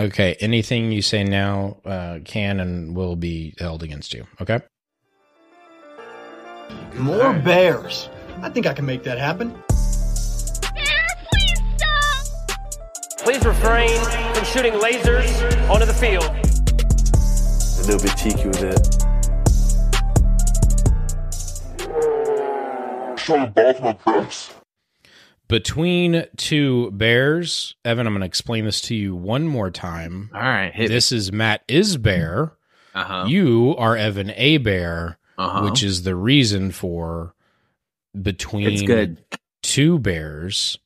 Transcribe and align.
Okay. 0.00 0.34
Anything 0.40 0.92
you 0.92 1.02
say 1.02 1.24
now 1.24 1.76
uh, 1.84 2.20
can 2.24 2.58
and 2.58 2.96
will 2.96 3.16
be 3.16 3.54
held 3.58 3.82
against 3.82 4.14
you. 4.14 4.26
Okay. 4.40 4.60
More 6.94 7.34
bears. 7.34 8.08
I 8.40 8.48
think 8.48 8.66
I 8.66 8.72
can 8.72 8.86
make 8.86 9.02
that 9.04 9.18
happen. 9.18 9.52
Please 11.28 11.60
stop. 11.76 12.24
Please 13.18 13.44
refrain 13.44 14.00
from 14.34 14.44
shooting 14.44 14.72
lasers 14.74 15.68
onto 15.68 15.84
the 15.84 15.92
field. 15.92 16.24
A 16.24 17.82
little 17.86 18.00
bit 18.00 18.16
cheeky 18.16 18.46
with 18.48 18.62
it. 18.62 19.00
Between 25.50 26.24
two 26.36 26.90
bears, 26.92 27.74
Evan, 27.84 28.06
I'm 28.06 28.12
going 28.14 28.20
to 28.20 28.26
explain 28.26 28.64
this 28.64 28.80
to 28.82 28.94
you 28.94 29.14
one 29.16 29.46
more 29.48 29.70
time. 29.70 30.30
All 30.32 30.40
right, 30.40 30.72
This 30.76 31.10
is 31.12 31.32
Matt 31.32 31.62
is 31.68 31.96
bear. 31.96 32.52
Uh 32.94 33.04
huh. 33.04 33.24
You 33.28 33.74
are 33.76 33.96
Evan 33.96 34.30
a 34.36 34.58
bear, 34.58 35.18
Uh-huh. 35.36 35.62
which 35.68 35.82
is 35.82 36.04
the 36.04 36.14
reason 36.14 36.70
for 36.70 37.34
between 38.20 38.68
It's 38.68 38.82
good. 38.82 39.18
two 39.62 39.98
bears. 39.98 40.78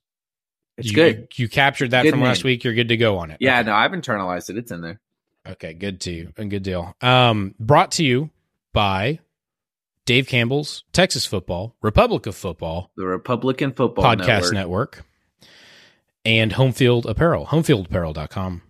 It's 0.77 0.89
you, 0.89 0.95
good. 0.95 1.29
You, 1.37 1.45
you 1.45 1.49
captured 1.49 1.93
that 1.93 2.03
Good 2.03 2.11
from 2.13 2.23
last 2.23 2.43
week. 2.43 2.65
You're 2.65 2.75
good 2.75 2.89
to 2.89 2.97
go 2.97 3.19
on 3.19 3.31
it. 3.31 3.37
Yeah, 3.41 3.61
Okay. 3.61 3.69
no, 3.69 3.75
I've 3.77 3.93
internalized 3.93 4.51
it. 4.51 4.57
It's 4.59 4.73
in 4.73 4.81
there. 4.81 5.01
Okay, 5.47 5.75
good 5.75 6.01
to 6.03 6.11
you. 6.11 6.33
And 6.39 6.51
good 6.51 6.63
deal. 6.63 6.97
Um, 7.01 7.55
brought 7.61 7.93
to 7.93 8.05
you 8.05 8.31
by 8.73 9.21
Dave 10.07 10.27
Campbell's 10.27 10.85
Texas 10.93 11.25
Football, 11.27 11.77
Republic 11.83 12.27
of 12.27 12.35
Football 12.37 12.91
The 12.97 13.07
Republic 13.07 13.61
of 13.63 13.75
Football 13.77 14.05
Podcast 14.05 14.53
Network. 14.53 14.53
Network. 14.53 15.05
and 16.25 16.53
Homefield 16.53 17.07
Apparel, 17.07 17.47
homefieldapparel.com. 17.47 18.63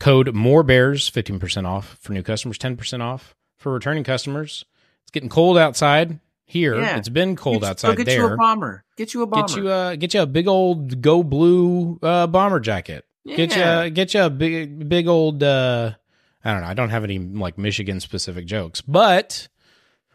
Code 0.00 0.34
more 0.34 0.62
bears, 0.62 1.08
15% 1.10 1.66
off 1.66 1.96
for 2.00 2.12
new 2.12 2.22
customers, 2.22 2.58
10% 2.58 3.00
off 3.00 3.34
for 3.56 3.72
returning 3.72 4.02
customers. 4.04 4.64
It's 5.02 5.12
getting 5.12 5.28
cold 5.28 5.56
outside 5.56 6.18
here. 6.44 6.76
Yeah. 6.80 6.96
It's 6.98 7.08
been 7.08 7.36
cold 7.36 7.60
Get- 7.62 7.70
outside 7.70 7.96
get 7.98 8.06
there. 8.06 8.18
you 8.20 8.26
a 8.26 8.36
bomber. 8.36 8.84
Get 8.96 9.14
you 9.14 9.22
a 9.22 9.26
bomber. 9.26 9.46
Get 9.46 9.56
you 9.56 9.70
a 9.72 9.96
get 9.96 10.14
you 10.14 10.20
a 10.22 10.26
big 10.26 10.48
old 10.48 11.00
go 11.00 11.22
blue 11.22 11.98
uh, 12.02 12.26
bomber 12.26 12.60
jacket. 12.60 13.04
Get 13.26 13.56
Yeah. 13.56 13.84
you 13.84 13.90
get 13.90 14.14
you 14.14 14.22
a 14.22 14.30
big 14.30 14.88
big 14.88 15.06
old 15.06 15.42
uh, 15.42 15.92
I 16.44 16.52
don't 16.52 16.62
know. 16.62 16.68
I 16.68 16.74
don't 16.74 16.90
have 16.90 17.04
any 17.04 17.18
like 17.18 17.56
Michigan 17.56 18.00
specific 18.00 18.46
jokes, 18.46 18.80
but 18.82 19.48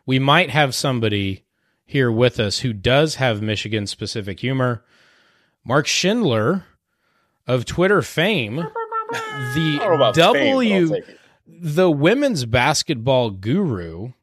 we 0.09 0.17
might 0.17 0.49
have 0.49 0.73
somebody 0.73 1.45
here 1.85 2.11
with 2.11 2.39
us 2.39 2.59
who 2.59 2.73
does 2.73 3.15
have 3.15 3.43
Michigan 3.43 3.85
specific 3.85 4.39
humor. 4.39 4.83
Mark 5.63 5.85
Schindler 5.85 6.65
of 7.45 7.63
Twitter 7.63 8.01
fame, 8.01 8.55
the 8.55 8.65
I 8.65 9.77
don't 9.77 9.89
know 9.89 9.93
about 9.93 10.15
fame, 10.15 10.87
W 10.87 11.01
the 11.47 11.91
women's 11.91 12.45
basketball 12.45 13.29
guru 13.29 14.13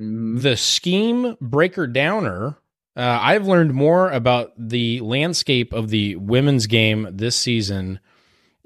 Mhm. 0.00 0.40
the 0.40 0.56
scheme 0.56 1.36
breaker 1.38 1.86
downer. 1.86 2.56
Uh, 2.96 3.18
I've 3.20 3.46
learned 3.46 3.74
more 3.74 4.10
about 4.10 4.52
the 4.56 5.00
landscape 5.00 5.74
of 5.74 5.90
the 5.90 6.16
women's 6.16 6.66
game 6.66 7.08
this 7.12 7.36
season 7.36 8.00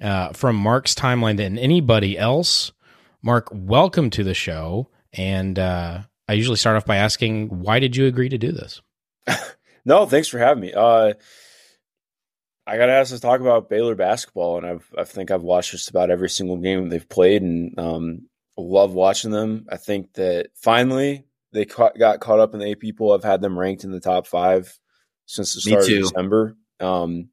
uh, 0.00 0.32
from 0.34 0.54
Mark's 0.54 0.94
timeline 0.94 1.36
than 1.36 1.58
anybody 1.58 2.16
else. 2.16 2.70
Mark, 3.22 3.48
welcome 3.52 4.08
to 4.10 4.22
the 4.22 4.34
show. 4.34 4.88
And 5.12 5.58
uh, 5.58 6.02
I 6.30 6.34
usually 6.34 6.58
start 6.58 6.76
off 6.76 6.86
by 6.86 6.94
asking, 6.94 7.48
why 7.48 7.80
did 7.80 7.96
you 7.96 8.06
agree 8.06 8.28
to 8.28 8.38
do 8.38 8.52
this? 8.52 8.80
No, 9.82 10.04
thanks 10.04 10.28
for 10.28 10.38
having 10.38 10.60
me. 10.60 10.74
Uh, 10.74 11.14
I 12.66 12.76
got 12.76 12.90
asked 12.90 13.12
to 13.12 13.18
talk 13.18 13.40
about 13.40 13.70
Baylor 13.70 13.94
basketball, 13.94 14.58
and 14.58 14.66
I've 14.66 14.86
I 14.96 15.04
think 15.04 15.30
I've 15.30 15.42
watched 15.42 15.70
just 15.70 15.88
about 15.88 16.10
every 16.10 16.28
single 16.28 16.58
game 16.58 16.90
they've 16.90 17.08
played, 17.08 17.40
and 17.40 17.78
um, 17.78 18.28
love 18.58 18.92
watching 18.92 19.30
them. 19.30 19.64
I 19.70 19.78
think 19.78 20.12
that 20.12 20.50
finally 20.54 21.24
they 21.52 21.64
ca- 21.64 21.92
got 21.98 22.20
caught 22.20 22.40
up 22.40 22.52
in 22.52 22.60
the 22.60 22.70
AP 22.70 22.94
poll. 22.98 23.14
I've 23.14 23.24
had 23.24 23.40
them 23.40 23.58
ranked 23.58 23.84
in 23.84 23.90
the 23.90 24.00
top 24.00 24.26
five 24.26 24.78
since 25.24 25.54
the 25.54 25.62
start 25.62 25.84
of 25.84 25.88
December. 25.88 26.58
Um, 26.78 27.30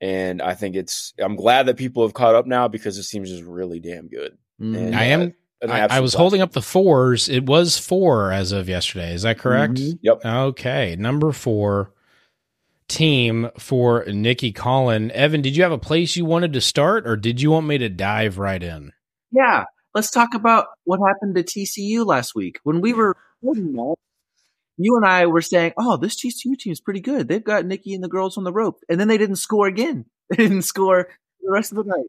and 0.00 0.42
I 0.42 0.54
think 0.54 0.74
it's 0.74 1.14
I'm 1.20 1.36
glad 1.36 1.66
that 1.66 1.76
people 1.76 2.02
have 2.02 2.14
caught 2.14 2.34
up 2.34 2.46
now 2.46 2.66
because 2.66 2.96
this 2.96 3.08
team 3.08 3.22
is 3.22 3.30
just 3.30 3.44
really 3.44 3.78
damn 3.78 4.08
good. 4.08 4.36
And, 4.58 4.96
I 4.96 5.12
uh, 5.12 5.20
am. 5.20 5.34
An 5.62 5.70
I, 5.70 5.86
I 5.86 6.00
was 6.00 6.12
blast. 6.12 6.16
holding 6.20 6.40
up 6.42 6.52
the 6.52 6.62
fours. 6.62 7.28
It 7.28 7.46
was 7.46 7.78
four 7.78 8.30
as 8.32 8.52
of 8.52 8.68
yesterday. 8.68 9.14
Is 9.14 9.22
that 9.22 9.38
correct? 9.38 9.74
Mhm. 9.74 9.98
Yep. 10.02 10.24
Okay, 10.24 10.96
number 10.96 11.32
four 11.32 11.92
team 12.88 13.50
for 13.58 14.04
Nicki 14.06 14.52
Collen. 14.52 15.10
Evan, 15.10 15.42
did 15.42 15.56
you 15.56 15.62
have 15.62 15.72
a 15.72 15.78
place 15.78 16.14
you 16.16 16.24
wanted 16.24 16.52
to 16.52 16.60
start, 16.60 17.06
or 17.06 17.16
did 17.16 17.40
you 17.40 17.50
want 17.50 17.66
me 17.66 17.78
to 17.78 17.88
dive 17.88 18.38
right 18.38 18.62
in? 18.62 18.92
Yeah. 19.32 19.64
Let's 19.94 20.10
talk 20.10 20.34
about 20.34 20.66
what 20.84 21.00
happened 21.06 21.34
to 21.36 21.42
TCU 21.42 22.04
last 22.04 22.34
week. 22.34 22.60
When 22.64 22.80
we 22.82 22.92
were 22.92 23.16
recording 23.42 23.72
that, 23.72 23.96
you 24.76 24.94
and 24.96 25.06
I 25.06 25.24
were 25.26 25.40
saying, 25.40 25.72
oh, 25.78 25.96
this 25.96 26.16
TCU 26.16 26.54
team 26.58 26.70
is 26.72 26.80
pretty 26.82 27.00
good. 27.00 27.28
They've 27.28 27.42
got 27.42 27.64
Nicki 27.64 27.94
and 27.94 28.04
the 28.04 28.08
girls 28.08 28.36
on 28.36 28.44
the 28.44 28.52
rope. 28.52 28.78
And 28.90 29.00
then 29.00 29.08
they 29.08 29.16
didn't 29.16 29.36
score 29.36 29.66
again. 29.66 30.04
They 30.30 30.36
didn't 30.38 30.62
score 30.62 31.08
the 31.40 31.50
rest 31.52 31.70
of 31.72 31.76
the 31.76 31.84
night. 31.84 32.06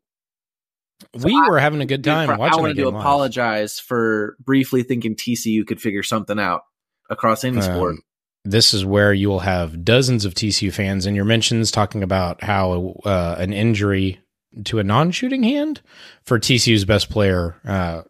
We 1.13 1.39
were 1.49 1.59
having 1.59 1.81
a 1.81 1.85
good 1.85 2.03
time 2.03 2.29
I 2.29 2.37
watching 2.37 2.61
wanted 2.61 2.75
to 2.75 2.83
game 2.83 2.93
live. 2.93 3.01
apologize 3.01 3.79
for 3.79 4.35
briefly 4.39 4.83
thinking 4.83 5.15
TCU 5.15 5.65
could 5.65 5.81
figure 5.81 6.03
something 6.03 6.39
out 6.39 6.61
across 7.09 7.43
any 7.43 7.61
sport. 7.61 7.93
Um, 7.95 8.01
this 8.45 8.73
is 8.73 8.85
where 8.85 9.13
you 9.13 9.29
will 9.29 9.39
have 9.39 9.83
dozens 9.83 10.25
of 10.25 10.33
TCU 10.33 10.71
fans 10.71 11.05
in 11.05 11.15
your 11.15 11.25
mentions 11.25 11.69
talking 11.71 12.01
about 12.03 12.43
how 12.43 12.99
uh, 13.03 13.35
an 13.37 13.51
injury 13.53 14.21
to 14.65 14.79
a 14.79 14.83
non-shooting 14.83 15.43
hand 15.43 15.81
for 16.23 16.39
TCU's 16.39 16.85
best 16.85 17.09
player 17.09 17.59
uh, 17.67 18.03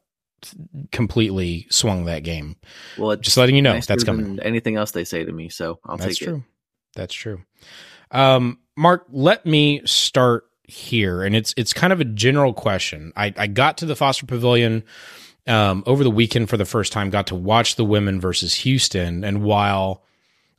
completely 0.92 1.68
swung 1.70 2.06
that 2.06 2.24
game. 2.24 2.56
Well, 2.98 3.12
it's 3.12 3.24
Just 3.24 3.38
letting 3.38 3.56
you 3.56 3.62
know 3.62 3.80
that's 3.80 4.04
coming. 4.04 4.40
Anything 4.40 4.76
else 4.76 4.92
they 4.92 5.04
say 5.04 5.24
to 5.24 5.32
me, 5.32 5.50
so 5.50 5.80
I'll 5.86 5.98
That's 5.98 6.18
take 6.18 6.28
true. 6.28 6.36
it. 6.38 6.44
That's 6.96 7.14
true. 7.14 7.42
That's 7.42 8.12
true. 8.12 8.20
Um, 8.20 8.60
Mark, 8.76 9.06
let 9.10 9.46
me 9.46 9.82
start 9.86 10.46
here, 10.68 11.24
and 11.24 11.36
it's 11.36 11.54
it's 11.58 11.74
kind 11.74 11.94
of 11.94 12.02
a 12.02 12.06
general 12.06 12.54
question. 12.54 13.14
I, 13.16 13.34
I 13.38 13.48
got 13.48 13.78
to 13.80 13.86
the 13.86 13.96
Foster 13.96 14.26
Pavilion 14.26 14.84
um, 15.48 15.84
over 15.86 16.04
the 16.04 16.12
weekend 16.12 16.50
for 16.50 16.58
the 16.58 16.66
first 16.66 16.92
time. 16.92 17.10
Got 17.10 17.28
to 17.28 17.36
watch 17.36 17.76
the 17.76 17.86
women 17.86 18.20
versus 18.20 18.54
Houston, 18.56 19.24
and 19.24 19.44
while 19.44 20.04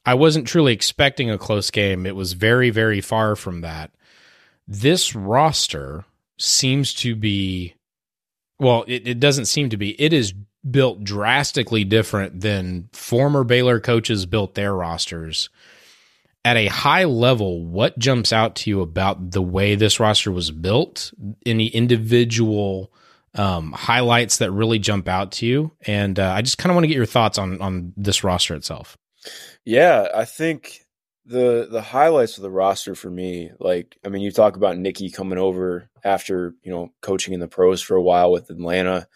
I 0.07 0.15
wasn't 0.15 0.49
truly 0.49 0.73
expecting 0.73 1.31
a 1.31 1.39
close 1.39 1.71
game, 1.71 2.07
it 2.07 2.17
was 2.17 2.33
very 2.33 2.71
very 2.71 3.01
far 3.01 3.37
from 3.37 3.61
that. 3.61 3.91
This 4.67 5.15
roster 5.15 6.05
seems 6.39 6.95
to 6.95 7.15
be 7.15 7.75
well, 8.59 8.85
it, 8.89 9.07
it 9.07 9.21
doesn't 9.21 9.47
seem 9.47 9.69
to 9.71 9.77
be. 9.77 10.01
It 10.01 10.13
is 10.13 10.35
built 10.69 11.05
drastically 11.05 11.85
different 11.85 12.41
than 12.41 12.89
former 12.93 13.45
Baylor 13.45 13.81
coaches 13.81 14.27
built 14.27 14.55
their 14.55 14.75
rosters. 14.75 15.49
At 16.49 16.57
a 16.57 16.69
high 16.69 17.05
level, 17.05 17.63
what 17.63 17.99
jumps 17.99 18.33
out 18.33 18.57
to 18.57 18.71
you 18.71 18.81
about 18.81 19.33
the 19.33 19.43
way 19.43 19.75
this 19.75 20.01
roster 20.01 20.33
was 20.33 20.51
built? 20.51 21.13
Any 21.45 21.67
individual 21.67 22.91
um, 23.35 23.73
highlights 23.73 24.39
that 24.39 24.51
really 24.51 24.79
jump 24.79 25.09
out 25.09 25.31
to 25.33 25.47
you? 25.47 25.73
And 25.83 26.19
uh, 26.19 26.33
I 26.33 26.41
just 26.41 26.57
kind 26.57 26.71
of 26.71 26.75
want 26.75 26.85
to 26.85 26.89
get 26.89 26.97
your 26.97 27.05
thoughts 27.05 27.37
on 27.37 27.61
on 27.61 27.93
this 27.99 28.25
roster 28.25 28.55
itself. 28.55 28.97
Yeah, 29.67 30.09
I 30.15 30.25
think 30.25 30.87
the 31.27 31.69
the 31.71 31.83
highlights 31.83 32.39
of 32.39 32.43
the 32.43 32.51
roster 32.51 32.95
for 32.95 33.11
me, 33.11 33.51
like 33.61 33.99
I 34.03 34.09
mean, 34.09 34.23
you 34.23 34.33
talk 34.33 34.57
about 34.57 34.79
Nicki 34.79 35.11
coming 35.11 35.39
over 35.39 35.91
after 36.03 36.55
you 36.63 36.73
know 36.73 36.95
coaching 37.03 37.35
in 37.35 37.41
the 37.41 37.47
pros 37.47 37.83
for 37.83 37.95
a 37.95 38.03
while 38.03 38.33
with 38.33 38.49
Atlanta. 38.49 39.07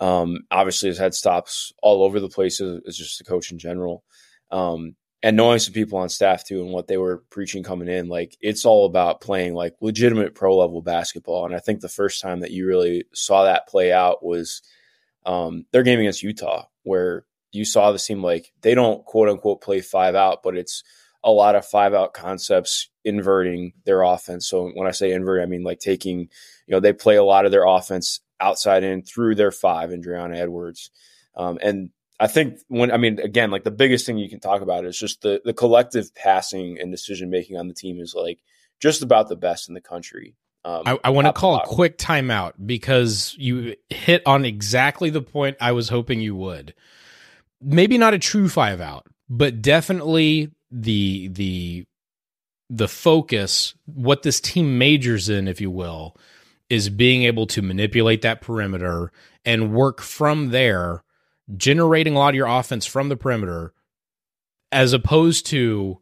Um, 0.00 0.38
obviously, 0.50 0.88
has 0.88 0.98
had 0.98 1.14
stops 1.14 1.72
all 1.84 2.02
over 2.02 2.18
the 2.18 2.28
place 2.28 2.60
as, 2.60 2.80
as 2.84 2.96
just 2.96 3.20
a 3.20 3.24
coach 3.24 3.52
in 3.52 3.60
general, 3.60 4.02
um, 4.50 4.96
and 5.24 5.38
knowing 5.38 5.58
some 5.58 5.72
people 5.72 5.98
on 5.98 6.10
staff 6.10 6.44
too 6.44 6.60
and 6.60 6.70
what 6.70 6.86
they 6.86 6.98
were 6.98 7.24
preaching 7.30 7.62
coming 7.62 7.88
in. 7.88 8.08
Like 8.08 8.36
it's 8.42 8.66
all 8.66 8.84
about 8.84 9.22
playing 9.22 9.54
like 9.54 9.74
legitimate 9.80 10.34
pro 10.34 10.54
level 10.54 10.82
basketball, 10.82 11.46
and 11.46 11.56
I 11.56 11.60
think 11.60 11.80
the 11.80 11.88
first 11.88 12.20
time 12.20 12.40
that 12.40 12.50
you 12.50 12.66
really 12.66 13.06
saw 13.14 13.44
that 13.44 13.66
play 13.66 13.90
out 13.90 14.22
was 14.22 14.60
um, 15.24 15.64
their 15.72 15.82
game 15.82 15.98
against 15.98 16.22
Utah, 16.22 16.66
where 16.82 17.24
you 17.52 17.64
saw 17.64 17.90
the 17.90 17.98
team 17.98 18.22
like 18.22 18.52
they 18.60 18.74
don't 18.74 19.02
quote 19.06 19.30
unquote 19.30 19.62
play 19.62 19.80
five 19.80 20.14
out, 20.14 20.42
but 20.42 20.58
it's 20.58 20.84
a 21.24 21.30
lot 21.30 21.56
of 21.56 21.64
five 21.64 21.94
out 21.94 22.12
concepts 22.12 22.90
inverting 23.02 23.72
their 23.86 24.02
offense. 24.02 24.46
So 24.46 24.72
when 24.74 24.86
I 24.86 24.90
say 24.90 25.10
invert, 25.12 25.42
I 25.42 25.46
mean 25.46 25.62
like 25.62 25.78
taking, 25.78 26.20
you 26.20 26.28
know, 26.68 26.80
they 26.80 26.92
play 26.92 27.16
a 27.16 27.24
lot 27.24 27.46
of 27.46 27.50
their 27.50 27.66
offense 27.66 28.20
outside 28.40 28.84
in 28.84 29.00
through 29.00 29.36
their 29.36 29.52
five 29.52 29.90
and 29.90 30.04
Dre'Una 30.04 30.36
Edwards. 30.36 30.90
Um, 31.34 31.58
and 31.62 31.88
I 32.24 32.26
think 32.26 32.58
when 32.68 32.90
I 32.90 32.96
mean 32.96 33.20
again, 33.20 33.50
like 33.50 33.64
the 33.64 33.70
biggest 33.70 34.06
thing 34.06 34.16
you 34.16 34.30
can 34.30 34.40
talk 34.40 34.62
about 34.62 34.86
is 34.86 34.98
just 34.98 35.20
the 35.20 35.42
the 35.44 35.52
collective 35.52 36.14
passing 36.14 36.78
and 36.80 36.90
decision 36.90 37.28
making 37.28 37.58
on 37.58 37.68
the 37.68 37.74
team 37.74 38.00
is 38.00 38.14
like 38.14 38.38
just 38.80 39.02
about 39.02 39.28
the 39.28 39.36
best 39.36 39.68
in 39.68 39.74
the 39.74 39.82
country. 39.82 40.34
Um, 40.64 40.84
I, 40.86 40.98
I 41.04 41.10
want 41.10 41.26
to 41.26 41.34
call 41.34 41.56
a 41.56 41.66
quick 41.66 41.98
timeout 41.98 42.54
because 42.64 43.36
you 43.38 43.76
hit 43.90 44.22
on 44.24 44.46
exactly 44.46 45.10
the 45.10 45.20
point 45.20 45.58
I 45.60 45.72
was 45.72 45.90
hoping 45.90 46.22
you 46.22 46.34
would. 46.34 46.72
Maybe 47.60 47.98
not 47.98 48.14
a 48.14 48.18
true 48.18 48.48
five 48.48 48.80
out, 48.80 49.06
but 49.28 49.60
definitely 49.60 50.50
the 50.70 51.28
the 51.28 51.84
the 52.70 52.88
focus, 52.88 53.74
what 53.84 54.22
this 54.22 54.40
team 54.40 54.78
majors 54.78 55.28
in, 55.28 55.46
if 55.46 55.60
you 55.60 55.70
will, 55.70 56.16
is 56.70 56.88
being 56.88 57.24
able 57.24 57.46
to 57.48 57.60
manipulate 57.60 58.22
that 58.22 58.40
perimeter 58.40 59.12
and 59.44 59.74
work 59.74 60.00
from 60.00 60.48
there, 60.52 61.03
generating 61.56 62.14
a 62.14 62.18
lot 62.18 62.30
of 62.30 62.34
your 62.34 62.46
offense 62.46 62.86
from 62.86 63.08
the 63.08 63.16
perimeter, 63.16 63.72
as 64.72 64.92
opposed 64.92 65.46
to 65.46 65.98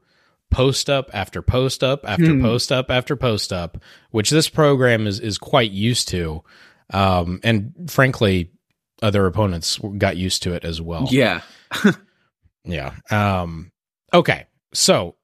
post 0.50 0.90
up 0.90 1.10
after 1.14 1.40
post 1.42 1.82
up 1.82 2.04
after 2.06 2.26
Hmm. 2.34 2.42
post 2.42 2.70
up 2.72 2.90
after 2.90 3.16
post 3.16 3.52
up, 3.52 3.78
which 4.10 4.30
this 4.30 4.48
program 4.48 5.06
is 5.06 5.18
is 5.20 5.38
quite 5.38 5.70
used 5.70 6.08
to, 6.08 6.42
um, 6.90 7.40
and 7.42 7.72
frankly, 7.88 8.50
other 9.02 9.26
opponents 9.26 9.78
got 9.98 10.16
used 10.16 10.42
to 10.44 10.52
it 10.52 10.64
as 10.64 10.80
well. 10.80 11.06
Yeah. 11.10 11.40
Yeah. 12.64 12.94
Um, 13.10 13.72
okay. 14.14 14.46
So 14.72 15.16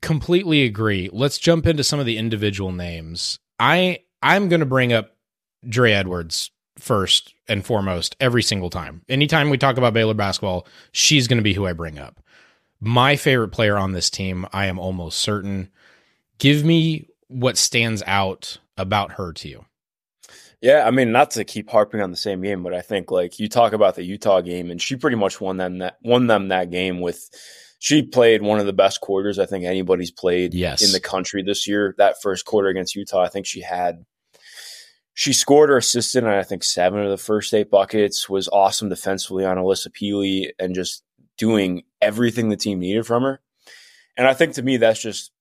completely 0.00 0.62
agree. 0.62 1.10
Let's 1.12 1.36
jump 1.38 1.66
into 1.66 1.82
some 1.82 1.98
of 1.98 2.06
the 2.06 2.16
individual 2.18 2.70
names. 2.70 3.40
I 3.58 4.00
I'm 4.22 4.48
going 4.48 4.60
to 4.60 4.66
bring 4.66 4.92
up 4.92 5.16
Dre 5.68 5.90
Edwards 5.90 6.52
first 6.78 7.34
and 7.48 7.64
foremost 7.64 8.16
every 8.20 8.42
single 8.42 8.70
time. 8.70 9.02
Anytime 9.08 9.50
we 9.50 9.58
talk 9.58 9.76
about 9.76 9.94
Baylor 9.94 10.14
basketball, 10.14 10.66
she's 10.92 11.26
going 11.28 11.38
to 11.38 11.42
be 11.42 11.54
who 11.54 11.66
I 11.66 11.72
bring 11.72 11.98
up. 11.98 12.20
My 12.80 13.16
favorite 13.16 13.48
player 13.48 13.76
on 13.76 13.92
this 13.92 14.10
team, 14.10 14.46
I 14.52 14.66
am 14.66 14.78
almost 14.78 15.18
certain. 15.18 15.68
Give 16.38 16.64
me 16.64 17.08
what 17.26 17.56
stands 17.56 18.02
out 18.06 18.58
about 18.76 19.12
her 19.12 19.32
to 19.34 19.48
you. 19.48 19.64
Yeah, 20.60 20.84
I 20.86 20.90
mean, 20.90 21.12
not 21.12 21.30
to 21.32 21.44
keep 21.44 21.70
harping 21.70 22.00
on 22.00 22.10
the 22.10 22.16
same 22.16 22.40
game, 22.42 22.62
but 22.62 22.74
I 22.74 22.80
think 22.80 23.10
like 23.10 23.38
you 23.38 23.48
talk 23.48 23.72
about 23.72 23.94
the 23.94 24.02
Utah 24.04 24.40
game, 24.40 24.70
and 24.70 24.80
she 24.82 24.96
pretty 24.96 25.16
much 25.16 25.40
won 25.40 25.56
them 25.56 25.78
that 25.78 25.98
won 26.02 26.26
them 26.26 26.48
that 26.48 26.70
game 26.70 27.00
with. 27.00 27.28
She 27.80 28.02
played 28.02 28.42
one 28.42 28.58
of 28.58 28.66
the 28.66 28.72
best 28.72 29.00
quarters 29.00 29.38
I 29.38 29.46
think 29.46 29.64
anybody's 29.64 30.10
played 30.10 30.52
Yes. 30.52 30.82
in 30.84 30.90
the 30.90 30.98
country 30.98 31.44
this 31.44 31.68
year. 31.68 31.94
That 31.98 32.16
first 32.20 32.44
quarter 32.44 32.68
against 32.68 32.96
Utah, 32.96 33.22
I 33.22 33.28
think 33.28 33.46
she 33.46 33.60
had. 33.60 34.04
She 35.18 35.32
scored 35.32 35.68
or 35.68 35.78
assisted 35.78 36.22
on 36.22 36.30
I 36.30 36.44
think 36.44 36.62
seven 36.62 37.02
of 37.02 37.10
the 37.10 37.16
first 37.16 37.52
eight 37.52 37.72
buckets. 37.72 38.28
Was 38.28 38.46
awesome 38.46 38.88
defensively 38.88 39.44
on 39.44 39.56
Alissa 39.56 39.88
Pili 39.88 40.50
and 40.60 40.76
just 40.76 41.02
doing 41.36 41.82
everything 42.00 42.50
the 42.50 42.56
team 42.56 42.78
needed 42.78 43.04
from 43.04 43.24
her. 43.24 43.40
And 44.16 44.28
I 44.28 44.34
think 44.34 44.54
to 44.54 44.62
me 44.62 44.76
that's 44.76 45.02
just 45.02 45.32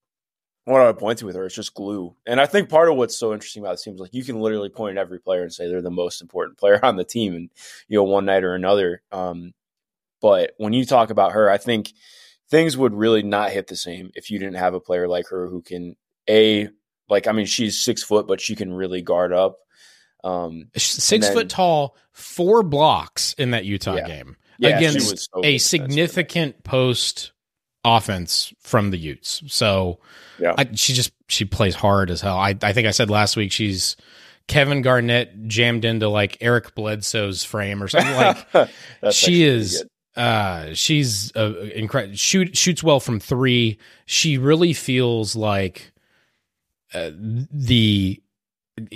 what 0.65 0.81
I 0.81 0.87
would 0.87 0.97
point 0.97 1.19
to 1.19 1.27
with 1.27 1.35
her. 1.35 1.45
It's 1.45 1.53
just 1.53 1.75
glue. 1.75 2.15
And 2.25 2.41
I 2.41 2.47
think 2.47 2.69
part 2.69 2.89
of 2.89 2.95
what's 2.95 3.15
so 3.15 3.33
interesting 3.33 3.61
about 3.61 3.77
the 3.77 3.83
team 3.83 3.93
is 3.93 3.99
like 3.99 4.15
you 4.15 4.23
can 4.23 4.39
literally 4.39 4.69
point 4.69 4.97
at 4.97 5.01
every 5.01 5.19
player 5.19 5.43
and 5.43 5.53
say 5.53 5.67
they're 5.67 5.83
the 5.83 5.91
most 5.91 6.23
important 6.23 6.57
player 6.57 6.79
on 6.83 6.95
the 6.95 7.03
team, 7.03 7.35
and 7.35 7.51
you 7.87 7.99
know 7.99 8.03
one 8.03 8.25
night 8.25 8.43
or 8.43 8.55
another. 8.55 9.03
Um, 9.11 9.53
but 10.23 10.53
when 10.57 10.73
you 10.73 10.85
talk 10.85 11.11
about 11.11 11.33
her, 11.33 11.51
I 11.51 11.59
think 11.59 11.93
things 12.49 12.75
would 12.75 12.95
really 12.95 13.21
not 13.21 13.51
hit 13.51 13.67
the 13.67 13.75
same 13.75 14.09
if 14.15 14.31
you 14.31 14.39
didn't 14.39 14.55
have 14.55 14.73
a 14.73 14.79
player 14.79 15.07
like 15.07 15.27
her 15.27 15.47
who 15.47 15.61
can 15.61 15.95
a 16.27 16.69
like 17.11 17.27
I 17.27 17.31
mean 17.31 17.45
she's 17.45 17.79
six 17.79 18.01
foot, 18.01 18.25
but 18.25 18.41
she 18.41 18.55
can 18.55 18.73
really 18.73 19.03
guard 19.03 19.33
up. 19.33 19.59
Um, 20.27 20.67
Six 20.75 21.27
then- 21.27 21.33
foot 21.35 21.49
tall, 21.49 21.95
four 22.11 22.63
blocks 22.63 23.33
in 23.37 23.51
that 23.51 23.65
Utah 23.65 23.95
Yeah. 23.95 24.07
game 24.07 24.35
yeah, 24.59 24.77
against 24.77 25.29
so 25.33 25.41
a 25.43 25.57
significant 25.57 26.63
post 26.63 27.31
offense 27.85 28.53
from 28.59 28.91
the 28.91 28.97
Utes. 28.97 29.41
So 29.47 29.99
Yeah. 30.39 30.53
I, 30.57 30.67
she 30.73 30.93
just 30.93 31.11
she 31.29 31.45
plays 31.45 31.75
hard 31.75 32.09
as 32.11 32.21
hell. 32.21 32.37
I 32.37 32.55
I 32.61 32.73
think 32.73 32.87
I 32.87 32.91
said 32.91 33.09
last 33.09 33.37
week 33.37 33.51
she's 33.51 33.95
Kevin 34.47 34.81
Garnett 34.81 35.47
jammed 35.47 35.85
into 35.85 36.09
like 36.09 36.37
Eric 36.41 36.73
Bledsoe's 36.75 37.43
frame 37.43 37.81
or 37.83 37.87
something 37.87 38.15
like. 38.15 38.69
She 39.11 39.43
is 39.43 39.85
uh 40.15 40.73
she's 40.73 41.31
uh, 41.35 41.53
incredible 41.75 42.15
shoot 42.17 42.57
shoots 42.57 42.81
well 42.83 42.99
from 42.99 43.19
3 43.19 43.77
she 44.07 44.39
really 44.39 44.73
feels 44.73 45.35
like 45.35 45.91
uh, 46.95 47.11
the 47.13 48.19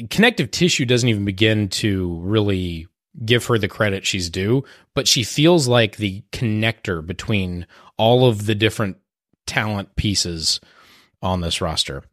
connective 0.09 0.51
tissue 0.51 0.85
doesn't 0.85 1.09
even 1.09 1.25
begin 1.25 1.67
to 1.67 2.19
really 2.21 2.87
give 3.25 3.45
her 3.45 3.57
the 3.57 3.67
credit 3.67 4.05
she's 4.05 4.29
due 4.29 4.63
but 4.93 5.07
she 5.07 5.23
feels 5.23 5.67
like 5.67 5.97
the 5.97 6.23
connector 6.31 7.05
between 7.05 7.65
all 7.97 8.25
of 8.25 8.45
the 8.45 8.55
different 8.55 8.97
talent 9.45 9.95
pieces 9.95 10.61
on 11.21 11.41
this 11.41 11.61
roster 11.61 12.03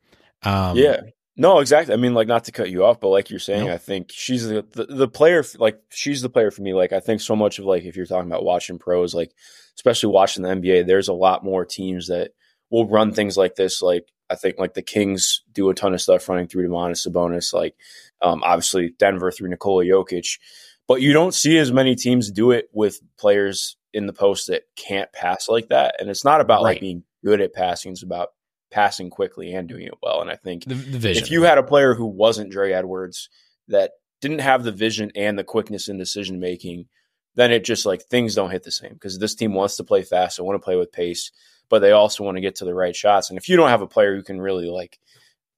um 0.42 0.76
yeah. 0.76 1.00
No, 1.40 1.60
exactly. 1.60 1.94
I 1.94 1.96
mean, 1.96 2.14
like, 2.14 2.26
not 2.26 2.44
to 2.44 2.52
cut 2.52 2.68
you 2.68 2.84
off, 2.84 2.98
but 2.98 3.08
like 3.08 3.30
you're 3.30 3.38
saying. 3.38 3.70
I 3.70 3.78
think 3.78 4.10
she's 4.12 4.46
the, 4.46 4.66
the 4.72 4.86
the 4.86 5.08
player. 5.08 5.44
Like, 5.56 5.80
she's 5.88 6.20
the 6.20 6.28
player 6.28 6.50
for 6.50 6.62
me. 6.62 6.74
Like, 6.74 6.92
I 6.92 6.98
think 6.98 7.20
so 7.20 7.36
much 7.36 7.60
of 7.60 7.64
like 7.64 7.84
if 7.84 7.96
you're 7.96 8.06
talking 8.06 8.28
about 8.28 8.44
watching 8.44 8.80
pros, 8.80 9.14
like 9.14 9.32
especially 9.76 10.12
watching 10.12 10.42
the 10.42 10.48
NBA, 10.48 10.88
there's 10.88 11.06
a 11.06 11.12
lot 11.12 11.44
more 11.44 11.64
teams 11.64 12.08
that 12.08 12.32
will 12.70 12.88
run 12.88 13.12
things 13.12 13.36
like 13.36 13.54
this. 13.54 13.80
Like, 13.80 14.08
I 14.30 14.34
think 14.34 14.58
like 14.58 14.74
the 14.74 14.82
Kings 14.82 15.42
do 15.52 15.70
a 15.70 15.74
ton 15.74 15.94
of 15.94 16.00
stuff 16.00 16.28
running 16.28 16.48
through 16.48 16.68
Domantas 16.68 17.06
Sabonis. 17.06 17.52
Like, 17.52 17.74
um, 18.20 18.42
obviously 18.44 18.94
Denver 18.98 19.30
through 19.30 19.48
Nikola 19.48 19.84
Jokic, 19.84 20.38
but 20.86 21.00
you 21.00 21.12
don't 21.12 21.34
see 21.34 21.58
as 21.58 21.72
many 21.72 21.94
teams 21.94 22.30
do 22.30 22.50
it 22.50 22.68
with 22.72 23.00
players 23.18 23.76
in 23.92 24.06
the 24.06 24.12
post 24.12 24.48
that 24.48 24.62
can't 24.76 25.10
pass 25.12 25.48
like 25.48 25.68
that. 25.68 25.96
And 25.98 26.10
it's 26.10 26.24
not 26.24 26.40
about 26.40 26.62
Right. 26.62 26.72
like 26.72 26.80
being 26.80 27.04
good 27.24 27.40
at 27.40 27.54
passing; 27.54 27.92
it's 27.92 28.02
about 28.02 28.28
passing 28.70 29.08
quickly 29.08 29.54
and 29.54 29.68
doing 29.68 29.86
it 29.86 29.94
well. 30.02 30.20
And 30.20 30.30
I 30.30 30.36
think 30.36 30.64
the, 30.64 30.74
the 30.74 30.98
vision 30.98 31.22
if 31.24 31.30
you 31.30 31.42
had 31.42 31.58
a 31.58 31.62
player 31.62 31.94
who 31.94 32.04
wasn't 32.06 32.50
Dre 32.50 32.72
Edwards 32.72 33.30
that 33.68 33.92
didn't 34.20 34.40
have 34.40 34.64
the 34.64 34.72
vision 34.72 35.10
and 35.14 35.38
the 35.38 35.44
quickness 35.44 35.88
in 35.88 35.96
decision 35.96 36.38
making, 36.40 36.86
then 37.34 37.52
it 37.52 37.64
just 37.64 37.86
like 37.86 38.02
things 38.02 38.34
don't 38.34 38.50
hit 38.50 38.64
the 38.64 38.70
same 38.70 38.92
because 38.92 39.18
this 39.18 39.34
team 39.34 39.54
wants 39.54 39.76
to 39.76 39.84
play 39.84 40.02
fast, 40.02 40.36
they 40.36 40.42
want 40.42 40.60
to 40.60 40.64
play 40.64 40.76
with 40.76 40.92
pace, 40.92 41.30
but 41.70 41.80
they 41.80 41.92
also 41.92 42.24
want 42.24 42.36
to 42.36 42.40
get 42.40 42.56
to 42.56 42.64
the 42.64 42.74
right 42.74 42.94
shots. 42.94 43.30
And 43.30 43.38
if 43.38 43.48
you 43.48 43.56
don't 43.56 43.68
have 43.68 43.82
a 43.82 43.86
player 43.86 44.14
who 44.16 44.22
can 44.22 44.40
really 44.40 44.68
like 44.68 44.98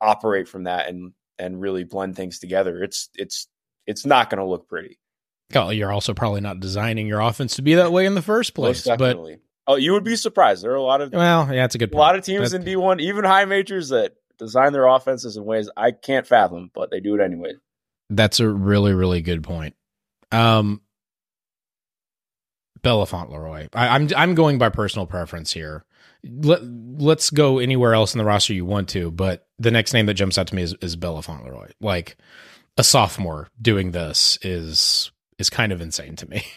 operate 0.00 0.48
from 0.48 0.64
that 0.64 0.88
and 0.88 1.12
and 1.38 1.60
really 1.60 1.84
blend 1.84 2.16
things 2.16 2.38
together, 2.38 2.82
it's 2.82 3.08
it's 3.14 3.48
it's 3.86 4.04
not 4.04 4.30
going 4.30 4.38
to 4.38 4.44
look 4.44 4.68
pretty. 4.68 4.98
Well, 5.54 5.72
you're 5.72 5.92
also 5.92 6.14
probably 6.14 6.40
not 6.40 6.60
designing 6.60 7.06
your 7.06 7.20
offense 7.20 7.56
to 7.56 7.62
be 7.62 7.74
that 7.74 7.90
way 7.92 8.06
in 8.06 8.14
the 8.14 8.22
first 8.22 8.54
place 8.54 8.86
but 8.86 9.18
oh, 9.66 9.74
you 9.76 9.92
would 9.92 10.04
be 10.04 10.16
surprised. 10.16 10.62
There 10.62 10.70
are 10.72 10.76
a 10.76 10.82
lot 10.82 11.00
of 11.00 11.12
well 11.12 11.52
yeah 11.52 11.64
it's 11.64 11.74
a 11.74 11.78
good 11.78 11.90
a 11.90 11.92
point. 11.92 11.98
lot 11.98 12.16
of 12.16 12.24
teams 12.24 12.52
That- 12.52 12.58
in 12.58 12.64
D 12.64 12.76
one, 12.76 13.00
even 13.00 13.24
high 13.24 13.44
majors 13.44 13.88
that 13.88 14.12
design 14.38 14.72
their 14.72 14.86
offenses 14.86 15.36
in 15.36 15.44
ways 15.44 15.68
I 15.76 15.90
can't 15.92 16.26
fathom, 16.26 16.70
but 16.74 16.90
they 16.90 17.00
do 17.00 17.14
it 17.14 17.20
anyway. 17.20 17.52
That's 18.08 18.40
a 18.40 18.48
really, 18.48 18.92
really 18.94 19.22
good 19.22 19.44
point. 19.44 19.76
Um, 20.32 20.80
Bella 22.82 23.06
Fontleroy. 23.06 23.68
I, 23.72 23.88
I'm 23.88 24.08
I'm 24.16 24.34
going 24.34 24.58
by 24.58 24.68
personal 24.68 25.06
preference 25.06 25.52
here. 25.52 25.84
Let 26.24 26.60
Let's 26.62 27.30
go 27.30 27.58
anywhere 27.58 27.94
else 27.94 28.14
in 28.14 28.18
the 28.18 28.24
roster 28.24 28.52
you 28.52 28.64
want 28.66 28.90
to, 28.90 29.10
but 29.10 29.46
the 29.58 29.70
next 29.70 29.94
name 29.94 30.06
that 30.06 30.14
jumps 30.14 30.36
out 30.36 30.46
to 30.48 30.54
me 30.54 30.62
is, 30.62 30.74
is 30.82 30.96
Bella 30.96 31.22
Fontleroy. 31.22 31.70
Like 31.80 32.16
a 32.76 32.84
sophomore 32.84 33.48
doing 33.60 33.92
this 33.92 34.38
is 34.42 35.10
is 35.38 35.48
kind 35.48 35.72
of 35.72 35.80
insane 35.80 36.16
to 36.16 36.28
me. 36.28 36.44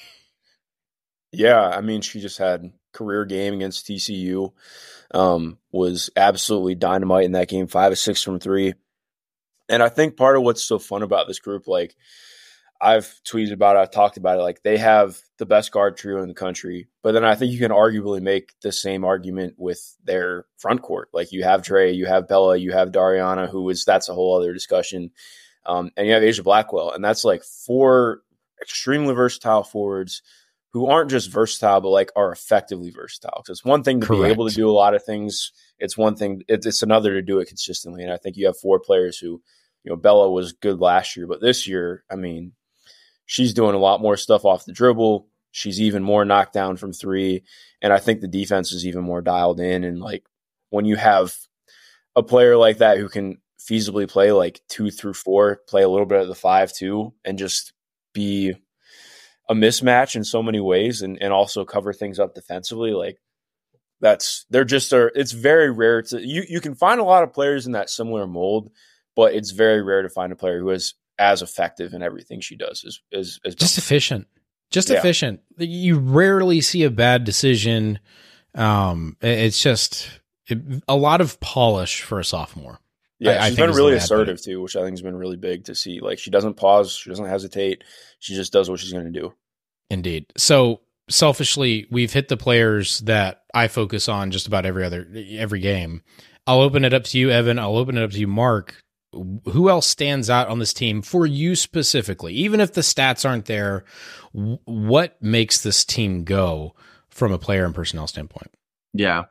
Yeah, 1.35 1.67
I 1.67 1.81
mean, 1.81 2.01
she 2.01 2.21
just 2.21 2.37
had 2.37 2.71
career 2.93 3.25
game 3.25 3.55
against 3.55 3.87
TCU. 3.87 4.53
Um, 5.11 5.57
was 5.71 6.11
absolutely 6.15 6.75
dynamite 6.75 7.25
in 7.25 7.31
that 7.31 7.49
game, 7.49 7.65
five 7.65 7.91
or 7.91 7.95
six 7.95 8.21
from 8.21 8.39
three. 8.39 8.75
And 9.67 9.81
I 9.81 9.89
think 9.89 10.15
part 10.15 10.37
of 10.37 10.43
what's 10.43 10.63
so 10.63 10.77
fun 10.77 11.01
about 11.01 11.27
this 11.27 11.39
group, 11.39 11.67
like 11.67 11.95
I've 12.79 13.19
tweeted 13.27 13.51
about 13.51 13.75
it, 13.75 13.79
I've 13.79 13.91
talked 13.91 14.17
about 14.17 14.37
it, 14.37 14.43
like 14.43 14.61
they 14.61 14.77
have 14.77 15.19
the 15.39 15.45
best 15.45 15.71
guard 15.71 15.97
trio 15.97 16.21
in 16.21 16.27
the 16.27 16.33
country. 16.33 16.87
But 17.01 17.13
then 17.13 17.25
I 17.25 17.35
think 17.35 17.51
you 17.51 17.59
can 17.59 17.71
arguably 17.71 18.21
make 18.21 18.53
the 18.61 18.71
same 18.71 19.03
argument 19.03 19.55
with 19.57 19.95
their 20.03 20.45
front 20.57 20.81
court. 20.81 21.09
Like 21.13 21.31
you 21.31 21.43
have 21.43 21.63
Dre, 21.63 21.91
you 21.91 22.05
have 22.05 22.27
Bella, 22.27 22.55
you 22.57 22.71
have 22.71 22.91
Darianna, 22.91 23.49
who 23.49 23.69
is 23.69 23.83
that's 23.85 24.09
a 24.09 24.13
whole 24.13 24.37
other 24.37 24.53
discussion. 24.53 25.11
Um, 25.65 25.91
and 25.97 26.07
you 26.07 26.13
have 26.13 26.23
Aijha 26.23 26.43
Blackwell, 26.43 26.91
and 26.91 27.03
that's 27.03 27.23
like 27.23 27.43
four 27.43 28.21
extremely 28.61 29.13
versatile 29.13 29.63
forwards 29.63 30.21
who 30.71 30.87
aren't 30.87 31.11
just 31.11 31.31
versatile, 31.31 31.81
but 31.81 31.89
like 31.89 32.11
are 32.15 32.31
effectively 32.31 32.89
versatile. 32.89 33.41
Because 33.43 33.59
it's 33.59 33.65
one 33.65 33.83
thing 33.83 34.01
to 34.01 34.23
be 34.23 34.29
able 34.29 34.49
to 34.49 34.55
do 34.55 34.69
a 34.69 34.73
lot 34.73 34.95
of 34.95 35.03
things. 35.03 35.51
It's 35.79 35.97
one 35.97 36.15
thing. 36.15 36.43
It's, 36.47 36.65
it's 36.65 36.81
another 36.81 37.13
to 37.13 37.21
do 37.21 37.39
it 37.39 37.47
consistently. 37.47 38.03
And 38.03 38.11
I 38.11 38.17
think 38.17 38.37
you 38.37 38.47
have 38.47 38.57
four 38.57 38.79
players 38.79 39.17
who, 39.17 39.41
you 39.83 39.89
know, 39.91 39.95
Bella 39.95 40.31
was 40.31 40.53
good 40.53 40.79
last 40.79 41.15
year, 41.15 41.27
but 41.27 41.41
this 41.41 41.67
year, 41.67 42.03
I 42.09 42.15
mean, 42.15 42.53
she's 43.33 43.55
doing 43.55 43.73
a 43.73 43.79
lot 43.79 43.99
more 43.99 44.15
stuff 44.15 44.45
off 44.45 44.65
the 44.65 44.71
dribble. 44.71 45.27
She's 45.49 45.81
even 45.81 46.03
more 46.03 46.23
knocked 46.23 46.53
down 46.53 46.77
from 46.77 46.93
three, 46.93 47.43
and 47.81 47.91
I 47.91 47.97
think 47.97 48.21
the 48.21 48.27
defense 48.27 48.71
is 48.71 48.85
even 48.85 49.03
more 49.03 49.23
dialed 49.23 49.59
in. 49.59 49.83
And 49.83 49.99
like 49.99 50.23
when 50.69 50.85
you 50.85 50.97
have 50.97 51.35
a 52.15 52.21
player 52.21 52.55
like 52.57 52.77
that 52.77 52.99
who 52.99 53.09
can 53.09 53.39
feasibly 53.59 54.07
play 54.07 54.31
like 54.31 54.61
two 54.69 54.91
through 54.91 55.15
four, 55.15 55.61
play 55.67 55.81
a 55.81 55.89
little 55.89 56.05
bit 56.05 56.21
of 56.21 56.27
the 56.27 56.35
five 56.35 56.71
too, 56.71 57.11
and 57.25 57.39
just 57.39 57.73
be 58.13 58.53
a 59.49 59.55
mismatch 59.55 60.15
in 60.15 60.23
so 60.23 60.43
many 60.43 60.59
ways 60.59 61.01
and, 61.01 61.19
and 61.19 61.33
also 61.33 61.65
cover 61.65 61.91
things 61.91 62.19
up 62.19 62.33
defensively 62.33 62.91
like 62.91 63.19
that's 63.99 64.45
they're 64.49 64.63
just 64.63 64.93
are 64.93 65.11
it's 65.15 65.33
very 65.33 65.69
rare 65.69 66.01
to 66.01 66.25
you 66.25 66.43
you 66.47 66.61
can 66.61 66.75
find 66.75 67.01
a 67.01 67.03
lot 67.03 67.23
of 67.23 67.33
players 67.33 67.65
in 67.65 67.73
that 67.73 67.89
similar 67.89 68.25
mold 68.25 68.71
but 69.17 69.33
it's 69.33 69.51
very 69.51 69.81
rare 69.81 70.01
to 70.01 70.09
find 70.09 70.31
a 70.31 70.35
player 70.35 70.59
who 70.59 70.69
is 70.69 70.93
as 71.19 71.41
effective 71.41 71.93
in 71.93 72.01
everything 72.01 72.41
she 72.41 72.55
does 72.55 72.83
as 72.85 72.99
as, 73.17 73.39
as 73.45 73.55
Just 73.55 73.77
efficient. 73.77 74.27
Just 74.71 74.89
Yeah. 74.89 74.97
efficient. 74.97 75.41
You 75.57 75.99
rarely 75.99 76.61
see 76.61 76.83
a 76.83 76.89
bad 76.89 77.23
decision. 77.23 77.99
Um, 78.55 79.17
it's 79.21 79.61
just 79.61 80.09
it, 80.49 80.59
a 80.87 80.95
lot 80.95 81.21
of 81.21 81.39
polish 81.39 82.01
for 82.01 82.19
a 82.19 82.25
sophomore. 82.25 82.79
Yeah, 83.19 83.31
I- 83.31 83.33
I 83.45 83.49
she's 83.49 83.55
think 83.57 83.67
been 83.67 83.75
really 83.75 83.91
way 83.91 83.97
I'd 83.97 83.99
put 83.99 84.03
assertive 84.03 84.41
too, 84.41 84.61
which 84.61 84.75
I 84.75 84.81
think 84.81 84.91
has 84.93 85.01
been 85.01 85.15
really 85.15 85.37
big 85.37 85.65
to 85.65 85.75
see. 85.75 85.99
Like 86.01 86.19
she 86.19 86.29
doesn't 86.31 86.55
pause, 86.55 86.91
she 86.93 87.09
doesn't 87.09 87.25
hesitate, 87.27 87.83
she 88.19 88.35
just 88.35 88.51
does 88.51 88.69
what 88.69 88.79
she's 88.79 88.91
going 88.91 89.11
to 89.11 89.19
do. 89.19 89.33
Indeed. 89.89 90.25
So 90.37 90.81
selfishly, 91.09 91.87
we've 91.91 92.11
hit 92.11 92.27
the 92.27 92.37
players 92.37 92.99
that 93.01 93.43
I 93.53 93.67
focus 93.67 94.09
on 94.09 94.31
just 94.31 94.47
about 94.47 94.65
every 94.65 94.83
other 94.83 95.07
every 95.31 95.59
game. 95.59 96.01
I'll 96.45 96.59
open 96.61 96.83
it 96.83 96.93
up 96.93 97.05
to 97.05 97.17
you, 97.17 97.29
Evan. 97.29 97.57
I'll 97.59 97.77
open 97.77 97.97
it 97.97 98.03
up 98.03 98.11
to 98.11 98.19
you, 98.19 98.27
Mark. 98.27 98.82
Who 99.13 99.69
else 99.69 99.85
stands 99.87 100.29
out 100.29 100.47
on 100.47 100.59
this 100.59 100.73
team 100.73 101.01
for 101.01 101.25
you 101.25 101.55
specifically? 101.55 102.33
Even 102.33 102.59
if 102.59 102.73
the 102.73 102.81
stats 102.81 103.27
aren't 103.29 103.45
there, 103.45 103.85
what 104.31 105.21
makes 105.21 105.61
this 105.61 105.85
team 105.85 106.23
go 106.23 106.75
from 107.09 107.31
a 107.31 107.37
player 107.37 107.65
and 107.65 107.75
personnel 107.75 108.07
standpoint? 108.07 108.51
Yeah. 108.93 109.23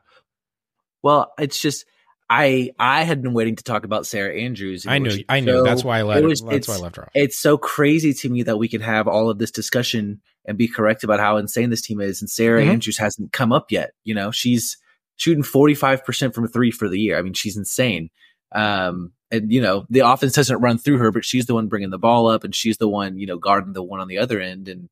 Well, 1.01 1.33
it's 1.37 1.59
just 1.59 1.85
I 2.29 2.71
I 2.79 3.03
had 3.03 3.21
been 3.21 3.33
waiting 3.33 3.55
to 3.57 3.63
talk 3.63 3.83
about 3.85 4.05
Sarah 4.05 4.33
Andrews. 4.39 4.87
I 4.87 4.99
knew, 4.99 5.09
was 5.09 5.19
I 5.27 5.39
knew. 5.41 5.51
so- 5.59 5.63
that's 5.63 5.83
why 5.83 5.99
I 5.99 6.03
let. 6.03 6.23
it 6.23 6.25
was- 6.27 6.41
that's 6.41 6.67
why 6.67 6.75
I 6.75 6.79
left 6.79 6.95
her 6.95 7.03
off. 7.03 7.11
It's 7.13 7.37
so 7.37 7.57
crazy 7.57 8.13
to 8.13 8.29
me 8.29 8.43
that 8.43 8.57
we 8.57 8.67
can 8.69 8.81
have 8.81 9.07
all 9.07 9.29
of 9.29 9.37
this 9.39 9.51
discussion 9.51 10.21
and 10.45 10.57
be 10.57 10.67
correct 10.67 11.03
about 11.03 11.19
how 11.19 11.37
insane 11.37 11.69
this 11.69 11.81
team 11.81 12.01
is, 12.01 12.21
and 12.21 12.29
Sarah 12.29 12.61
Mhm. 12.63 12.67
Andrews 12.69 12.97
hasn't 12.97 13.31
come 13.33 13.51
up 13.51 13.71
yet. 13.71 13.91
You 14.03 14.13
know, 14.15 14.31
she's 14.31 14.77
shooting 15.17 15.43
forty 15.43 15.75
five 15.75 16.03
percent 16.05 16.33
from 16.33 16.47
three 16.47 16.71
for 16.71 16.87
the 16.89 16.99
year. 16.99 17.17
I 17.17 17.21
mean, 17.21 17.33
she's 17.33 17.57
insane. 17.57 18.09
Um, 18.55 19.11
and 19.33 19.51
you 19.51 19.61
know, 19.61 19.85
the 19.89 20.01
offense 20.01 20.33
doesn't 20.33 20.61
run 20.61 20.77
through 20.77 20.99
her, 20.99 21.11
but 21.11 21.25
she's 21.25 21.47
the 21.47 21.55
one 21.55 21.67
bringing 21.67 21.89
the 21.89 21.97
ball 21.97 22.27
up, 22.27 22.43
and 22.43 22.53
she's 22.53 22.77
the 22.77 22.87
one 22.87 23.17
you 23.17 23.25
know 23.25 23.37
guarding 23.37 23.73
the 23.73 23.83
one 23.83 23.99
on 23.99 24.07
the 24.07 24.19
other 24.19 24.39
end. 24.39 24.67
And 24.67 24.89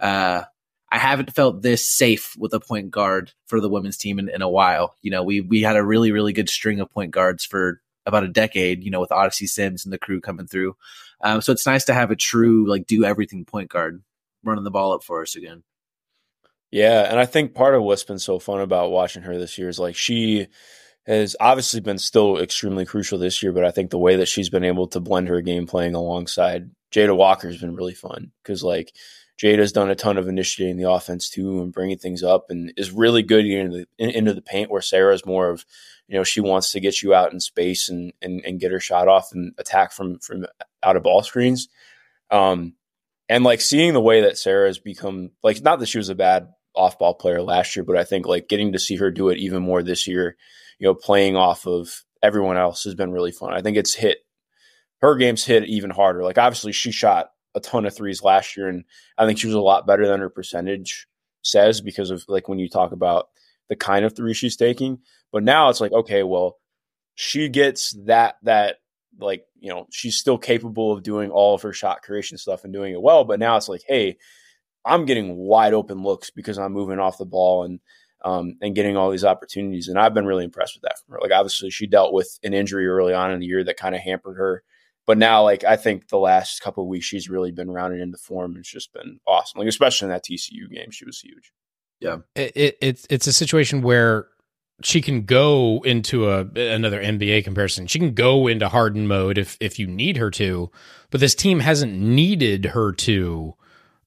uh, 0.00 0.44
I 0.90 0.98
haven't 0.98 1.34
felt 1.34 1.62
this 1.62 1.86
safe 1.86 2.34
with 2.38 2.54
a 2.54 2.60
point 2.60 2.90
guard 2.90 3.32
for 3.46 3.60
the 3.60 3.68
women's 3.68 3.98
team 3.98 4.18
in, 4.18 4.30
in 4.30 4.40
a 4.40 4.48
while. 4.48 4.96
You 5.02 5.10
know, 5.10 5.22
we 5.22 5.42
we 5.42 5.60
had 5.60 5.76
a 5.76 5.84
really 5.84 6.10
really 6.10 6.32
good 6.32 6.48
string 6.48 6.80
of 6.80 6.90
point 6.90 7.10
guards 7.10 7.44
for 7.44 7.82
about 8.06 8.24
a 8.24 8.28
decade. 8.28 8.82
You 8.82 8.90
know, 8.90 9.00
with 9.00 9.12
Odyssey 9.12 9.46
Sims 9.46 9.84
and 9.84 9.92
the 9.92 9.98
crew 9.98 10.20
coming 10.20 10.46
through. 10.46 10.74
Um, 11.20 11.40
so 11.42 11.52
it's 11.52 11.66
nice 11.66 11.84
to 11.84 11.94
have 11.94 12.10
a 12.10 12.16
true 12.16 12.68
like 12.68 12.86
do 12.86 13.04
everything 13.04 13.44
point 13.44 13.68
guard 13.68 14.02
running 14.42 14.64
the 14.64 14.70
ball 14.70 14.94
up 14.94 15.04
for 15.04 15.22
us 15.22 15.36
again. 15.36 15.62
Yeah, 16.70 17.02
and 17.10 17.20
I 17.20 17.26
think 17.26 17.54
part 17.54 17.74
of 17.74 17.82
what's 17.82 18.04
been 18.04 18.18
so 18.18 18.38
fun 18.38 18.62
about 18.62 18.90
watching 18.90 19.22
her 19.24 19.38
this 19.38 19.58
year 19.58 19.68
is 19.68 19.78
like 19.78 19.94
she 19.94 20.46
has 21.06 21.34
obviously 21.40 21.80
been 21.80 21.98
still 21.98 22.38
extremely 22.38 22.84
crucial 22.84 23.18
this 23.18 23.42
year, 23.42 23.52
but 23.52 23.64
I 23.64 23.70
think 23.70 23.90
the 23.90 23.98
way 23.98 24.16
that 24.16 24.28
she's 24.28 24.50
been 24.50 24.64
able 24.64 24.86
to 24.88 25.00
blend 25.00 25.28
her 25.28 25.40
game 25.40 25.66
playing 25.66 25.94
alongside 25.94 26.70
Jada 26.92 27.16
Walker 27.16 27.48
has 27.48 27.58
been 27.58 27.74
really 27.74 27.94
fun 27.94 28.30
because 28.42 28.62
like 28.62 28.92
Jada's 29.42 29.72
done 29.72 29.90
a 29.90 29.96
ton 29.96 30.18
of 30.18 30.28
initiating 30.28 30.76
the 30.76 30.90
offense 30.90 31.28
too 31.28 31.60
and 31.62 31.72
bringing 31.72 31.98
things 31.98 32.22
up 32.22 32.50
and 32.50 32.72
is 32.76 32.92
really 32.92 33.22
good 33.22 33.44
into 33.44 33.78
the, 33.78 33.86
in, 33.98 34.10
into 34.10 34.34
the 34.34 34.42
paint 34.42 34.70
where 34.70 34.82
Sarah's 34.82 35.26
more 35.26 35.50
of 35.50 35.64
you 36.06 36.16
know 36.16 36.22
she 36.22 36.40
wants 36.40 36.70
to 36.72 36.80
get 36.80 37.02
you 37.02 37.14
out 37.14 37.32
in 37.32 37.40
space 37.40 37.88
and 37.88 38.12
and, 38.22 38.44
and 38.44 38.60
get 38.60 38.70
her 38.70 38.80
shot 38.80 39.08
off 39.08 39.32
and 39.32 39.54
attack 39.58 39.92
from 39.92 40.18
from 40.18 40.46
out 40.82 40.96
of 40.96 41.02
ball 41.02 41.22
screens. 41.22 41.68
Um, 42.30 42.74
and 43.28 43.44
like 43.44 43.60
seeing 43.60 43.94
the 43.94 44.00
way 44.00 44.22
that 44.22 44.38
Sarah 44.38 44.68
has 44.68 44.78
become 44.78 45.30
like 45.42 45.62
not 45.62 45.80
that 45.80 45.88
she 45.88 45.98
was 45.98 46.10
a 46.10 46.14
bad 46.14 46.48
off 46.74 46.98
ball 46.98 47.14
player 47.14 47.42
last 47.42 47.74
year, 47.74 47.84
but 47.84 47.96
I 47.96 48.04
think 48.04 48.26
like 48.26 48.48
getting 48.48 48.72
to 48.72 48.78
see 48.78 48.96
her 48.96 49.10
do 49.10 49.30
it 49.30 49.38
even 49.38 49.62
more 49.62 49.82
this 49.82 50.06
year, 50.06 50.36
you 50.82 50.88
know, 50.88 50.94
playing 50.96 51.36
off 51.36 51.64
of 51.64 52.02
everyone 52.24 52.56
else 52.56 52.82
has 52.82 52.96
been 52.96 53.12
really 53.12 53.30
fun. 53.30 53.54
I 53.54 53.62
think 53.62 53.76
it's 53.76 53.94
hit 53.94 54.18
her 55.00 55.14
game's 55.14 55.44
hit 55.44 55.64
even 55.68 55.90
harder. 55.90 56.24
Like 56.24 56.38
obviously 56.38 56.72
she 56.72 56.90
shot 56.90 57.30
a 57.54 57.60
ton 57.60 57.86
of 57.86 57.94
threes 57.94 58.24
last 58.24 58.56
year 58.56 58.68
and 58.68 58.82
I 59.16 59.24
think 59.24 59.38
she 59.38 59.46
was 59.46 59.54
a 59.54 59.60
lot 59.60 59.86
better 59.86 60.08
than 60.08 60.18
her 60.18 60.28
percentage 60.28 61.06
says 61.42 61.80
because 61.80 62.10
of 62.10 62.24
like 62.26 62.48
when 62.48 62.58
you 62.58 62.68
talk 62.68 62.90
about 62.90 63.28
the 63.68 63.76
kind 63.76 64.04
of 64.04 64.16
three 64.16 64.34
she's 64.34 64.56
taking. 64.56 64.98
But 65.30 65.44
now 65.44 65.68
it's 65.68 65.80
like, 65.80 65.92
okay, 65.92 66.24
well, 66.24 66.58
she 67.14 67.48
gets 67.48 67.96
that 68.06 68.38
that 68.42 68.78
like, 69.20 69.44
you 69.60 69.68
know, 69.68 69.86
she's 69.92 70.16
still 70.16 70.36
capable 70.36 70.90
of 70.90 71.04
doing 71.04 71.30
all 71.30 71.54
of 71.54 71.62
her 71.62 71.72
shot 71.72 72.02
creation 72.02 72.38
stuff 72.38 72.64
and 72.64 72.72
doing 72.72 72.92
it 72.92 73.00
well. 73.00 73.22
But 73.22 73.38
now 73.38 73.56
it's 73.56 73.68
like, 73.68 73.82
hey, 73.86 74.16
I'm 74.84 75.04
getting 75.04 75.36
wide 75.36 75.74
open 75.74 76.02
looks 76.02 76.30
because 76.30 76.58
I'm 76.58 76.72
moving 76.72 76.98
off 76.98 77.18
the 77.18 77.24
ball 77.24 77.62
and 77.62 77.78
um, 78.24 78.56
and 78.60 78.74
getting 78.74 78.96
all 78.96 79.10
these 79.10 79.24
opportunities. 79.24 79.88
And 79.88 79.98
I've 79.98 80.14
been 80.14 80.26
really 80.26 80.44
impressed 80.44 80.74
with 80.74 80.82
that 80.82 80.98
from 80.98 81.14
her. 81.14 81.20
Like 81.20 81.32
obviously 81.32 81.70
she 81.70 81.86
dealt 81.86 82.12
with 82.12 82.38
an 82.42 82.54
injury 82.54 82.86
early 82.86 83.14
on 83.14 83.32
in 83.32 83.40
the 83.40 83.46
year 83.46 83.64
that 83.64 83.76
kind 83.76 83.94
of 83.94 84.00
hampered 84.00 84.36
her. 84.36 84.62
But 85.06 85.18
now, 85.18 85.42
like 85.42 85.64
I 85.64 85.76
think 85.76 86.08
the 86.08 86.18
last 86.18 86.62
couple 86.62 86.84
of 86.84 86.88
weeks, 86.88 87.06
she's 87.06 87.28
really 87.28 87.50
been 87.50 87.70
rounded 87.70 88.00
into 88.00 88.18
form. 88.18 88.56
It's 88.56 88.70
just 88.70 88.92
been 88.92 89.18
awesome. 89.26 89.58
Like 89.58 89.68
especially 89.68 90.06
in 90.06 90.12
that 90.12 90.24
TCU 90.24 90.70
game, 90.70 90.90
she 90.90 91.04
was 91.04 91.18
huge. 91.18 91.52
Yeah. 92.00 92.18
It, 92.36 92.52
it, 92.56 92.78
it's 92.80 93.06
it's 93.10 93.26
a 93.26 93.32
situation 93.32 93.82
where 93.82 94.28
she 94.82 95.00
can 95.00 95.22
go 95.22 95.82
into 95.84 96.28
a 96.28 96.40
another 96.54 97.02
NBA 97.02 97.44
comparison. 97.44 97.86
She 97.86 97.98
can 97.98 98.14
go 98.14 98.46
into 98.46 98.68
hardened 98.68 99.08
mode 99.08 99.38
if 99.38 99.56
if 99.60 99.78
you 99.78 99.86
need 99.86 100.16
her 100.16 100.30
to, 100.32 100.70
but 101.10 101.20
this 101.20 101.34
team 101.34 101.60
hasn't 101.60 101.92
needed 101.92 102.66
her 102.66 102.92
to 102.92 103.54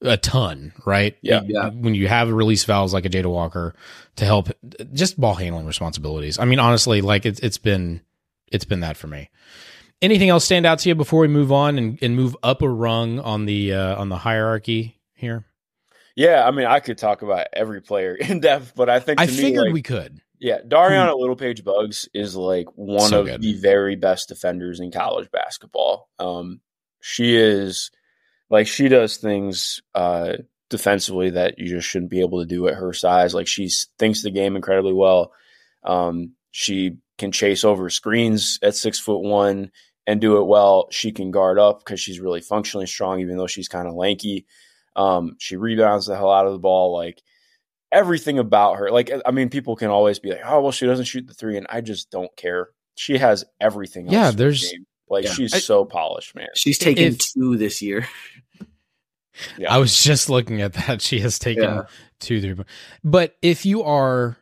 a 0.01 0.17
ton, 0.17 0.73
right? 0.85 1.17
Yeah. 1.21 1.41
Yeah. 1.45 1.69
When 1.69 1.95
you 1.95 2.07
have 2.07 2.31
release 2.31 2.63
valves 2.63 2.93
like 2.93 3.05
a 3.05 3.09
Jada 3.09 3.29
Walker 3.31 3.73
to 4.17 4.25
help 4.25 4.49
just 4.93 5.19
ball 5.19 5.35
handling 5.35 5.65
responsibilities. 5.65 6.39
I 6.39 6.45
mean, 6.45 6.59
honestly, 6.59 7.01
like 7.01 7.25
it's 7.25 7.39
it's 7.39 7.57
been 7.57 8.01
it's 8.51 8.65
been 8.65 8.81
that 8.81 8.97
for 8.97 9.07
me. 9.07 9.29
Anything 10.01 10.29
else 10.29 10.43
stand 10.45 10.65
out 10.65 10.79
to 10.79 10.89
you 10.89 10.95
before 10.95 11.21
we 11.21 11.27
move 11.27 11.51
on 11.51 11.77
and, 11.77 11.97
and 12.01 12.15
move 12.15 12.35
up 12.43 12.61
a 12.61 12.69
rung 12.69 13.19
on 13.19 13.45
the 13.45 13.73
uh, 13.73 13.95
on 13.95 14.09
the 14.09 14.17
hierarchy 14.17 14.99
here? 15.13 15.45
Yeah, 16.15 16.45
I 16.45 16.51
mean, 16.51 16.65
I 16.65 16.79
could 16.79 16.97
talk 16.97 17.21
about 17.21 17.47
every 17.53 17.81
player 17.81 18.15
in 18.19 18.39
depth, 18.39 18.73
but 18.75 18.89
I 18.89 18.99
think 18.99 19.19
I 19.19 19.25
me, 19.25 19.31
figured 19.31 19.65
like, 19.65 19.73
we 19.73 19.81
could. 19.81 20.19
Yeah, 20.37 20.59
Darianna 20.59 21.17
Littlepage-Buggs 21.17 22.09
is 22.13 22.35
like 22.35 22.67
one 22.75 23.09
So 23.09 23.21
of 23.21 23.25
good. 23.25 23.41
the 23.41 23.53
very 23.53 23.95
best 23.95 24.27
defenders 24.27 24.79
in 24.81 24.91
college 24.91 25.31
basketball. 25.31 26.09
Um, 26.19 26.59
she 26.99 27.35
is 27.37 27.89
like 28.55 28.67
she 28.67 28.87
does 28.87 29.17
things 29.17 29.81
uh, 29.93 30.33
defensively 30.69 31.31
that 31.31 31.59
you 31.59 31.67
just 31.67 31.87
shouldn't 31.87 32.09
be 32.11 32.21
able 32.21 32.39
to 32.39 32.45
do 32.47 32.67
at 32.67 32.75
her 32.75 32.93
size. 32.93 33.33
Like 33.33 33.47
she 33.47 33.69
thinks 33.99 34.23
the 34.23 34.31
game 34.31 34.55
incredibly 34.55 34.93
well. 34.93 35.31
Um, 35.83 36.31
she 36.51 36.97
can 37.17 37.31
chase 37.31 37.63
over 37.63 37.89
screens 37.89 38.59
at 38.63 38.75
six 38.75 38.97
foot 38.99 39.19
one 39.21 39.71
and 40.07 40.21
do 40.21 40.37
it 40.37 40.45
well. 40.45 40.87
She 40.91 41.11
can 41.11 41.31
guard 41.31 41.59
up 41.59 41.79
because 41.79 41.99
she's 41.99 42.19
really 42.19 42.41
functionally 42.41 42.87
strong, 42.87 43.19
even 43.19 43.37
though 43.37 43.47
she's 43.47 43.67
kind 43.67 43.87
of 43.87 43.93
lanky. 43.95 44.45
Um, 44.95 45.35
she 45.39 45.57
rebounds 45.57 46.05
the 46.07 46.15
hell 46.15 46.31
out 46.31 46.47
of 46.47 46.53
the 46.53 46.59
ball. 46.59 46.95
Like 46.95 47.21
everything 47.91 48.39
about 48.39 48.77
her. 48.77 48.89
Like, 48.91 49.11
I 49.25 49.31
mean, 49.31 49.49
people 49.49 49.75
can 49.75 49.89
always 49.89 50.19
be 50.19 50.29
like, 50.31 50.41
"Oh, 50.45 50.61
well, 50.61 50.71
she 50.71 50.85
doesn't 50.85 51.05
shoot 51.05 51.27
the 51.27 51.33
three, 51.33 51.57
and 51.57 51.67
I 51.69 51.81
just 51.81 52.09
don't 52.11 52.35
care. 52.37 52.69
She 52.95 53.17
has 53.17 53.43
everything. 53.59 54.05
Else 54.05 54.13
Yeah, 54.13 54.29
in 54.29 54.35
the 54.35 54.43
there's- 54.43 54.71
game. 54.71 54.85
like 55.09 55.25
Yeah. 55.25 55.33
she's 55.33 55.53
I- 55.53 55.59
so 55.59 55.85
polished, 55.85 56.33
man. 56.35 56.47
She's 56.55 56.77
taken 56.79 57.03
If- 57.13 57.19
two 57.19 57.57
this 57.57 57.81
year. 57.81 58.07
Yeah. 59.57 59.73
I 59.73 59.77
was 59.77 60.03
just 60.03 60.29
looking 60.29 60.61
at 60.61 60.73
that. 60.73 61.01
She 61.05 61.19
has 61.19 61.37
taken 61.39 61.63
Yeah. 61.63 61.81
two, 62.19 62.41
three. 62.41 62.55
But 63.03 63.35
if 63.41 63.65
you 63.65 63.83
are 63.83 64.37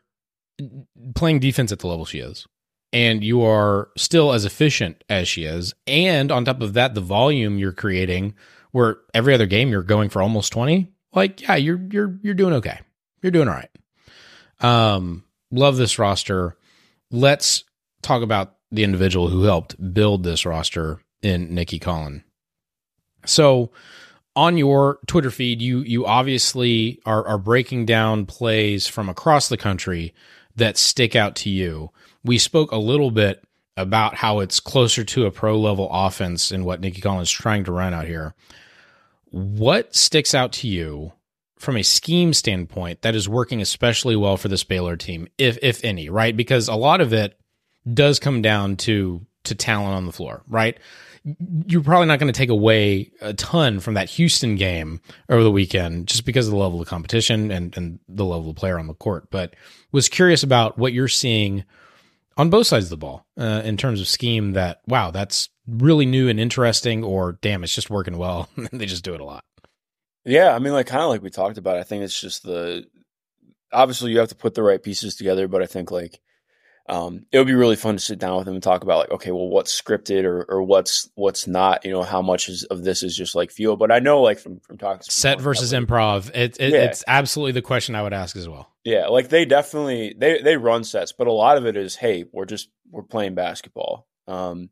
playing 1.14 1.40
defense 1.40 1.72
at 1.72 1.80
the 1.80 1.86
level 1.86 2.04
she 2.04 2.18
is, 2.18 2.46
and 2.92 3.24
you 3.24 3.42
are 3.42 3.88
still 3.96 4.32
as 4.32 4.44
efficient 4.44 5.02
as 5.08 5.26
she 5.26 5.44
is, 5.44 5.74
and 5.86 6.30
on 6.30 6.44
top 6.44 6.60
of 6.62 6.74
that, 6.74 6.94
the 6.94 7.00
volume 7.00 7.58
you're 7.58 7.72
creating, 7.72 8.34
where 8.70 8.98
every 9.12 9.34
other 9.34 9.46
game 9.46 9.68
you're 9.70 9.82
going 9.82 10.08
for 10.08 10.22
almost 10.22 10.52
twenty, 10.52 10.92
like 11.12 11.40
yeah, 11.42 11.56
you're 11.56 11.80
you're 11.90 12.18
you're 12.22 12.34
doing 12.34 12.54
okay. 12.54 12.80
You're 13.22 13.32
doing 13.32 13.48
all 13.48 13.54
right. 13.54 13.70
Um, 14.60 15.24
love 15.50 15.76
this 15.76 15.98
roster. 15.98 16.56
Let's 17.10 17.64
talk 18.02 18.22
about 18.22 18.56
the 18.70 18.84
individual 18.84 19.28
who 19.28 19.42
helped 19.44 19.76
build 19.94 20.22
this 20.24 20.44
roster 20.46 21.00
in 21.22 21.54
Nicki 21.54 21.78
Collen. 21.80 22.22
So 23.24 23.70
on 24.36 24.58
your 24.58 24.98
Twitter 25.06 25.30
feed, 25.30 25.62
you 25.62 25.80
you 25.80 26.06
obviously 26.06 27.00
are 27.06 27.26
are 27.26 27.38
breaking 27.38 27.86
down 27.86 28.26
plays 28.26 28.86
from 28.86 29.08
across 29.08 29.48
the 29.48 29.56
country 29.56 30.14
that 30.56 30.76
stick 30.76 31.16
out 31.16 31.36
to 31.36 31.50
you. 31.50 31.90
We 32.24 32.38
spoke 32.38 32.72
a 32.72 32.76
little 32.76 33.10
bit 33.10 33.44
about 33.76 34.14
how 34.14 34.40
it's 34.40 34.60
closer 34.60 35.04
to 35.04 35.26
a 35.26 35.30
pro 35.30 35.58
level 35.58 35.88
offense 35.90 36.50
and 36.50 36.64
what 36.64 36.80
Nikki 36.80 37.00
Collins 37.00 37.28
is 37.28 37.32
trying 37.32 37.64
to 37.64 37.72
run 37.72 37.92
out 37.92 38.06
here. 38.06 38.34
What 39.30 39.94
sticks 39.94 40.34
out 40.34 40.52
to 40.54 40.68
you 40.68 41.12
from 41.58 41.76
a 41.76 41.82
scheme 41.82 42.32
standpoint 42.32 43.02
that 43.02 43.16
is 43.16 43.28
working 43.28 43.60
especially 43.60 44.16
well 44.16 44.36
for 44.36 44.48
this 44.48 44.64
Baylor 44.64 44.96
team, 44.96 45.28
if 45.38 45.58
if 45.62 45.84
any, 45.84 46.08
right? 46.08 46.36
Because 46.36 46.68
a 46.68 46.74
lot 46.74 47.00
of 47.00 47.12
it 47.12 47.38
does 47.92 48.18
come 48.18 48.42
down 48.42 48.76
to 48.76 49.26
to 49.44 49.54
talent 49.54 49.94
on 49.94 50.06
the 50.06 50.12
floor, 50.12 50.42
right? 50.48 50.78
You're 51.66 51.82
probably 51.82 52.06
not 52.06 52.18
going 52.18 52.32
to 52.32 52.36
take 52.36 52.50
away 52.50 53.10
a 53.20 53.32
ton 53.32 53.80
from 53.80 53.94
that 53.94 54.10
Houston 54.10 54.56
game 54.56 55.00
over 55.28 55.42
the 55.42 55.50
weekend 55.50 56.06
just 56.06 56.24
because 56.24 56.46
of 56.46 56.52
the 56.52 56.58
level 56.58 56.80
of 56.80 56.88
competition 56.88 57.50
and, 57.50 57.74
and 57.76 57.98
the 58.08 58.24
level 58.24 58.50
of 58.50 58.56
player 58.56 58.78
on 58.78 58.86
the 58.86 58.94
court. 58.94 59.30
But 59.30 59.54
was 59.90 60.08
curious 60.08 60.42
about 60.42 60.76
what 60.76 60.92
you're 60.92 61.08
seeing 61.08 61.64
on 62.36 62.50
both 62.50 62.66
sides 62.66 62.86
of 62.86 62.90
the 62.90 62.96
ball 62.96 63.24
uh, 63.38 63.62
in 63.64 63.76
terms 63.76 64.00
of 64.00 64.08
scheme 64.08 64.52
that, 64.52 64.80
wow, 64.86 65.10
that's 65.10 65.48
really 65.66 66.04
new 66.04 66.28
and 66.28 66.38
interesting, 66.38 67.02
or 67.02 67.38
damn, 67.40 67.64
it's 67.64 67.74
just 67.74 67.90
working 67.90 68.18
well. 68.18 68.48
they 68.72 68.86
just 68.86 69.04
do 69.04 69.14
it 69.14 69.20
a 69.20 69.24
lot. 69.24 69.44
Yeah, 70.24 70.54
I 70.54 70.58
mean, 70.58 70.72
like 70.72 70.86
kind 70.86 71.02
of 71.02 71.10
like 71.10 71.22
we 71.22 71.30
talked 71.30 71.58
about. 71.58 71.76
I 71.76 71.82
think 71.82 72.02
it's 72.02 72.18
just 72.18 72.42
the 72.42 72.86
obviously 73.72 74.12
you 74.12 74.18
have 74.18 74.28
to 74.28 74.34
put 74.34 74.54
the 74.54 74.62
right 74.62 74.82
pieces 74.82 75.16
together, 75.16 75.48
but 75.48 75.62
I 75.62 75.66
think 75.66 75.90
like 75.90 76.20
um, 76.86 77.24
it 77.32 77.38
would 77.38 77.46
be 77.46 77.54
really 77.54 77.76
fun 77.76 77.96
to 77.96 78.02
sit 78.02 78.18
down 78.18 78.36
with 78.36 78.46
him 78.46 78.54
and 78.54 78.62
talk 78.62 78.82
about 78.82 78.98
like, 78.98 79.10
okay, 79.10 79.30
well, 79.30 79.48
what's 79.48 79.80
scripted 79.80 80.24
or, 80.24 80.44
or 80.44 80.62
what's 80.62 81.08
what's 81.14 81.46
not. 81.46 81.84
You 81.84 81.92
know, 81.92 82.02
how 82.02 82.20
much 82.20 82.48
is, 82.48 82.64
of 82.64 82.84
this 82.84 83.02
is 83.02 83.16
just 83.16 83.34
like 83.34 83.50
feel. 83.50 83.76
But 83.76 83.90
I 83.90 84.00
know 84.00 84.20
like 84.20 84.38
from 84.38 84.60
from 84.60 84.76
talking 84.76 85.02
to 85.02 85.10
set 85.10 85.40
versus 85.40 85.72
improv, 85.72 86.30
it, 86.34 86.58
it 86.60 86.72
Yeah. 86.72 86.84
it's 86.84 87.02
absolutely 87.06 87.52
the 87.52 87.62
question 87.62 87.94
I 87.94 88.02
would 88.02 88.12
ask 88.12 88.36
as 88.36 88.48
well. 88.48 88.70
Yeah, 88.84 89.06
like 89.06 89.30
they 89.30 89.46
definitely 89.46 90.14
they 90.16 90.42
they 90.42 90.58
run 90.58 90.84
sets, 90.84 91.12
but 91.12 91.26
a 91.26 91.32
lot 91.32 91.56
of 91.56 91.64
it 91.64 91.76
is 91.76 91.96
hey, 91.96 92.26
we're 92.32 92.44
just 92.44 92.68
we're 92.90 93.02
playing 93.02 93.34
basketball. 93.34 94.06
Um 94.26 94.68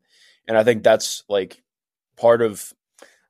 and 0.47 0.55
I 0.55 0.63
think 0.63 0.83
that's 0.83 1.23
like 1.29 1.63
part 2.15 2.43
of 2.43 2.73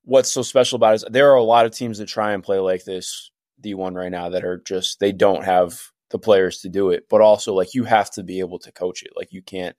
what's 0.03 0.29
so 0.29 0.41
special 0.41 0.75
about 0.75 0.91
it 0.91 0.95
is 0.95 1.05
there 1.09 1.31
are 1.31 1.35
a 1.35 1.43
lot 1.43 1.65
of 1.65 1.71
teams 1.71 1.99
that 1.99 2.07
try 2.07 2.33
and 2.33 2.43
play 2.43 2.59
like 2.59 2.83
this 2.83 3.31
D1 3.61 3.95
right 3.95 4.11
now 4.11 4.29
that 4.29 4.43
are 4.43 4.57
just 4.57 4.99
they 4.99 5.13
don't 5.13 5.45
have 5.45 5.79
the 6.13 6.19
players 6.19 6.59
to 6.59 6.69
do 6.69 6.91
it, 6.91 7.07
but 7.09 7.21
also 7.21 7.53
like 7.53 7.73
you 7.73 7.83
have 7.83 8.11
to 8.11 8.23
be 8.23 8.39
able 8.39 8.59
to 8.59 8.71
coach 8.71 9.01
it. 9.03 9.11
Like 9.17 9.33
you 9.33 9.41
can't 9.41 9.75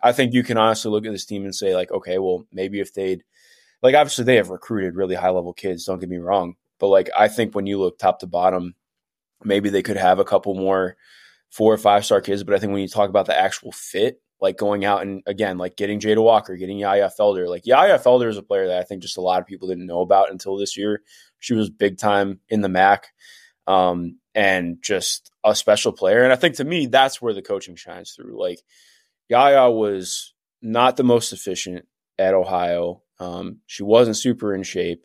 I 0.00 0.12
think 0.12 0.32
you 0.32 0.42
can 0.42 0.56
honestly 0.56 0.90
look 0.90 1.04
at 1.04 1.12
this 1.12 1.26
team 1.26 1.44
and 1.44 1.54
say 1.54 1.74
like 1.74 1.90
okay, 1.90 2.18
well, 2.18 2.46
maybe 2.52 2.80
if 2.80 2.94
they'd 2.94 3.22
like 3.82 3.94
obviously 3.94 4.24
they 4.24 4.36
have 4.36 4.48
recruited 4.48 4.94
really 4.94 5.16
high 5.16 5.30
level 5.30 5.52
kids, 5.52 5.84
don't 5.84 5.98
get 5.98 6.08
me 6.08 6.18
wrong, 6.18 6.54
but 6.78 6.86
like 6.86 7.10
I 7.18 7.28
think 7.28 7.54
when 7.54 7.66
you 7.66 7.78
look 7.78 7.98
top 7.98 8.20
to 8.20 8.26
bottom 8.26 8.74
maybe 9.44 9.70
they 9.70 9.82
could 9.82 9.96
have 9.96 10.20
a 10.20 10.24
couple 10.24 10.54
more 10.54 10.96
four 11.50 11.74
or 11.74 11.78
five 11.78 12.04
star 12.04 12.20
kids. 12.20 12.44
But 12.44 12.54
I 12.54 12.58
think 12.60 12.72
when 12.72 12.80
you 12.80 12.88
talk 12.88 13.10
about 13.10 13.26
the 13.26 13.38
actual 13.38 13.72
fit, 13.72 14.22
like 14.40 14.56
going 14.56 14.84
out 14.84 15.02
and 15.02 15.20
again, 15.26 15.58
like 15.58 15.76
getting 15.76 15.98
Jada 15.98 16.22
Walker, 16.22 16.56
getting 16.56 16.78
Yaya 16.78 17.10
Felder, 17.18 17.48
like 17.48 17.66
Yaya 17.66 17.98
Felder 17.98 18.28
is 18.28 18.36
a 18.36 18.42
player 18.42 18.68
that 18.68 18.78
I 18.78 18.84
think 18.84 19.02
just 19.02 19.16
a 19.16 19.20
lot 19.20 19.40
of 19.40 19.46
people 19.46 19.68
didn't 19.68 19.86
know 19.86 20.00
about 20.00 20.30
until 20.30 20.56
this 20.56 20.76
year. 20.76 21.02
She 21.40 21.54
was 21.54 21.70
big 21.70 21.98
time 21.98 22.38
in 22.48 22.60
the 22.60 22.68
MAC 22.68 23.08
um, 23.66 24.18
and 24.34 24.78
just 24.82 25.30
a 25.44 25.54
special 25.54 25.92
player. 25.92 26.22
And 26.22 26.32
I 26.32 26.36
think 26.36 26.56
to 26.56 26.64
me, 26.64 26.86
that's 26.86 27.20
where 27.20 27.34
the 27.34 27.42
coaching 27.42 27.76
shines 27.76 28.12
through. 28.12 28.40
Like 28.40 28.60
Yaya 29.28 29.70
was 29.70 30.32
not 30.60 30.96
the 30.96 31.04
most 31.04 31.32
efficient 31.32 31.86
at 32.18 32.34
Ohio. 32.34 33.02
Um, 33.18 33.58
she 33.66 33.82
wasn't 33.82 34.16
super 34.16 34.54
in 34.54 34.62
shape 34.62 35.04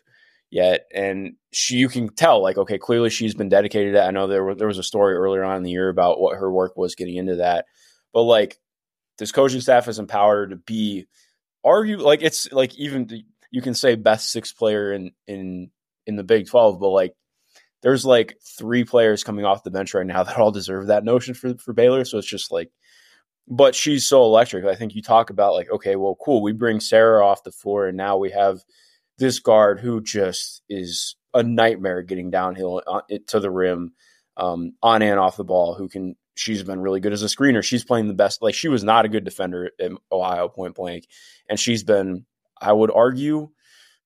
yet, 0.49 0.85
and 0.93 1.35
she 1.51 1.75
you 1.77 1.89
can 1.89 2.09
tell 2.09 2.41
like 2.41 2.57
okay, 2.57 2.77
clearly 2.77 3.09
she's 3.09 3.35
been 3.35 3.49
dedicated. 3.49 3.93
To. 3.93 4.03
I 4.03 4.11
know 4.11 4.27
there 4.27 4.43
were, 4.43 4.55
there 4.55 4.67
was 4.67 4.79
a 4.79 4.83
story 4.83 5.15
earlier 5.15 5.43
on 5.43 5.57
in 5.57 5.63
the 5.63 5.71
year 5.71 5.89
about 5.89 6.19
what 6.19 6.37
her 6.37 6.51
work 6.51 6.77
was 6.77 6.95
getting 6.95 7.15
into 7.15 7.37
that, 7.37 7.65
but 8.13 8.23
like 8.23 8.57
this 9.17 9.31
coaching 9.31 9.61
staff 9.61 9.85
has 9.85 9.99
empowered 9.99 10.51
to 10.51 10.55
be 10.55 11.05
argue 11.63 11.97
like 11.97 12.21
it's 12.21 12.51
like 12.51 12.75
even 12.77 13.09
you 13.51 13.61
can 13.61 13.73
say 13.73 13.95
best 13.95 14.31
six 14.31 14.53
player 14.53 14.93
in 14.93 15.11
in 15.27 15.71
in 16.05 16.15
the 16.15 16.23
Big 16.23 16.47
Twelve, 16.47 16.79
but 16.79 16.89
like 16.89 17.13
there's 17.81 18.05
like 18.05 18.37
three 18.57 18.83
players 18.83 19.23
coming 19.23 19.45
off 19.45 19.63
the 19.63 19.71
bench 19.71 19.93
right 19.93 20.05
now 20.05 20.23
that 20.23 20.37
all 20.37 20.51
deserve 20.51 20.87
that 20.87 21.03
notion 21.03 21.33
for 21.33 21.55
for 21.57 21.73
Baylor. 21.73 22.05
So 22.05 22.17
it's 22.17 22.27
just 22.27 22.51
like, 22.51 22.71
but 23.47 23.75
she's 23.75 24.07
so 24.07 24.23
electric. 24.23 24.65
I 24.65 24.75
think 24.75 24.95
you 24.95 25.01
talk 25.01 25.29
about 25.29 25.53
like, 25.53 25.69
okay, 25.71 25.95
well, 25.95 26.17
cool. 26.23 26.41
We 26.41 26.51
bring 26.53 26.79
Sarah 26.79 27.25
off 27.25 27.43
the 27.43 27.51
floor, 27.51 27.87
and 27.87 27.97
now 27.97 28.17
we 28.17 28.31
have 28.31 28.61
this 29.17 29.39
guard 29.39 29.79
who 29.79 30.01
just 30.01 30.61
is 30.69 31.15
a 31.33 31.43
nightmare 31.43 32.01
getting 32.01 32.29
downhill 32.29 32.81
to 33.27 33.39
the 33.39 33.51
rim, 33.51 33.93
um, 34.37 34.73
on 34.81 35.01
and 35.01 35.19
off 35.19 35.37
the 35.37 35.43
ball. 35.43 35.75
Who 35.75 35.87
can? 35.87 36.15
She's 36.35 36.61
been 36.61 36.81
really 36.81 36.99
good 36.99 37.13
as 37.13 37.23
a 37.23 37.27
screener. 37.27 37.63
She's 37.63 37.83
playing 37.83 38.07
the 38.07 38.13
best. 38.13 38.43
Like 38.43 38.53
she 38.53 38.67
was 38.67 38.83
not 38.83 39.05
a 39.05 39.09
good 39.09 39.23
defender 39.23 39.71
at 39.79 39.91
Ohio 40.11 40.49
point 40.49 40.75
blank, 40.75 41.07
and 41.49 41.59
she's 41.59 41.83
been, 41.83 42.25
I 42.61 42.73
would 42.73 42.91
argue, 42.91 43.49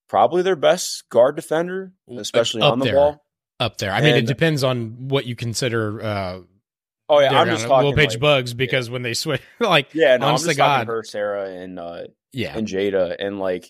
probably 0.07 0.41
their 0.41 0.55
best 0.55 1.09
guard 1.09 1.35
defender, 1.35 1.91
especially 2.17 2.61
Up 2.61 2.73
on 2.73 2.79
the 2.79 2.85
there. 2.85 2.95
ball. 2.95 3.25
Up 3.61 3.77
there, 3.77 3.91
I 3.91 4.01
mean, 4.01 4.15
it 4.15 4.25
depends 4.25 4.63
on 4.63 5.07
what 5.07 5.25
you 5.25 5.35
consider. 5.35 6.01
Uh, 6.03 6.39
Oh 7.11 7.19
yeah, 7.19 7.37
I'm 7.37 7.47
just 7.47 7.67
talking 7.67 7.93
Page 7.93 8.11
like- 8.11 8.19
Bugs 8.21 8.53
because 8.53 8.89
when 8.89 9.01
they 9.01 9.13
switch, 9.13 9.41
like, 9.59 9.93
Yeah, 9.93 10.15
no, 10.15 10.27
honest 10.27 10.45
I'm 10.45 10.47
just 10.49 10.57
God. 10.57 10.87
her, 10.87 11.03
Sarah, 11.03 11.49
and 11.49 11.77
uh, 11.77 12.03
yeah, 12.31 12.57
and 12.57 12.65
Jada, 12.65 13.15
and 13.19 13.37
like 13.37 13.69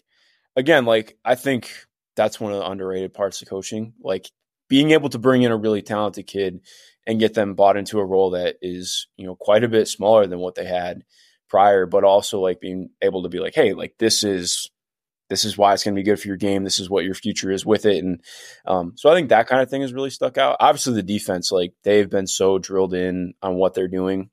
again, 0.55 0.85
like 0.85 1.17
I 1.25 1.33
think 1.33 1.73
that's 2.15 2.39
one 2.39 2.53
of 2.53 2.59
the 2.59 2.69
underrated 2.69 3.15
parts 3.15 3.41
of 3.41 3.49
coaching, 3.49 3.93
like 3.99 4.29
being 4.69 4.91
able 4.91 5.09
to 5.09 5.17
bring 5.17 5.41
in 5.41 5.51
a 5.51 5.57
really 5.57 5.81
talented 5.81 6.27
kid 6.27 6.61
and 7.07 7.19
get 7.19 7.33
them 7.33 7.55
bought 7.55 7.77
into 7.77 7.99
a 7.99 8.05
role 8.05 8.29
that 8.29 8.57
is 8.61 9.07
you 9.17 9.25
know 9.25 9.35
quite 9.35 9.63
a 9.63 9.69
bit 9.69 9.87
smaller 9.87 10.27
than 10.27 10.37
what 10.39 10.53
they 10.53 10.65
had 10.65 11.03
prior, 11.49 11.87
but 11.87 12.03
also 12.03 12.39
like 12.39 12.61
being 12.61 12.91
able 13.01 13.23
to 13.23 13.29
be 13.29 13.39
like, 13.39 13.55
hey, 13.55 13.73
like 13.73 13.95
this 13.97 14.23
is 14.23 14.69
this 15.31 15.45
is 15.45 15.57
why 15.57 15.73
it's 15.73 15.85
going 15.85 15.95
to 15.95 15.99
be 15.99 16.03
good 16.03 16.19
for 16.19 16.27
your 16.27 16.35
game. 16.35 16.65
This 16.65 16.77
is 16.77 16.89
what 16.89 17.05
your 17.05 17.15
future 17.15 17.49
is 17.49 17.65
with 17.65 17.85
it, 17.85 18.03
and 18.03 18.21
um, 18.65 18.93
so 18.97 19.09
I 19.09 19.15
think 19.15 19.29
that 19.29 19.47
kind 19.47 19.61
of 19.61 19.69
thing 19.69 19.81
has 19.81 19.93
really 19.93 20.09
stuck 20.09 20.37
out. 20.37 20.57
Obviously, 20.59 20.93
the 20.93 21.03
defense, 21.03 21.53
like 21.53 21.73
they've 21.83 22.09
been 22.09 22.27
so 22.27 22.59
drilled 22.59 22.93
in 22.93 23.33
on 23.41 23.55
what 23.55 23.73
they're 23.73 23.87
doing 23.87 24.29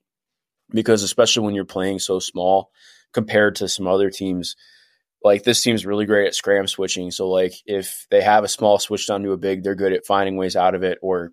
because 0.71 1.01
especially 1.01 1.45
when 1.45 1.55
you're 1.55 1.63
playing 1.63 1.99
so 1.99 2.19
small 2.19 2.71
compared 3.13 3.55
to 3.55 3.69
some 3.69 3.87
other 3.87 4.09
teams 4.09 4.57
like 5.23 5.43
this 5.43 5.61
team's 5.61 5.85
really 5.85 6.05
great 6.05 6.27
at 6.27 6.35
scram 6.35 6.67
switching 6.67 7.11
so 7.11 7.29
like 7.29 7.53
if 7.65 8.05
they 8.11 8.21
have 8.21 8.43
a 8.43 8.49
small 8.49 8.77
switch 8.77 9.07
down 9.07 9.23
to 9.23 9.31
a 9.31 9.37
big 9.37 9.63
they're 9.63 9.75
good 9.75 9.93
at 9.93 10.05
finding 10.05 10.37
ways 10.37 10.55
out 10.55 10.75
of 10.75 10.83
it 10.83 10.99
or 11.01 11.31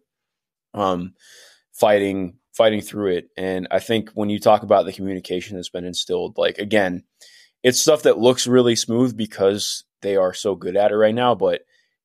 um 0.75 1.13
fighting 1.73 2.39
fighting 2.57 2.81
through 2.81 3.15
it 3.15 3.29
and 3.37 3.69
i 3.71 3.79
think 3.79 4.11
when 4.15 4.31
you 4.31 4.39
talk 4.39 4.63
about 4.63 4.87
the 4.87 4.93
communication 4.93 5.57
that's 5.57 5.69
been 5.69 5.85
instilled 5.85 6.39
like 6.39 6.59
again 6.59 7.03
it's 7.63 7.81
stuff 7.81 8.03
that 8.03 8.19
looks 8.19 8.47
really 8.47 8.77
smooth 8.77 9.17
because 9.17 9.85
they 10.03 10.17
are 10.17 10.35
so 10.35 10.55
good 10.55 10.77
at 10.77 10.93
it 10.93 10.97
right 10.97 11.15
now 11.15 11.35
but 11.35 11.63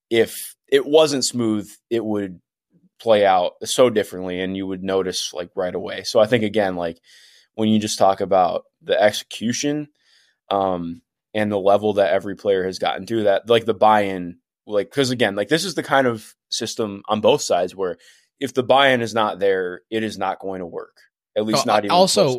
if 0.10 0.56
it 0.68 0.86
wasn't 0.86 1.26
smooth 1.26 1.70
it 1.90 2.04
would 2.04 2.40
play 3.00 3.26
out 3.26 3.54
so 3.64 3.90
differently 3.90 4.40
and 4.40 4.56
you 4.56 4.68
would 4.68 4.84
notice 4.84 5.34
like 5.34 5.50
right 5.56 5.74
away. 5.74 6.04
So 6.04 6.20
i 6.20 6.28
think 6.28 6.44
again 6.44 6.76
like 6.76 7.00
when 7.56 7.68
you 7.70 7.80
just 7.80 7.98
talk 7.98 8.22
about 8.22 8.64
the 8.82 9.00
execution 9.02 9.88
um 10.50 11.02
and 11.34 11.52
the 11.52 11.60
level 11.60 11.94
that 11.94 12.12
every 12.14 12.36
player 12.36 12.64
has 12.66 12.78
gotten 12.80 13.06
to 13.08 13.24
that 13.24 13.50
like 13.50 13.66
the 13.66 13.74
buy-in 13.74 14.38
like 14.68 14.90
because 14.90 15.10
again 15.10 15.36
like 15.36 15.48
this 15.48 15.66
is 15.66 15.76
the 15.76 15.84
kind 15.84 16.06
of 16.08 16.36
system 16.50 17.02
on 17.08 17.22
both 17.22 17.42
sides 17.42 17.76
where 17.76 17.98
if 18.40 18.54
the 18.54 18.64
buy-in 18.64 19.02
is 19.02 19.14
not 19.14 19.40
there 19.40 19.82
it 19.90 20.04
is 20.04 20.18
not 20.18 20.40
going 20.40 20.60
to 20.60 20.66
work 20.66 20.98
at 21.36 21.46
least 21.46 21.66
not 21.66 21.84
even 21.86 21.92
also- 21.92 22.38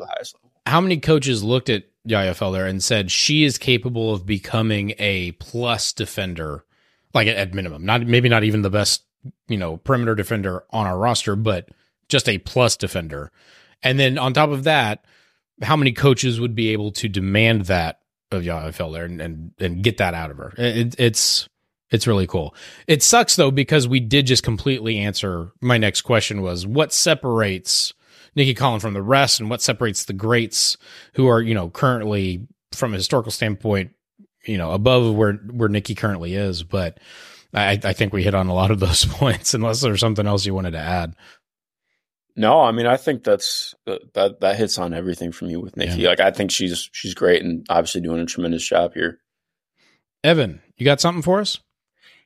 how 0.67 0.81
many 0.81 0.99
coaches 0.99 1.43
looked 1.43 1.71
at 1.71 1.85
Yaya 2.05 2.35
Felder 2.35 2.69
and 2.69 2.83
said 2.83 3.11
she 3.11 3.45
is 3.45 3.59
capable 3.59 4.13
of 4.13 4.27
becoming 4.27 4.95
a 4.99 5.33
plus 5.33 5.93
defender, 5.93 6.65
like 7.15 7.29
at, 7.29 7.55
minimum, 7.55 7.85
not 7.85 8.03
maybe 8.07 8.29
not 8.29 8.45
even 8.45 8.63
the 8.63 8.71
best, 8.71 9.05
you 9.49 9.57
know, 9.57 9.77
perimeter 9.79 10.15
defender 10.15 10.65
on 10.71 10.87
our 10.87 10.99
roster, 10.99 11.37
but 11.37 11.69
just 12.09 12.29
a 12.29 12.39
plus 12.39 12.77
defender. 12.77 13.31
And 13.83 13.99
then 13.99 14.19
on 14.19 14.33
top 14.33 14.51
of 14.51 14.65
that, 14.65 15.05
how 15.63 15.77
many 15.77 15.93
coaches 15.93 16.41
would 16.41 16.55
be 16.55 16.71
able 16.71 16.93
to 16.93 17.09
demand 17.09 17.67
that 17.67 18.01
of 18.31 18.45
Yaya 18.45 18.73
Felder 18.73 19.05
and, 19.05 19.21
and 19.21 19.53
and 19.59 19.83
get 19.83 19.99
that 19.99 20.15
out 20.15 20.31
of 20.31 20.39
her? 20.39 20.53
It, 20.57 20.95
it's 20.99 21.49
it's 21.91 22.07
really 22.07 22.27
cool. 22.27 22.55
It 22.87 23.03
sucks 23.03 23.37
though 23.37 23.51
because 23.51 23.87
we 23.87 24.01
did 24.01 24.27
just 24.27 24.43
completely 24.43 24.99
answer 24.99 25.53
my 25.61 25.79
next 25.79 26.03
question 26.03 26.43
was 26.43 26.67
what 26.67 26.93
separates 26.93 27.93
Nicki 28.35 28.55
Collen 28.55 28.81
from 28.81 28.95
the 28.95 29.03
rest 29.03 29.41
and 29.41 29.51
what 29.51 29.63
separates 29.63 30.05
the 30.05 30.13
greats 30.13 30.77
who 31.15 31.27
are, 31.29 31.41
you 31.41 31.55
know, 31.55 31.69
currently 31.71 32.47
from 32.73 32.95
a 32.95 32.97
historical 32.97 33.33
standpoint, 33.33 33.91
you 34.47 34.57
know, 34.59 34.73
above 34.73 35.15
where 35.15 35.35
where 35.35 35.69
Nicki 35.69 35.95
currently 35.95 36.35
is. 36.35 36.63
But 36.63 36.99
I, 37.55 37.79
I 37.85 37.93
think 37.93 38.13
we 38.13 38.23
hit 38.23 38.35
on 38.35 38.49
a 38.49 38.55
lot 38.55 38.71
of 38.71 38.81
those 38.81 39.05
points, 39.05 39.55
unless 39.55 39.81
there's 39.81 40.01
something 40.01 40.27
else 40.27 40.47
you 40.47 40.55
wanted 40.55 40.71
to 40.73 40.79
add. 40.79 41.15
no 42.35 42.61
i 42.63 42.73
mean 42.73 42.87
i 42.87 42.97
think 42.97 43.25
that's 43.25 43.75
uh, 43.87 43.99
that 44.15 44.41
that 44.41 44.57
hits 44.57 44.79
on 44.79 44.95
everything 44.95 45.33
for 45.33 45.45
me 45.45 45.55
with 45.57 45.77
nicki 45.77 46.01
Yeah. 46.01 46.09
like 46.09 46.21
i 46.21 46.31
think 46.31 46.51
she's 46.51 46.89
she's 46.93 47.13
great 47.13 47.43
and 47.43 47.67
obviously 47.69 48.01
doing 48.01 48.21
a 48.21 48.25
tremendous 48.27 48.67
job 48.67 48.95
here 48.95 49.19
Evan, 50.25 50.63
you 50.79 50.85
got 50.87 51.01
something 51.01 51.21
for 51.21 51.41
us? 51.41 51.59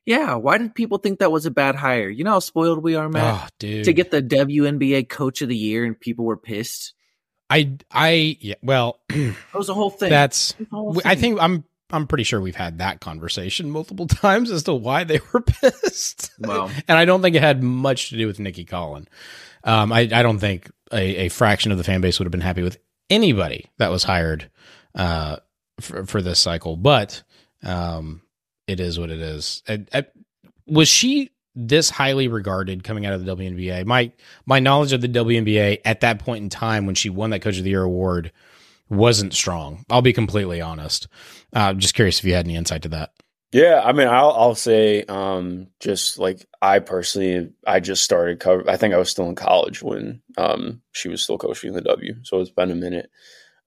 Yeah, 0.07 0.37
why 0.37 0.57
did 0.59 0.75
people 0.75 0.99
think 0.99 1.19
that 1.19 1.33
was 1.33 1.45
a 1.47 1.51
bad 1.51 1.75
hire? 1.75 2.09
You 2.09 2.25
know 2.25 2.31
how 2.33 2.39
spoiled 2.39 2.83
we 2.83 2.95
are, 2.95 3.09
Matt, 3.09 3.43
Oh, 3.45 3.49
dude. 3.59 3.85
to 3.85 3.93
get 3.93 4.11
the 4.11 4.23
WNBA 4.23 5.09
Coach 5.09 5.43
of 5.43 5.49
the 5.49 5.57
Year, 5.57 5.85
and 5.85 5.99
people 5.99 6.25
were 6.25 6.37
pissed. 6.37 6.95
I 7.51 7.77
I 7.91 8.39
yeah, 8.41 8.55
well, 8.63 9.01
That 9.09 9.35
was 9.55 9.69
a 9.69 9.75
whole 9.75 9.91
thing. 9.91 10.11
that's 10.11 10.53
It 10.53 10.61
was 10.61 10.67
a 10.73 10.77
whole 10.77 11.03
I 11.05 11.15
think 11.17 11.39
I'm 11.41 11.65
I'm 11.91 12.07
pretty 12.07 12.25
sure 12.25 12.41
we've 12.41 12.57
had 12.57 12.79
that 12.79 13.01
conversation 13.01 13.71
multiple 13.71 14.07
times 14.09 14.51
as 14.51 14.63
to 14.65 14.75
why 14.75 15.05
they 15.05 15.21
were 15.33 15.41
pissed. 15.47 16.31
Well. 16.41 16.71
and 16.89 16.97
I 16.99 17.05
don't 17.05 17.23
think 17.23 17.37
it 17.37 17.43
had 17.43 17.63
much 17.63 18.09
to 18.11 18.17
do 18.17 18.27
with 18.27 18.41
Nicki 18.41 18.65
Collen. 18.65 19.07
Um, 19.65 19.93
I, 19.93 20.01
I 20.01 20.23
don't 20.23 20.39
think 20.39 20.71
a, 20.93 21.27
a 21.27 21.29
fraction 21.29 21.71
of 21.73 21.79
the 21.79 21.85
fan 21.85 22.01
base 22.01 22.19
would 22.19 22.27
have 22.27 22.33
been 22.33 22.41
happy 22.41 22.63
with 22.63 22.79
anybody 23.11 23.67
that 23.79 23.91
was 23.91 24.03
hired 24.05 24.51
uh, 24.97 25.37
for, 25.81 26.05
for 26.07 26.23
this 26.23 26.39
cycle, 26.41 26.77
but 26.77 27.23
um, 27.63 28.23
it 28.67 28.81
is 28.81 28.99
what 28.99 29.11
it 29.11 29.21
is. 29.21 29.63
And, 29.67 29.89
uh, 29.93 30.03
was 30.67 30.89
she 30.89 31.31
this 31.55 31.89
highly 31.89 32.29
regarded 32.29 32.85
coming 32.85 33.07
out 33.07 33.15
of 33.15 33.25
the 33.25 33.35
WNBA? 33.35 33.87
My 33.87 34.13
my 34.45 34.59
knowledge 34.59 34.93
of 34.93 35.01
the 35.01 35.09
WNBA 35.09 35.81
at 35.85 36.01
that 36.01 36.19
point 36.19 36.43
in 36.43 36.49
time 36.49 36.87
when 36.87 36.95
she 36.95 37.09
won 37.09 37.31
that 37.31 37.43
Coach 37.43 37.59
of 37.59 37.65
the 37.65 37.71
Year 37.71 37.83
award 37.83 38.33
wasn't 38.89 39.35
strong. 39.35 39.85
I'll 39.91 40.03
be 40.03 40.13
completely 40.13 40.61
honest. 40.61 41.09
Uh, 41.53 41.75
just 41.75 41.95
curious 41.95 42.19
if 42.19 42.25
you 42.25 42.35
had 42.35 42.47
any 42.47 42.57
insight 42.57 42.83
to 42.83 42.89
that. 42.91 43.13
Yeah, 43.53 43.81
I 43.85 43.93
mean, 43.93 44.09
I'll 44.09 44.33
I'll 44.33 44.55
say, 44.55 45.05
um, 45.05 45.69
just 45.81 46.19
like 46.19 46.45
I 46.61 46.81
personally, 46.81 47.53
I 47.67 47.81
just 47.81 48.03
started 48.03 48.41
cover. 48.41 48.69
I 48.69 48.77
think 48.77 48.93
I 48.93 48.99
was 48.99 49.09
still 49.09 49.29
in 49.29 49.35
college 49.37 49.83
when 49.83 50.21
um, 50.37 50.83
she 50.93 51.09
was 51.09 51.23
still 51.23 51.39
coaching 51.39 51.73
the 51.73 51.81
W, 51.81 52.17
so 52.23 52.41
it's 52.41 52.51
been 52.51 52.73
a 52.73 52.75
minute. 52.75 53.11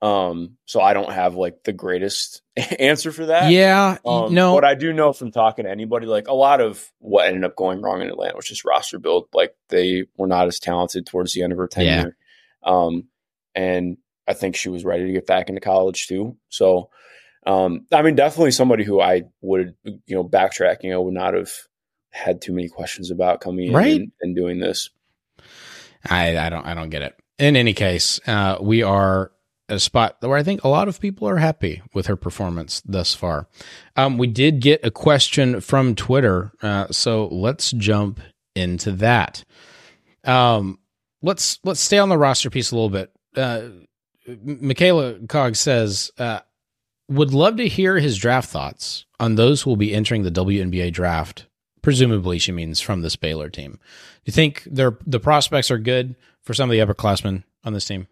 Um, 0.01 0.57
so 0.65 0.79
I 0.79 0.93
don't 0.93 1.11
have 1.11 1.35
like 1.35 1.63
the 1.65 1.73
greatest 1.73 2.41
answer 2.79 3.11
for 3.11 3.25
that. 3.27 3.51
Yeah, 3.51 3.97
Um, 4.05 4.33
no, 4.33 4.53
What 4.53 4.63
I 4.63 4.75
do 4.75 4.93
know 4.93 5.11
from 5.11 5.31
talking 5.31 5.65
to 5.65 5.71
anybody, 5.71 6.05
like 6.05 6.27
a 6.29 6.33
lot 6.33 6.61
of 6.61 6.89
what 6.99 7.27
ended 7.27 7.43
up 7.43 7.55
going 7.57 7.81
wrong 7.81 8.01
in 8.01 8.07
Atlanta 8.07 8.35
was 8.35 8.45
just 8.47 8.63
roster 8.63 8.97
build. 8.97 9.27
Like 9.33 9.55
they 9.67 10.05
were 10.17 10.27
not 10.27 10.47
as 10.47 10.59
talented 10.59 11.05
towards 11.05 11.33
the 11.33 11.43
end 11.43 11.51
of 11.51 11.57
her 11.57 11.67
tenure. 11.67 12.15
Um, 12.63 13.09
and 13.55 13.97
I 14.27 14.33
think 14.33 14.55
she 14.55 14.69
was 14.69 14.85
ready 14.85 15.05
to 15.05 15.11
get 15.11 15.27
back 15.27 15.49
into 15.49 15.59
college 15.59 16.07
too. 16.07 16.37
So, 16.47 16.91
um, 17.45 17.85
I 17.91 18.01
mean, 18.01 18.15
definitely 18.15 18.51
somebody 18.51 18.83
who 18.85 19.01
I 19.01 19.23
would, 19.41 19.75
you 19.83 20.15
know, 20.15 20.23
backtracking, 20.23 20.93
I 20.93 20.97
would 20.97 21.13
not 21.13 21.33
have 21.33 21.51
had 22.11 22.41
too 22.41 22.53
many 22.53 22.69
questions 22.69 23.11
about 23.11 23.41
coming 23.41 23.67
in 23.67 23.73
Right. 23.73 23.99
and, 23.99 24.11
and 24.21 24.35
doing 24.35 24.59
this. 24.59 24.89
I, 26.09 26.37
I 26.37 26.49
don't 26.49 26.65
I 26.65 26.73
don't 26.73 26.89
get 26.89 27.01
it. 27.01 27.15
In 27.37 27.55
any 27.55 27.73
case, 27.73 28.19
uh, 28.27 28.57
we 28.61 28.83
are 28.83 29.31
a 29.69 29.79
spot 29.79 30.17
where 30.19 30.37
I 30.37 30.43
think 30.43 30.63
a 30.63 30.67
lot 30.67 30.87
of 30.87 30.99
people 30.99 31.27
are 31.27 31.37
happy 31.37 31.81
with 31.93 32.07
her 32.07 32.15
performance 32.15 32.81
thus 32.85 33.13
far. 33.13 33.47
Um, 33.95 34.17
we 34.17 34.27
did 34.27 34.59
get 34.59 34.85
a 34.85 34.91
question 34.91 35.61
from 35.61 35.95
Twitter, 35.95 36.51
uh, 36.61 36.87
so 36.91 37.27
let's 37.27 37.71
jump 37.71 38.19
into 38.55 38.91
that. 38.93 39.43
Um, 40.25 40.79
let's 41.21 41.59
let's 41.63 41.79
stay 41.79 41.97
on 41.97 42.09
the 42.09 42.17
roster 42.17 42.49
piece 42.49 42.71
a 42.71 42.75
little 42.75 42.89
bit. 42.89 43.11
Uh, 43.35 43.69
Michaela 44.43 45.15
Cog 45.27 45.55
says, 45.55 46.11
uh, 46.17 46.39
"Would 47.07 47.33
love 47.33 47.57
to 47.57 47.67
hear 47.67 47.97
his 47.99 48.17
draft 48.17 48.49
thoughts 48.49 49.05
on 49.19 49.35
those 49.35 49.61
who 49.61 49.69
will 49.69 49.77
be 49.77 49.93
entering 49.93 50.23
the 50.23 50.31
WNBA 50.31 50.91
draft." 50.91 51.45
Presumably, 51.81 52.39
she 52.39 52.51
means 52.51 52.81
from 52.81 53.01
this 53.01 53.15
Baylor 53.15 53.49
team. 53.49 53.71
Do 53.71 53.79
you 54.25 54.33
think 54.33 54.67
the 54.69 54.91
prospects 55.21 55.71
are 55.71 55.77
good 55.77 56.15
for 56.41 56.53
some 56.53 56.69
of 56.69 56.73
the 56.73 56.79
upperclassmen 56.79 57.43
on 57.63 57.73
this 57.73 57.85
team? 57.85 58.07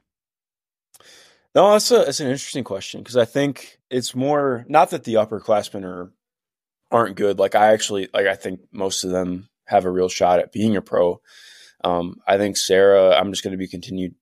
No, 1.58 1.72
that's 1.72 1.90
a 1.90 1.98
that's 2.06 2.20
an 2.20 2.28
interesting 2.28 2.64
question 2.64 3.02
because 3.02 3.18
I 3.18 3.26
think 3.26 3.80
it's 3.90 4.14
more 4.14 4.64
not 4.70 4.92
that 4.92 5.06
the 5.06 5.16
upperclassmen 5.16 5.84
are 5.84 6.12
aren't 6.92 7.16
good. 7.16 7.40
Like 7.40 7.56
I 7.56 7.74
actually 7.74 8.10
like 8.14 8.28
I 8.28 8.36
think 8.36 8.60
most 8.72 9.04
of 9.04 9.10
them 9.10 9.50
have 9.66 9.84
a 9.84 9.90
real 9.90 10.08
shot 10.08 10.38
at 10.38 10.52
being 10.52 10.76
a 10.76 10.84
pro. 10.84 11.20
Um, 11.84 12.18
I 12.28 12.38
think 12.38 12.58
Sarah, 12.58 13.18
I'm 13.18 13.32
just 13.32 13.44
going 13.44 13.54
to 13.54 13.58
be 13.58 13.68
continued 13.68 14.14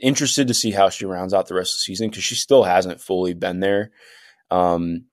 interested 0.00 0.48
to 0.48 0.54
see 0.54 0.72
how 0.72 0.88
she 0.88 1.06
rounds 1.06 1.32
out 1.32 1.46
the 1.46 1.54
rest 1.54 1.74
of 1.74 1.76
the 1.76 1.82
season 1.82 2.10
because 2.10 2.24
she 2.24 2.34
still 2.34 2.64
hasn't 2.64 3.00
fully 3.00 3.34
been 3.34 3.60
there. 3.60 3.92
Um, 4.50 5.04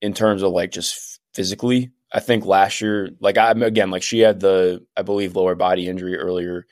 in 0.00 0.14
terms 0.14 0.42
of 0.42 0.52
like 0.52 0.70
just 0.70 1.20
physically, 1.34 1.90
I 2.10 2.20
think 2.20 2.46
last 2.46 2.80
year, 2.80 3.10
like 3.20 3.36
I'm 3.36 3.62
again, 3.62 3.90
like 3.90 4.02
she 4.02 4.20
had 4.20 4.40
the 4.40 4.86
I 4.96 5.02
believe 5.02 5.36
lower 5.36 5.54
body 5.54 5.86
injury 5.86 6.16
earlier 6.16 6.66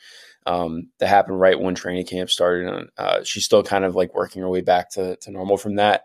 um, 0.51 0.89
that 0.99 1.07
happened 1.07 1.39
right 1.39 1.59
when 1.59 1.77
training 1.77 2.07
camp 2.07 2.29
started. 2.29 2.67
And 2.67 2.89
uh, 2.99 3.23
she's 3.23 3.45
still 3.45 3.63
kind 3.63 3.85
of 3.85 3.95
like 3.95 4.15
working 4.15 4.43
her 4.43 4.49
way 4.49 4.63
back 4.63 4.91
to, 4.93 5.15
to 5.17 5.31
normal 5.31 5.57
from 5.57 5.77
that. 5.77 6.05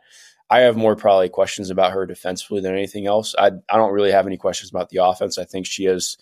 I 0.51 0.59
have 0.59 0.77
more 0.77 0.95
probably 0.95 1.29
questions 1.29 1.71
about 1.71 1.93
her 1.93 2.05
defensively 2.05 2.61
than 2.61 2.73
anything 2.73 3.07
else. 3.07 3.33
I, 3.39 3.47
I 3.67 3.77
don't 3.77 3.93
really 3.93 4.11
have 4.11 4.27
any 4.27 4.37
questions 4.37 4.69
about 4.69 4.89
the 4.89 5.03
offense. 5.03 5.39
I 5.39 5.45
think 5.45 5.65
she 5.65 5.85
has 5.85 6.17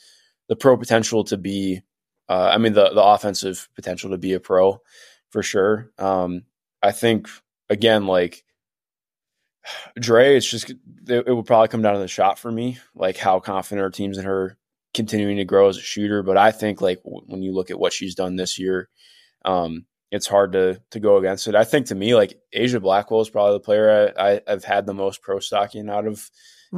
the 0.47 0.55
pro 0.55 0.77
potential 0.77 1.25
to 1.25 1.37
be, 1.37 1.81
uh, 2.29 2.51
I 2.53 2.57
mean, 2.59 2.71
the, 2.71 2.91
the 2.93 3.03
offensive 3.03 3.67
potential 3.75 4.11
to 4.11 4.17
be 4.17 4.31
a 4.31 4.39
pro 4.39 4.81
for 5.29 5.43
sure. 5.43 5.91
Um, 5.97 6.43
I 6.81 6.93
think, 6.93 7.27
again, 7.69 8.07
like 8.07 8.45
Dre, 9.99 10.37
it's 10.37 10.49
just, 10.49 10.69
it, 10.69 10.79
it 11.27 11.33
would 11.33 11.45
probably 11.45 11.67
come 11.67 11.81
down 11.81 11.95
to 11.95 11.99
the 11.99 12.07
shot 12.07 12.39
for 12.39 12.49
me, 12.49 12.77
like 12.95 13.17
how 13.17 13.41
confident 13.41 13.83
our 13.83 13.89
teams 13.89 14.17
in 14.17 14.23
her 14.23 14.57
continuing 14.93 15.37
to 15.37 15.45
grow 15.45 15.67
as 15.69 15.77
a 15.77 15.81
shooter. 15.81 16.23
But 16.23 16.37
I 16.37 16.51
think 16.51 16.81
like 16.81 17.03
w- 17.03 17.23
when 17.27 17.41
you 17.41 17.53
look 17.53 17.71
at 17.71 17.79
what 17.79 17.93
she's 17.93 18.15
done 18.15 18.35
this 18.35 18.59
year, 18.59 18.89
um, 19.45 19.85
it's 20.11 20.27
hard 20.27 20.51
to 20.53 20.79
to 20.91 20.99
go 20.99 21.17
against 21.17 21.47
it. 21.47 21.55
I 21.55 21.63
think 21.63 21.87
to 21.87 21.95
me, 21.95 22.13
like 22.15 22.39
Aijha 22.55 22.81
Blackwell 22.81 23.21
is 23.21 23.29
probably 23.29 23.53
the 23.53 23.59
player 23.61 24.13
I, 24.17 24.33
I, 24.33 24.41
I've 24.47 24.63
had 24.63 24.85
the 24.85 24.93
most 24.93 25.21
pro 25.21 25.39
stocking 25.39 25.89
out 25.89 26.05
of 26.07 26.29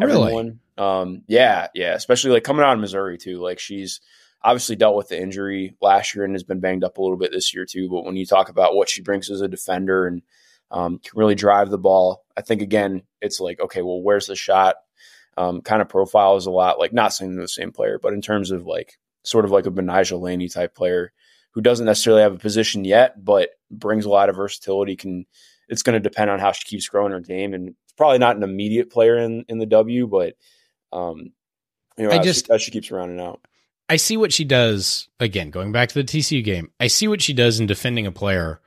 everyone. 0.01 0.60
Um, 0.78 1.23
yeah, 1.28 1.67
yeah, 1.73 1.93
especially 1.93 2.32
like 2.32 2.43
coming 2.43 2.63
out 2.63 2.73
of 2.73 2.80
Missouri 2.80 3.17
too. 3.17 3.39
Like 3.41 3.60
she's 3.60 3.99
obviously 4.41 4.75
dealt 4.75 4.95
with 4.95 5.10
the 5.10 5.19
injury 5.21 5.75
last 5.82 6.15
year 6.15 6.23
and 6.23 6.34
has 6.34 6.43
been 6.43 6.60
banged 6.60 6.84
up 6.84 6.97
a 6.97 7.01
little 7.01 7.17
bit 7.17 7.32
this 7.32 7.54
year 7.54 7.65
too. 7.65 7.89
But 7.89 8.06
when 8.06 8.15
you 8.15 8.25
talk 8.25 8.49
about 8.49 8.75
what 8.75 8.89
she 8.89 9.01
brings 9.01 9.30
as 9.30 9.41
a 9.41 9.47
defender 9.47 10.08
and 10.08 10.21
um, 10.71 10.99
can 10.99 11.17
really 11.19 11.36
drive 11.36 11.69
the 11.69 11.78
ball, 11.78 12.23
I 12.38 12.41
think 12.41 12.62
again 12.62 13.04
it's 13.21 13.39
like 13.39 13.60
okay, 13.60 13.82
well, 13.82 14.01
where's 14.01 14.28
the 14.28 14.36
shot? 14.36 14.75
Um, 15.38 15.62
kind 15.62 15.82
of 15.82 15.89
profile 15.89 16.38
is 16.38 16.45
a 16.45 16.52
lot 16.52 16.80
like 16.80 16.93
not 16.93 17.13
saying 17.13 17.36
the 17.36 17.48
same 17.48 17.71
player, 17.71 18.00
but 18.02 18.13
in 18.13 18.21
terms 18.21 18.52
of 18.52 18.65
like 18.65 18.98
sort 19.24 19.43
of 19.45 19.52
like 19.52 19.65
a 19.65 19.71
Betnijah 19.71 20.19
Laney 20.19 20.48
type 20.48 20.74
player 20.76 21.12
who 21.52 21.62
doesn't 21.62 21.86
necessarily 21.86 22.21
have 22.21 22.34
a 22.34 22.38
position 22.39 22.86
yet, 22.86 23.24
but 23.24 23.50
brings 23.69 24.06
a 24.06 24.10
lot 24.10 24.30
of 24.30 24.36
versatility. 24.36 24.95
Can 24.95 25.26
it's 25.67 25.82
going 25.84 25.93
to 25.95 26.00
depend 26.00 26.30
on 26.30 26.39
how 26.39 26.52
she 26.52 26.63
keeps 26.65 26.88
growing 26.88 27.12
her 27.12 27.19
game, 27.19 27.54
and 27.54 27.69
it's 27.69 27.93
probably 27.98 28.19
not 28.19 28.36
an 28.38 28.43
immediate 28.43 28.89
player 28.91 29.17
in 29.17 29.43
in 29.50 29.58
the 29.58 29.65
W, 29.65 30.08
but 30.08 30.36
um, 30.93 31.32
you 31.98 32.08
know, 32.08 32.12
I 32.12 32.19
just- 32.19 32.48
she, 32.48 32.54
as 32.54 32.62
she 32.62 32.71
keeps 32.71 32.91
rounding 32.91 33.19
out. 33.19 33.41
I 33.88 33.98
see 33.98 34.17
what 34.17 34.34
she 34.34 34.45
does 34.45 35.10
again, 35.19 35.52
going 35.52 35.71
back 35.71 35.89
to 35.89 35.95
the 35.95 36.04
TCU 36.04 36.43
game. 36.43 36.71
I 36.80 36.88
see 36.88 37.08
what 37.08 37.21
she 37.21 37.34
does 37.34 37.60
in 37.60 37.67
defending 37.67 38.08
a 38.08 38.12
player. 38.12 38.60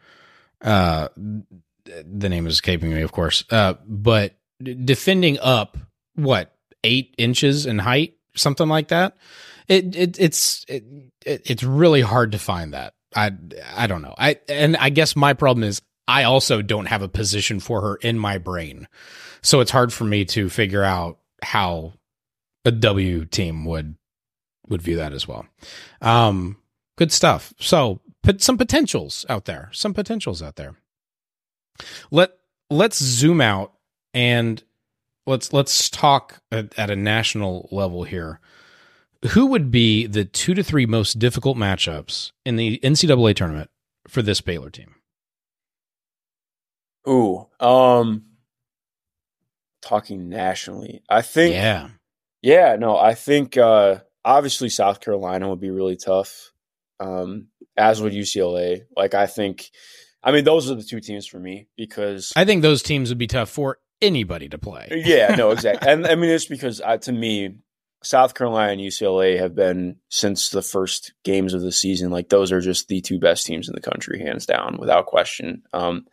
Uh, 0.63 1.09
the 1.17 2.29
name 2.29 2.47
is 2.47 2.55
escaping 2.55 2.95
me, 2.95 3.03
of 3.03 3.11
course. 3.11 3.45
Uh, 3.51 3.75
but 3.85 4.35
defending 4.63 5.39
up 5.41 5.77
what 6.15 6.55
eight 6.89 7.15
inches 7.19 7.67
in 7.67 7.79
height, 7.79 8.15
something 8.35 8.69
like 8.69 8.89
that. 8.89 9.17
It, 9.69 9.95
it 9.95 10.19
it's 10.19 10.65
it, 10.69 10.85
it, 11.27 11.43
it's 11.45 11.63
really 11.63 12.01
hard 12.01 12.33
to 12.33 12.39
find 12.39 12.73
that. 12.73 12.95
I 13.15 13.33
I 13.77 13.87
don't 13.87 14.03
know. 14.03 14.15
I 14.17 14.39
and 14.49 14.77
I 14.77 14.89
guess 14.89 15.15
my 15.15 15.35
problem 15.35 15.65
is 15.65 15.83
I 16.07 16.25
also 16.25 16.63
don't 16.63 16.87
have 16.87 17.03
a 17.03 17.09
position 17.09 17.61
for 17.61 17.83
her 17.83 17.97
in 17.97 18.19
my 18.19 18.39
brain, 18.39 18.89
so 19.43 19.61
it's 19.61 19.71
hard 19.71 19.93
for 19.93 20.05
me 20.05 20.25
to 20.27 20.49
figure 20.49 20.83
out 20.83 21.19
how 21.43 21.93
a 22.65 22.73
W 22.73 23.25
team 23.27 23.65
would 23.67 23.97
would 24.69 24.83
view 24.83 24.97
that 24.97 25.13
as 25.13 25.29
well. 25.29 25.47
Um, 26.01 26.57
good 26.97 27.13
stuff. 27.13 27.53
So 27.59 28.01
put 28.23 28.43
some 28.43 28.59
potentials 28.59 29.27
out 29.29 29.45
there. 29.45 29.71
Some 29.73 29.95
potentials 29.95 30.43
out 30.43 30.57
there. 30.57 30.77
Let 32.11 32.33
let's 32.71 33.03
zoom 33.03 33.41
out 33.41 33.75
and 34.15 34.63
let's 35.29 35.53
let's 35.53 35.89
talk 35.91 36.41
at, 36.51 36.77
at 36.79 36.91
a 36.91 36.97
national 36.97 37.69
level 37.71 38.05
here. 38.05 38.41
Who 39.31 39.47
would 39.47 39.71
be 39.71 40.07
the 40.07 40.25
two 40.25 40.55
to 40.55 40.63
three 40.63 40.87
most 40.87 41.19
difficult 41.19 41.57
matchups 41.57 42.33
in 42.45 42.57
the 42.57 42.81
NCAA 42.83 43.35
tournament 43.35 43.71
for 44.07 44.23
this 44.23 44.41
Baylor 44.41 44.71
team? 44.71 44.95
Ooh, 47.09 47.47
um, 47.59 48.25
talking 49.83 50.29
nationally, 50.29 51.03
I 51.09 51.23
think. 51.23 51.55
Yeah, 51.55 51.89
Yeah, 52.43 52.77
no, 52.79 52.97
I 52.97 53.15
think 53.15 53.57
uh, 53.57 54.01
obviously 54.25 54.69
South 54.69 55.01
Carolina 55.01 55.49
would 55.49 55.61
be 55.61 55.71
really 55.71 55.97
tough, 55.97 56.53
um, 57.01 57.49
as 57.77 58.03
would 58.03 58.13
UCLA. 58.13 58.83
Like, 58.95 59.15
I 59.15 59.27
think, 59.27 59.71
I 60.23 60.33
mean, 60.33 60.45
those 60.45 60.71
are 60.71 60.75
the 60.75 60.83
two 60.83 61.01
teams 61.01 61.27
for 61.27 61.41
me 61.41 61.67
because, 61.77 62.33
I 62.37 62.45
think 62.45 62.63
those 62.63 62.83
teams 62.83 63.09
would 63.09 63.19
be 63.19 63.27
tough 63.27 63.49
for 63.49 63.79
anybody 64.01 64.49
to 64.49 64.59
play. 64.59 64.89
yeah, 65.05 65.35
no, 65.35 65.51
exactly. 65.53 65.89
and 65.89 66.07
I 66.07 66.15
mean, 66.15 66.31
it's 66.31 66.47
because 66.47 66.81
uh, 66.81 66.99
to 66.99 67.13
me, 67.13 67.57
South 68.03 68.35
Carolina 68.35 68.73
and 68.73 68.81
UCLA 68.81 69.39
have 69.39 69.55
been 69.55 69.97
since 70.09 70.51
the 70.51 70.63
first 70.63 71.13
games 71.25 71.55
of 71.55 71.63
the 71.63 71.73
season. 71.73 72.11
Like, 72.11 72.29
those 72.29 72.53
are 72.53 72.61
just 72.61 72.89
the 72.89 73.01
two 73.01 73.19
best 73.19 73.47
teams 73.47 73.69
in 73.69 73.75
the 73.75 73.81
country, 73.81 74.21
hands 74.21 74.47
down, 74.47 74.77
without 74.79 75.07
question. 75.07 75.63
Um, 75.73 76.07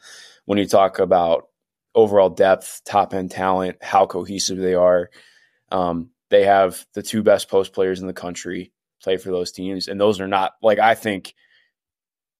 when 0.46 0.58
you 0.58 0.66
talk 0.66 1.00
about 1.00 1.48
overall 1.94 2.30
depth, 2.30 2.82
top 2.86 3.14
end 3.14 3.32
talent, 3.32 3.78
how 3.82 4.06
cohesive 4.06 4.58
they 4.58 4.74
are. 4.74 5.10
Um, 5.72 6.10
they 6.30 6.44
have 6.44 6.86
the 6.94 7.04
two 7.04 7.24
best 7.24 7.50
post 7.50 7.74
players 7.74 8.02
in 8.02 8.08
the 8.08 8.14
country 8.14 8.72
play 9.02 9.18
for 9.18 9.30
those 9.30 9.52
teams, 9.52 9.88
and 9.88 10.00
those 10.00 10.20
are 10.20 10.28
not 10.28 10.54
like 10.62 10.80
I 10.80 10.96
think 10.96 11.34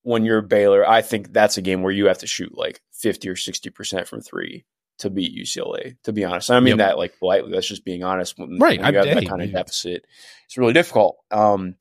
when 0.02 0.26
you're 0.26 0.42
Baylor, 0.42 0.88
I 0.88 1.02
think 1.02 1.34
that's 1.34 1.58
a 1.58 1.62
game 1.62 1.82
where 1.82 1.92
you 1.92 2.08
have 2.08 2.20
to 2.20 2.28
shoot 2.28 2.58
like 2.58 2.82
fifty 2.92 3.30
or 3.30 3.36
sixty 3.36 3.70
percent 3.70 4.08
from 4.08 4.22
three 4.22 4.66
to 5.00 5.10
beat 5.10 5.36
UCLA. 5.36 5.98
To 6.04 6.14
be 6.14 6.24
honest, 6.24 6.52
I 6.52 6.60
mean 6.60 6.78
Yep. 6.78 6.78
that 6.80 6.98
like 6.98 7.20
politely. 7.20 7.52
That's 7.52 7.68
just 7.68 7.84
being 7.86 8.04
honest. 8.04 8.38
When, 8.38 8.58
Right, 8.60 8.80
when 8.80 8.94
you 8.94 9.00
have 9.00 9.06
that 9.16 9.28
kind 9.28 9.42
of 9.42 9.52
deficit, 9.52 10.06
it's 10.46 10.58
really 10.58 10.74
difficult. 10.74 11.18
Um, 11.32 11.76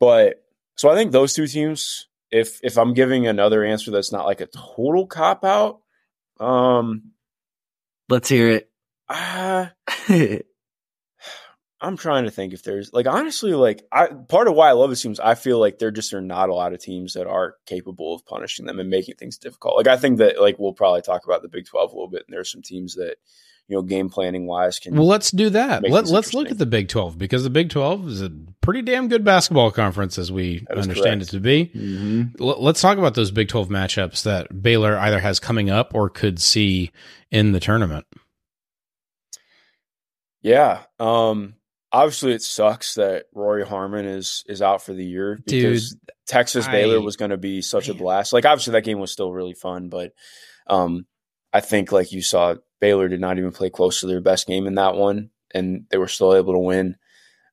but 0.00 0.44
so 0.76 0.88
I 0.90 0.94
think 0.94 1.12
those 1.12 1.34
two 1.34 1.46
teams. 1.46 2.08
If 2.32 2.58
if 2.64 2.76
I'm 2.76 2.92
giving 2.92 3.28
another 3.28 3.64
answer 3.64 3.92
that's 3.92 4.10
not 4.10 4.26
like 4.26 4.40
a 4.40 4.46
total 4.48 5.06
cop 5.06 5.44
out, 5.44 5.80
um, 6.40 7.12
Let's 8.08 8.28
hear 8.28 8.48
it. 8.50 8.70
uh, 9.08 9.66
I'm 11.80 11.96
trying 11.96 12.24
to 12.24 12.30
think 12.30 12.52
if 12.52 12.62
there's 12.62 12.92
like 12.92 13.06
honestly 13.06 13.52
like 13.52 13.82
I 13.92 14.06
part 14.06 14.48
of 14.48 14.54
why 14.54 14.68
I 14.68 14.72
love 14.72 14.90
the 14.90 14.96
teams 14.96 15.20
I 15.20 15.34
feel 15.34 15.58
like 15.58 15.78
there 15.78 15.90
just 15.90 16.14
are 16.14 16.22
not 16.22 16.48
a 16.48 16.54
lot 16.54 16.72
of 16.72 16.80
teams 16.80 17.14
that 17.14 17.26
are 17.26 17.56
capable 17.66 18.14
of 18.14 18.24
punishing 18.24 18.66
them 18.66 18.80
and 18.80 18.88
making 18.88 19.16
things 19.16 19.36
difficult. 19.36 19.76
Like 19.76 19.86
I 19.86 19.96
think 19.96 20.18
that 20.18 20.40
like 20.40 20.58
we'll 20.58 20.72
probably 20.72 21.02
talk 21.02 21.24
about 21.24 21.42
the 21.42 21.48
Big 21.48 21.66
12 21.66 21.90
a 21.90 21.94
little 21.94 22.08
bit 22.08 22.24
and 22.26 22.34
there's 22.34 22.50
some 22.50 22.62
teams 22.62 22.94
that 22.94 23.16
you 23.68 23.76
know, 23.76 23.82
game 23.82 24.08
planning 24.08 24.46
wise 24.46 24.78
can. 24.78 24.94
Well, 24.94 25.06
let's 25.06 25.30
do 25.30 25.50
that. 25.50 25.82
Let, 25.82 26.06
let's 26.06 26.34
look 26.34 26.50
at 26.50 26.58
the 26.58 26.66
Big 26.66 26.88
12 26.88 27.18
because 27.18 27.42
the 27.42 27.50
Big 27.50 27.70
12 27.70 28.08
is 28.08 28.22
a 28.22 28.30
pretty 28.60 28.82
damn 28.82 29.08
good 29.08 29.24
basketball 29.24 29.72
conference 29.72 30.18
as 30.18 30.30
we 30.30 30.64
understand 30.70 31.20
correct. 31.20 31.22
it 31.22 31.30
to 31.30 31.40
be. 31.40 31.66
Mm-hmm. 31.74 32.42
L- 32.42 32.62
let's 32.62 32.80
talk 32.80 32.98
about 32.98 33.14
those 33.14 33.32
Big 33.32 33.48
12 33.48 33.68
matchups 33.68 34.22
that 34.22 34.62
Baylor 34.62 34.96
either 34.96 35.18
has 35.18 35.40
coming 35.40 35.68
up 35.68 35.94
or 35.94 36.08
could 36.08 36.40
see 36.40 36.92
in 37.30 37.52
the 37.52 37.60
tournament. 37.60 38.06
Yeah. 40.42 40.82
Um, 41.00 41.54
obviously, 41.92 42.32
it 42.32 42.42
sucks 42.42 42.94
that 42.94 43.26
Rori 43.34 43.66
Harmon 43.66 44.06
is 44.06 44.44
is 44.46 44.62
out 44.62 44.82
for 44.82 44.92
the 44.92 45.04
year 45.04 45.38
because 45.44 45.96
Texas 46.26 46.66
I- 46.66 46.72
Baylor 46.72 47.00
was 47.00 47.16
going 47.16 47.30
to 47.30 47.36
be 47.36 47.62
such 47.62 47.88
a 47.88 47.94
blast. 47.94 48.32
Like, 48.32 48.44
obviously, 48.44 48.72
that 48.72 48.84
game 48.84 48.98
was 48.98 49.12
still 49.12 49.32
really 49.32 49.54
fun, 49.54 49.88
but 49.88 50.12
um, 50.66 51.06
I 51.52 51.60
think 51.60 51.92
like 51.92 52.12
you 52.12 52.22
saw, 52.22 52.56
Baylor 52.80 53.08
did 53.08 53.20
not 53.20 53.38
even 53.38 53.52
play 53.52 53.70
close 53.70 54.00
to 54.00 54.06
their 54.06 54.20
best 54.20 54.46
game 54.46 54.66
in 54.66 54.74
that 54.74 54.94
one, 54.94 55.30
and 55.54 55.86
they 55.90 55.98
were 55.98 56.08
still 56.08 56.34
able 56.34 56.52
to 56.52 56.58
win. 56.58 56.96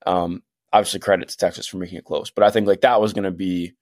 Um, 0.06 0.44
obviously, 0.72 1.00
credit 1.00 1.30
to 1.30 1.38
Texas 1.38 1.68
for 1.68 1.78
making 1.78 2.00
it 2.00 2.06
close, 2.06 2.30
but 2.30 2.44
I 2.44 2.50
think 2.50 2.68
like 2.68 2.82
that 2.82 3.02
was 3.02 3.14
going 3.14 3.24
to 3.24 3.32
be 3.32 3.74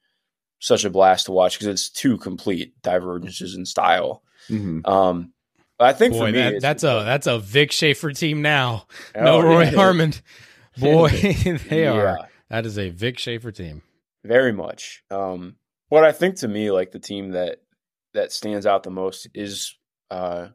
such 0.60 0.86
a 0.86 0.92
blast 0.92 1.26
to 1.26 1.32
watch 1.32 1.58
because 1.58 1.68
it's 1.68 1.90
two 1.90 2.18
complete 2.18 2.80
divergences 2.84 3.56
in 3.56 3.66
style. 3.66 4.22
Mm-hmm. 4.48 4.86
Um, 4.86 5.34
but 5.82 5.88
I 5.88 5.94
think 5.94 6.14
for 6.14 6.28
me, 6.28 6.32
that, 6.34 6.62
that's 6.62 6.84
a 6.84 7.02
that's 7.04 7.26
a 7.26 7.40
Vic 7.40 7.72
Schaefer 7.72 8.12
team 8.12 8.44
now. 8.44 8.86
Oh, 9.16 9.24
no 9.24 9.42
Rori 9.42 9.66
yeah. 9.66 9.72
Harmon. 9.72 10.14
Boy, 10.78 11.10
they 11.10 11.84
Yeah. 11.86 11.94
are. 11.94 12.30
That 12.50 12.68
is 12.68 12.78
a 12.78 12.90
Vic 12.90 13.18
Schaefer 13.18 13.52
team. 13.52 13.82
Very 14.24 14.52
much. 14.54 15.04
Um, 15.10 15.56
what 15.90 16.04
I 16.04 16.12
think 16.12 16.36
to 16.38 16.48
me, 16.48 16.70
like 16.70 16.92
the 16.92 17.00
team 17.00 17.32
that 17.32 17.64
that 18.14 18.32
stands 18.32 18.68
out 18.68 18.84
the 18.84 18.92
most 18.92 19.28
is 19.34 19.76
uh, 20.12 20.50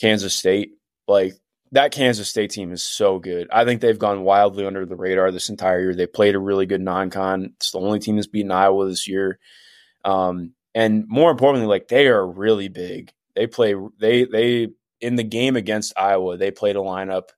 Kansas 0.00 0.36
State. 0.36 0.74
Like 1.08 1.34
that 1.72 1.90
Kansas 1.90 2.28
State 2.28 2.52
team 2.52 2.70
is 2.70 2.84
so 2.84 3.18
good. 3.18 3.48
I 3.50 3.64
think 3.64 3.80
they've 3.80 3.98
gone 3.98 4.22
wildly 4.22 4.66
under 4.66 4.86
the 4.86 4.94
radar 4.94 5.32
this 5.32 5.48
entire 5.48 5.80
year. 5.80 5.94
They 5.96 6.06
played 6.06 6.36
a 6.36 6.38
really 6.38 6.66
good 6.66 6.80
non-con. 6.80 7.54
It's 7.56 7.72
the 7.72 7.80
only 7.80 7.98
team 7.98 8.14
that's 8.14 8.28
beaten 8.28 8.52
Iowa 8.52 8.86
this 8.88 9.08
year. 9.08 9.40
Um, 10.04 10.52
and 10.76 11.06
more 11.08 11.32
importantly, 11.32 11.66
like 11.66 11.88
they 11.88 12.06
are 12.06 12.24
really 12.24 12.68
big. 12.68 13.10
They 13.34 13.46
play. 13.46 13.74
They 13.98 14.24
they 14.24 14.68
in 15.00 15.16
the 15.16 15.24
game 15.24 15.56
against 15.56 15.92
Iowa, 15.96 16.36
they 16.36 16.50
played 16.50 16.76
a 16.76 16.80
lineup 16.80 17.28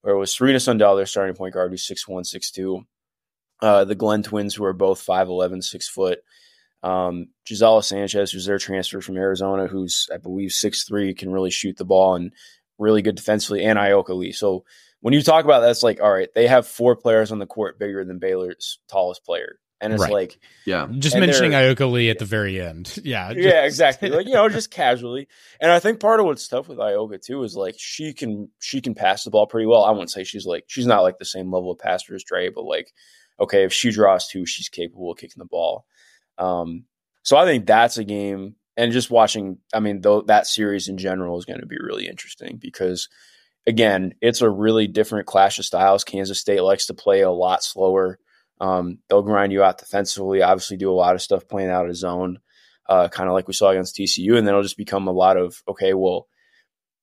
where 0.00 0.14
it 0.14 0.18
was 0.18 0.34
Serena 0.34 0.58
Sundell, 0.58 0.96
their 0.96 1.06
starting 1.06 1.36
point 1.36 1.54
guard, 1.54 1.70
who's 1.70 1.86
six 1.86 2.08
one, 2.08 2.24
six 2.24 2.50
two 2.50 2.84
uh, 3.62 3.84
the 3.84 3.94
Glenn 3.94 4.22
twins, 4.22 4.54
who 4.54 4.64
are 4.64 4.72
both 4.72 5.06
5'11, 5.06 5.62
six 5.62 5.88
foot. 5.88 6.18
Um, 6.82 7.28
Gisela 7.46 7.82
Sanchez, 7.82 8.32
who's 8.32 8.44
their 8.44 8.58
transfer 8.58 9.00
from 9.00 9.16
Arizona, 9.16 9.68
who's, 9.68 10.08
I 10.12 10.16
believe, 10.16 10.50
6'3, 10.50 11.16
can 11.16 11.30
really 11.30 11.52
shoot 11.52 11.76
the 11.76 11.84
ball 11.84 12.16
and 12.16 12.32
really 12.78 13.02
good 13.02 13.14
defensively, 13.14 13.64
and 13.64 13.78
Ayoka 13.78 14.16
Lee. 14.16 14.32
So 14.32 14.64
when 15.00 15.14
you 15.14 15.22
talk 15.22 15.44
about 15.44 15.60
that, 15.60 15.70
it's 15.70 15.84
like, 15.84 16.00
all 16.02 16.12
right, 16.12 16.28
they 16.34 16.48
have 16.48 16.66
four 16.66 16.96
players 16.96 17.30
on 17.30 17.38
the 17.38 17.46
court 17.46 17.78
bigger 17.78 18.04
than 18.04 18.18
Baylor's 18.18 18.80
tallest 18.88 19.24
player. 19.24 19.60
And 19.82 19.92
it's 19.92 20.02
Right. 20.02 20.12
like, 20.12 20.38
Yeah. 20.64 20.86
Just 20.98 21.16
mentioning 21.16 21.50
they're- 21.50 21.74
Ayoka 21.74 21.90
Lee 21.90 22.08
at 22.08 22.18
the 22.18 22.24
very 22.24 22.60
end. 22.60 22.98
Yeah. 23.04 23.34
just- 23.34 23.44
yeah, 23.46 23.64
exactly. 23.64 24.08
Like 24.10 24.26
you 24.26 24.32
know, 24.34 24.48
just 24.48 24.70
casually. 24.70 25.28
And 25.60 25.70
I 25.70 25.80
think 25.80 26.00
part 26.00 26.20
of 26.20 26.26
what's 26.26 26.46
tough 26.48 26.68
with 26.68 26.78
Ayoka 26.78 27.20
too 27.20 27.42
is 27.42 27.56
like 27.56 27.74
she 27.78 28.12
can 28.14 28.48
she 28.60 28.80
can 28.80 28.94
pass 28.94 29.24
the 29.24 29.30
ball 29.30 29.46
pretty 29.46 29.66
well. 29.66 29.82
I 29.84 29.90
wouldn't 29.90 30.10
say 30.12 30.24
she's 30.24 30.46
like 30.46 30.64
she's 30.68 30.86
not 30.86 31.02
like 31.02 31.18
the 31.18 31.24
same 31.24 31.52
level 31.52 31.72
of 31.72 31.78
passer 31.78 32.14
as 32.14 32.24
Dre, 32.24 32.48
but 32.48 32.64
like 32.64 32.92
okay, 33.40 33.64
if 33.64 33.72
she 33.72 33.90
draws 33.90 34.28
two, 34.28 34.46
she's 34.46 34.68
capable 34.68 35.10
of 35.10 35.18
kicking 35.18 35.38
the 35.40 35.44
ball. 35.44 35.84
Um, 36.38 36.84
so 37.24 37.36
I 37.36 37.44
think 37.44 37.66
that's 37.66 37.98
a 37.98 38.04
game. 38.04 38.54
And 38.76 38.92
just 38.92 39.10
watching, 39.10 39.58
I 39.74 39.80
mean, 39.80 40.00
though 40.00 40.22
that 40.22 40.46
series 40.46 40.88
in 40.88 40.96
general 40.96 41.38
is 41.38 41.44
going 41.44 41.60
to 41.60 41.66
be 41.66 41.76
really 41.78 42.06
interesting 42.06 42.56
because 42.56 43.08
again, 43.66 44.14
it's 44.20 44.40
a 44.42 44.48
really 44.50 44.86
different 44.86 45.26
clash 45.26 45.58
of 45.58 45.64
styles. 45.64 46.04
Kansas 46.04 46.40
State 46.40 46.62
likes 46.62 46.86
to 46.86 46.94
play 46.94 47.20
a 47.20 47.30
lot 47.30 47.62
slower. 47.62 48.18
Um, 48.62 48.98
they'll 49.08 49.22
grind 49.22 49.52
you 49.52 49.64
out 49.64 49.78
defensively. 49.78 50.40
Obviously, 50.40 50.76
do 50.76 50.90
a 50.90 50.94
lot 50.94 51.16
of 51.16 51.20
stuff 51.20 51.48
playing 51.48 51.68
out 51.68 51.88
of 51.88 51.96
zone, 51.96 52.38
uh, 52.88 53.08
kind 53.08 53.28
of 53.28 53.34
like 53.34 53.48
we 53.48 53.54
saw 53.54 53.70
against 53.70 53.96
TCU, 53.96 54.38
and 54.38 54.46
then 54.46 54.54
it'll 54.54 54.62
just 54.62 54.76
become 54.76 55.08
a 55.08 55.12
lot 55.12 55.36
of 55.36 55.60
okay, 55.66 55.94
well, 55.94 56.28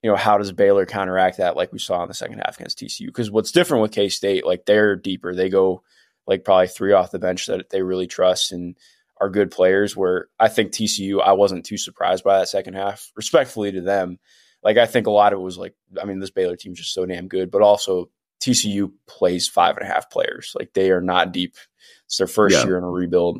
you 0.01 0.09
know, 0.09 0.15
how 0.15 0.37
does 0.37 0.53
Baylor 0.53 0.85
counteract 0.85 1.37
that, 1.37 1.57
like 1.57 1.73
we 1.73 1.79
saw 1.79 2.01
in 2.01 2.07
the 2.07 2.13
second 2.13 2.37
half 2.37 2.55
against 2.55 2.79
TCU? 2.79 3.07
Because 3.07 3.29
what's 3.29 3.51
different 3.51 3.81
with 3.81 3.91
K 3.91 4.07
State, 4.07 4.45
like 4.45 4.65
they're 4.65 4.95
deeper. 4.95 5.35
They 5.35 5.49
go 5.49 5.83
like 6.25 6.45
probably 6.45 6.67
three 6.67 6.93
off 6.93 7.11
the 7.11 7.19
bench 7.19 7.47
that 7.47 7.69
they 7.69 7.81
really 7.81 8.07
trust 8.07 8.53
and 8.53 8.77
are 9.19 9.29
good 9.29 9.51
players. 9.51 9.97
Where 9.97 10.29
I 10.39 10.47
think 10.47 10.71
TCU, 10.71 11.21
I 11.21 11.33
wasn't 11.33 11.65
too 11.65 11.77
surprised 11.77 12.23
by 12.23 12.39
that 12.39 12.47
second 12.47 12.75
half. 12.75 13.11
Respectfully 13.17 13.73
to 13.73 13.81
them, 13.81 14.17
like 14.63 14.77
I 14.77 14.85
think 14.85 15.07
a 15.07 15.11
lot 15.11 15.33
of 15.33 15.39
it 15.39 15.43
was 15.43 15.57
like, 15.57 15.75
I 16.01 16.05
mean, 16.05 16.19
this 16.19 16.31
Baylor 16.31 16.55
team's 16.55 16.79
just 16.79 16.93
so 16.93 17.05
damn 17.05 17.27
good, 17.27 17.51
but 17.51 17.61
also 17.61 18.09
TCU 18.41 18.91
plays 19.07 19.47
five 19.47 19.77
and 19.77 19.85
a 19.87 19.91
half 19.91 20.09
players. 20.09 20.53
Like 20.57 20.73
they 20.73 20.91
are 20.91 21.01
not 21.01 21.31
deep. 21.31 21.55
It's 22.05 22.17
their 22.17 22.27
first 22.27 22.55
Yeah. 22.55 22.65
year 22.65 22.77
in 22.77 22.83
a 22.83 22.89
rebuild. 22.89 23.39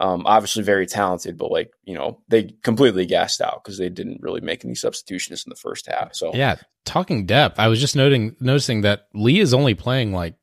Um, 0.00 0.22
obviously 0.24 0.62
very 0.62 0.86
talented, 0.86 1.36
but 1.36 1.50
like 1.50 1.72
you 1.84 1.94
know 1.94 2.22
they 2.28 2.54
completely 2.62 3.04
gassed 3.04 3.40
out 3.42 3.62
because 3.62 3.76
they 3.76 3.90
didn't 3.90 4.22
really 4.22 4.40
make 4.40 4.64
any 4.64 4.74
substitutions 4.74 5.44
in 5.46 5.50
the 5.50 5.56
first 5.56 5.86
half. 5.86 6.14
So 6.14 6.34
Yeah, 6.34 6.56
talking 6.86 7.26
depth, 7.26 7.58
I 7.58 7.68
was 7.68 7.80
just 7.80 7.94
noting 7.96 8.34
noticing 8.40 8.80
that 8.80 9.08
Lee 9.12 9.40
is 9.40 9.52
only 9.52 9.74
playing 9.74 10.12
like 10.14 10.36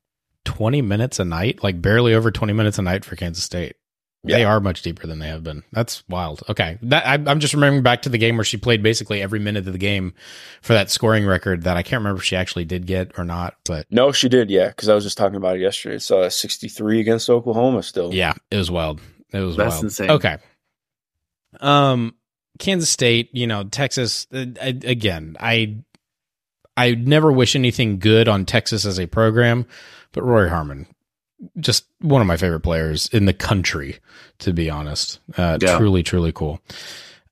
20 0.46 0.82
minutes 0.84 1.20
a 1.20 1.26
night, 1.26 1.64
like 1.64 1.82
barely 1.82 2.14
over 2.14 2.30
20 2.32 2.54
minutes 2.54 2.78
a 2.78 2.84
night 2.84 3.04
for 3.04 3.16
Kansas 3.16 3.44
State. 3.44 3.76
They 4.24 4.44
are 4.44 4.60
much 4.60 4.82
deeper 4.82 5.08
than 5.08 5.20
they 5.20 5.28
have 5.30 5.44
been. 5.44 5.64
That's 5.72 6.04
wild. 6.10 6.44
Okay, 6.50 6.78
that 6.82 7.06
I, 7.08 7.14
I'm 7.32 7.40
just 7.40 7.54
remembering 7.54 7.82
back 7.84 8.02
to 8.02 8.10
the 8.10 8.18
game 8.18 8.36
where 8.36 8.44
she 8.44 8.58
played 8.58 8.84
basically 8.84 9.22
every 9.22 9.40
minute 9.40 9.66
of 9.68 9.72
the 9.74 9.80
game 9.80 10.14
for 10.62 10.74
that 10.74 10.90
scoring 10.92 11.26
record 11.26 11.64
that 11.64 11.78
I 11.78 11.84
can't 11.84 12.02
remember 12.02 12.20
if 12.20 12.26
she 12.26 12.36
actually 12.36 12.66
did 12.66 12.86
get 12.88 13.18
or 13.18 13.24
not. 13.24 13.56
But 13.66 13.86
no, 13.90 14.12
she 14.12 14.28
did, 14.28 14.50
yeah, 14.50 14.68
because 14.68 14.90
I 14.90 14.96
was 14.96 15.06
just 15.06 15.18
talking 15.18 15.38
about 15.38 15.56
it 15.56 15.62
yesterday. 15.62 15.96
It's 15.96 16.12
uh, 16.12 16.30
63 16.30 17.00
against 17.00 17.30
Oklahoma 17.30 17.84
still. 17.84 18.14
yeah, 18.14 18.34
it 18.52 18.58
was 18.58 18.70
wild. 18.70 19.00
It 19.32 19.40
was 19.40 19.56
That's 19.56 19.76
wild. 19.76 19.84
insane. 19.86 20.12
Okay. 20.12 20.38
Um, 21.62 22.16
Kansas 22.60 22.90
State, 22.90 23.30
you 23.34 23.48
know, 23.48 23.64
Texas. 23.64 24.28
Uh, 24.34 24.46
I- 24.62 24.80
again, 24.84 25.38
I 25.40 25.78
I 26.76 26.92
never 26.96 27.32
wish 27.32 27.56
anything 27.56 28.00
good 28.00 28.28
on 28.28 28.46
Texas 28.46 28.86
as 28.86 29.00
a 29.00 29.08
program, 29.08 29.66
but 30.12 30.24
Rori 30.24 30.50
Harmon, 30.50 30.86
just 31.60 31.86
one 32.00 32.22
of 32.22 32.28
my 32.28 32.38
favorite 32.38 32.62
players 32.62 33.08
in 33.10 33.26
the 33.26 33.34
country, 33.34 34.00
to 34.40 34.54
be 34.54 34.70
honest. 34.70 35.20
Uh, 35.38 35.58
Yeah. 35.62 35.78
Truly, 35.78 36.04
truly 36.04 36.32
cool. 36.32 36.60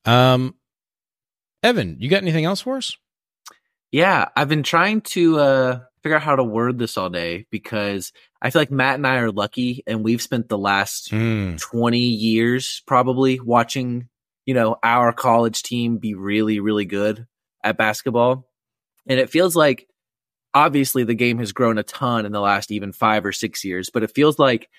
Um, 0.04 0.54
Evan, 1.62 1.96
you 1.98 2.08
got 2.08 2.22
anything 2.22 2.44
else 2.44 2.60
for 2.60 2.76
us? 2.76 2.96
Yeah, 3.90 4.26
I've 4.36 4.48
been 4.48 4.62
trying 4.62 5.00
to 5.02 5.38
uh, 5.38 5.80
figure 6.02 6.16
out 6.16 6.22
how 6.22 6.36
to 6.36 6.44
word 6.44 6.78
this 6.78 6.96
all 6.96 7.08
day 7.08 7.46
because 7.50 8.12
I 8.42 8.50
feel 8.50 8.60
like 8.60 8.70
Matt 8.70 8.96
and 8.96 9.06
I 9.06 9.16
are 9.16 9.30
lucky, 9.32 9.82
and 9.86 10.04
we've 10.04 10.22
spent 10.22 10.48
the 10.48 10.58
last 10.58 11.10
Mm, 11.10 11.58
20 11.58 11.98
years 11.98 12.82
probably 12.86 13.40
watching, 13.40 14.08
you 14.44 14.54
know, 14.54 14.76
our 14.82 15.12
college 15.12 15.62
team 15.62 15.98
be 15.98 16.14
really, 16.14 16.60
really 16.60 16.84
good 16.84 17.26
at 17.64 17.78
basketball. 17.78 18.48
And 19.06 19.18
it 19.18 19.30
feels 19.30 19.56
like 19.56 19.88
obviously 20.56 21.04
the 21.04 21.14
game 21.14 21.38
has 21.38 21.52
grown 21.52 21.76
a 21.76 21.82
ton 21.82 22.24
in 22.24 22.32
the 22.32 22.40
last 22.40 22.72
even 22.72 22.90
five 22.90 23.26
or 23.26 23.32
six 23.32 23.62
years, 23.62 23.90
but 23.90 24.02
it 24.02 24.14
feels 24.14 24.38
like 24.38 24.70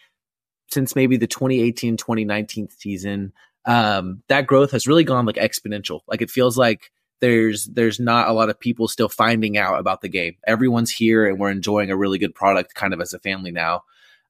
since 0.71 0.95
maybe 0.95 1.17
the 1.17 1.27
2018 1.27 1.97
2019 1.97 2.69
season, 2.69 3.31
um, 3.65 4.23
that 4.27 4.47
growth 4.47 4.71
has 4.71 4.87
really 4.87 5.03
gone 5.03 5.27
like 5.27 5.35
exponential. 5.35 5.99
Like 6.07 6.23
it 6.23 6.31
feels 6.31 6.57
like 6.57 6.91
there's 7.21 7.65
there's 7.65 7.99
not 7.99 8.27
a 8.27 8.33
lot 8.33 8.49
of 8.49 8.59
people 8.59 8.87
still 8.87 9.07
finding 9.07 9.55
out 9.55 9.79
about 9.79 10.01
the 10.01 10.09
game. 10.09 10.35
Everyone's 10.47 10.89
here 10.89 11.27
and 11.27 11.39
we're 11.39 11.51
enjoying 11.51 11.91
a 11.91 11.97
really 11.97 12.17
good 12.17 12.33
product 12.33 12.73
kind 12.73 12.91
of 12.91 12.99
as 12.99 13.13
a 13.13 13.19
family 13.19 13.51
now. 13.51 13.83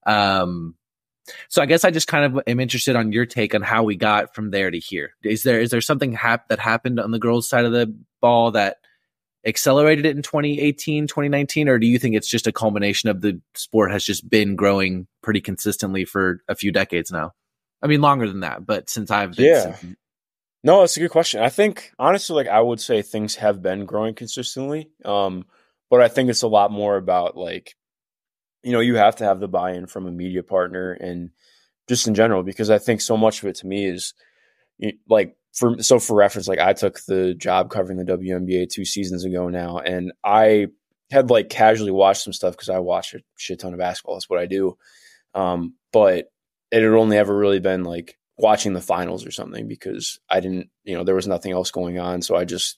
Um, 0.05 0.75
so 1.47 1.61
I 1.61 1.65
guess 1.65 1.85
I 1.85 1.91
just 1.91 2.09
kind 2.09 2.25
of 2.25 2.43
am 2.45 2.59
interested 2.59 2.97
on 2.97 3.13
your 3.13 3.25
take 3.25 3.55
on 3.55 3.61
how 3.61 3.83
we 3.83 3.95
got 3.95 4.35
from 4.35 4.51
there 4.51 4.69
to 4.69 4.79
here. 4.79 5.11
Is 5.23 5.43
there 5.43 5.61
is 5.61 5.71
there 5.71 5.79
something 5.79 6.11
hap- 6.11 6.49
that 6.49 6.59
happened 6.59 6.99
on 6.99 7.11
the 7.11 7.19
girls' 7.19 7.47
side 7.47 7.63
of 7.63 7.71
the 7.71 7.95
ball 8.19 8.51
that 8.51 8.79
accelerated 9.45 10.05
it 10.05 10.15
in 10.15 10.21
2018, 10.23 11.07
2019 11.07 11.69
or 11.69 11.79
do 11.79 11.87
you 11.87 11.99
think 11.99 12.15
it's 12.15 12.27
just 12.27 12.47
a 12.47 12.51
culmination 12.51 13.09
of 13.09 13.21
the 13.21 13.39
sport 13.55 13.91
has 13.91 14.03
just 14.03 14.27
been 14.29 14.55
growing 14.55 15.07
pretty 15.23 15.39
consistently 15.41 16.03
for 16.05 16.41
a 16.47 16.55
few 16.55 16.71
decades 16.71 17.11
now? 17.11 17.31
I 17.81 17.87
mean 17.87 18.01
longer 18.01 18.27
than 18.27 18.39
that, 18.41 18.65
but 18.65 18.89
since 18.89 19.11
I've 19.11 19.35
been 19.35 19.45
Yeah. 19.45 19.75
since- 19.75 19.95
No, 20.63 20.79
that's 20.81 20.97
a 20.97 20.99
good 20.99 21.11
question. 21.11 21.41
I 21.41 21.49
think 21.49 21.91
honestly, 21.99 22.35
like 22.35 22.47
I 22.47 22.59
would 22.59 22.81
say 22.81 23.01
things 23.01 23.35
have 23.35 23.61
been 23.61 23.85
growing 23.85 24.15
consistently. 24.15 24.89
Um, 25.05 25.45
but 25.89 26.01
I 26.01 26.07
think 26.09 26.29
it's 26.29 26.41
a 26.41 26.47
lot 26.47 26.71
more 26.71 26.97
about 26.97 27.37
like, 27.37 27.75
you 28.63 28.71
know, 28.73 28.79
you 28.81 28.95
have 28.95 29.15
to 29.17 29.23
have 29.23 29.39
the 29.39 29.47
buy-in 29.47 29.85
from 29.87 30.07
a 30.07 30.11
media 30.11 30.43
partner 30.43 30.91
and 30.91 31.29
just 31.87 32.07
in 32.07 32.15
general, 32.15 32.43
because 32.43 32.69
I 32.69 32.79
think 32.79 32.99
so 32.99 33.15
much 33.15 33.41
of 33.41 33.47
it 33.47 33.55
to 33.57 33.67
me 33.67 33.85
is 33.85 34.13
like 35.07 35.37
for 35.57 35.81
so 35.81 35.99
for 35.99 36.15
reference, 36.15 36.47
like 36.47 36.59
I 36.59 36.73
took 36.73 37.03
the 37.05 37.33
job 37.33 37.71
covering 37.71 37.97
the 37.97 38.05
WNBA 38.05 38.69
two 38.69 38.85
seasons 38.85 39.25
ago 39.25 39.49
now, 39.49 39.79
and 39.79 40.13
I 40.23 40.67
had 41.09 41.31
like 41.31 41.49
casually 41.49 41.89
watched 41.89 42.21
some 42.21 42.33
stuff 42.33 42.53
because 42.53 42.69
I 42.69 42.77
watch 42.77 43.15
a 43.15 43.21
shit 43.37 43.59
ton 43.59 43.73
of 43.73 43.79
basketball. 43.79 44.15
That's 44.15 44.29
what 44.29 44.39
I 44.39 44.45
do. 44.45 44.77
Um, 45.33 45.73
but 45.91 46.25
it 46.69 46.83
had 46.83 46.91
only 46.91 47.17
ever 47.17 47.35
really 47.35 47.59
been 47.59 47.83
like 47.83 48.19
watching 48.37 48.73
the 48.73 48.81
finals 48.81 49.25
or 49.25 49.31
something 49.31 49.67
because 49.67 50.19
I 50.29 50.41
didn't, 50.41 50.69
you 50.83 50.95
know, 50.95 51.03
there 51.03 51.15
was 51.15 51.27
nothing 51.27 51.53
else 51.53 51.71
going 51.71 51.97
on. 51.97 52.21
So 52.21 52.35
I 52.35 52.45
just 52.45 52.77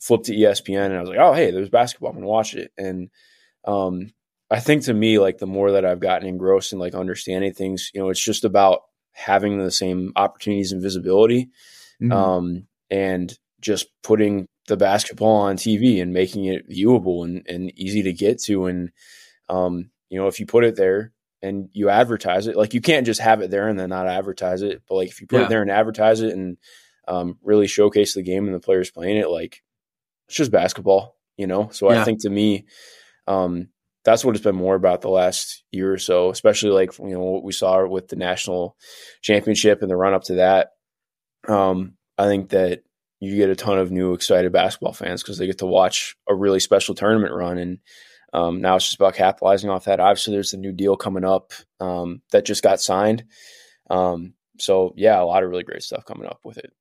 flipped 0.00 0.24
to 0.26 0.34
ESPN 0.34 0.86
and 0.86 0.96
I 0.96 1.00
was 1.00 1.10
like, 1.10 1.20
oh 1.20 1.34
hey, 1.34 1.52
there's 1.52 1.70
basketball. 1.70 2.10
I'm 2.10 2.16
gonna 2.16 2.26
watch 2.26 2.54
it. 2.54 2.72
And 2.76 3.10
um, 3.64 4.12
I 4.50 4.58
think 4.58 4.84
to 4.84 4.94
me, 4.94 5.20
like 5.20 5.38
the 5.38 5.46
more 5.46 5.72
that 5.72 5.84
I've 5.84 6.00
gotten 6.00 6.26
engrossed 6.26 6.72
in 6.72 6.80
like 6.80 6.94
understanding 6.94 7.52
things, 7.52 7.92
you 7.94 8.00
know, 8.00 8.08
it's 8.08 8.24
just 8.24 8.44
about 8.44 8.80
having 9.12 9.58
the 9.58 9.70
same 9.70 10.12
opportunities 10.16 10.72
and 10.72 10.82
visibility, 10.82 11.50
Mhm. 12.02 12.12
um, 12.12 12.66
and 12.90 13.36
just 13.60 13.88
putting 14.02 14.46
the 14.68 14.76
basketball 14.76 15.36
on 15.36 15.56
TV 15.56 16.00
and 16.00 16.12
making 16.12 16.44
it 16.44 16.68
viewable 16.68 17.24
and, 17.24 17.44
and 17.48 17.72
easy 17.78 18.02
to 18.02 18.12
get 18.12 18.40
to. 18.42 18.66
And 18.66 18.90
um, 19.48 19.90
you 20.10 20.18
know, 20.20 20.26
if 20.28 20.38
you 20.40 20.46
put 20.46 20.64
it 20.64 20.76
there 20.76 21.12
and 21.42 21.68
you 21.72 21.88
advertise 21.88 22.46
it, 22.46 22.56
like 22.56 22.74
you 22.74 22.80
can't 22.80 23.06
just 23.06 23.20
have 23.20 23.40
it 23.40 23.50
there 23.50 23.68
and 23.68 23.78
then 23.78 23.88
not 23.90 24.06
advertise 24.06 24.62
it. 24.62 24.82
But 24.88 24.96
like 24.96 25.08
if 25.08 25.20
you 25.20 25.26
put 25.26 25.38
Yeah. 25.40 25.46
it 25.46 25.48
there 25.48 25.62
and 25.62 25.70
advertise 25.70 26.20
it 26.20 26.32
and 26.34 26.56
um, 27.08 27.38
really 27.42 27.66
showcase 27.66 28.14
the 28.14 28.22
game 28.22 28.44
and 28.46 28.54
the 28.54 28.60
players 28.60 28.90
playing 28.90 29.16
it, 29.16 29.30
like 29.30 29.62
it's 30.28 30.36
just 30.36 30.50
basketball, 30.52 31.16
you 31.38 31.46
know. 31.46 31.68
So 31.72 31.90
Yeah. 31.90 32.02
I 32.02 32.04
think 32.04 32.20
to 32.22 32.30
me, 32.30 32.66
um, 33.26 33.68
that's 34.04 34.24
what 34.24 34.34
it's 34.36 34.44
been 34.44 34.54
more 34.54 34.74
about 34.74 35.00
the 35.02 35.10
last 35.10 35.64
year 35.72 35.92
or 35.92 35.98
so, 35.98 36.30
especially 36.30 36.70
like 36.70 36.96
you 36.98 37.10
know 37.14 37.20
what 37.20 37.42
we 37.42 37.52
saw 37.52 37.86
with 37.86 38.08
the 38.08 38.16
national 38.16 38.76
championship 39.22 39.82
and 39.82 39.90
the 39.90 39.96
run 39.96 40.14
up 40.14 40.24
to 40.24 40.34
that. 40.34 40.70
Um, 41.48 41.94
I 42.16 42.26
think 42.26 42.50
that 42.50 42.82
you 43.20 43.36
get 43.36 43.50
a 43.50 43.56
ton 43.56 43.78
of 43.78 43.90
new 43.90 44.12
excited 44.12 44.52
basketball 44.52 44.92
fans 44.92 45.22
because 45.22 45.38
they 45.38 45.46
get 45.46 45.58
to 45.58 45.66
watch 45.66 46.16
a 46.28 46.34
really 46.34 46.60
special 46.60 46.94
tournament 46.94 47.34
run, 47.34 47.58
and 47.58 47.78
um, 48.32 48.60
now 48.60 48.76
it's 48.76 48.84
just 48.86 48.96
about 48.96 49.14
capitalizing 49.14 49.70
off 49.70 49.86
that. 49.86 50.00
Obviously, 50.00 50.34
there's 50.34 50.52
a 50.52 50.58
new 50.58 50.72
deal 50.72 50.96
coming 50.96 51.24
up 51.24 51.52
um, 51.80 52.22
that 52.30 52.44
just 52.44 52.62
got 52.62 52.80
signed. 52.80 53.24
Um, 53.90 54.34
so 54.58 54.92
yeah, 54.96 55.20
a 55.20 55.24
lot 55.24 55.42
of 55.42 55.50
really 55.50 55.62
great 55.64 55.82
stuff 55.82 56.04
coming 56.04 56.26
up 56.26 56.40
with 56.44 56.58
it. 56.58 56.72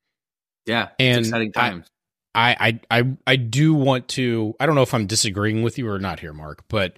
Yeah, 0.65 0.89
And 0.99 1.19
it's 1.19 1.29
exciting 1.29 1.51
I- 1.55 1.69
times. 1.69 1.87
I, 2.35 2.79
I 2.91 2.99
I 2.99 3.17
I 3.25 3.35
do 3.35 3.73
want 3.73 4.09
to 4.09 4.53
I 4.59 4.67
don't 4.67 4.75
know 4.75 4.83
if 4.83 4.93
I'm 4.93 5.07
disagreeing 5.07 5.63
with 5.63 5.79
you 5.79 5.89
or 5.89 5.97
not 5.97 6.19
here, 6.19 6.33
Mark, 6.33 6.65
but 6.67 6.97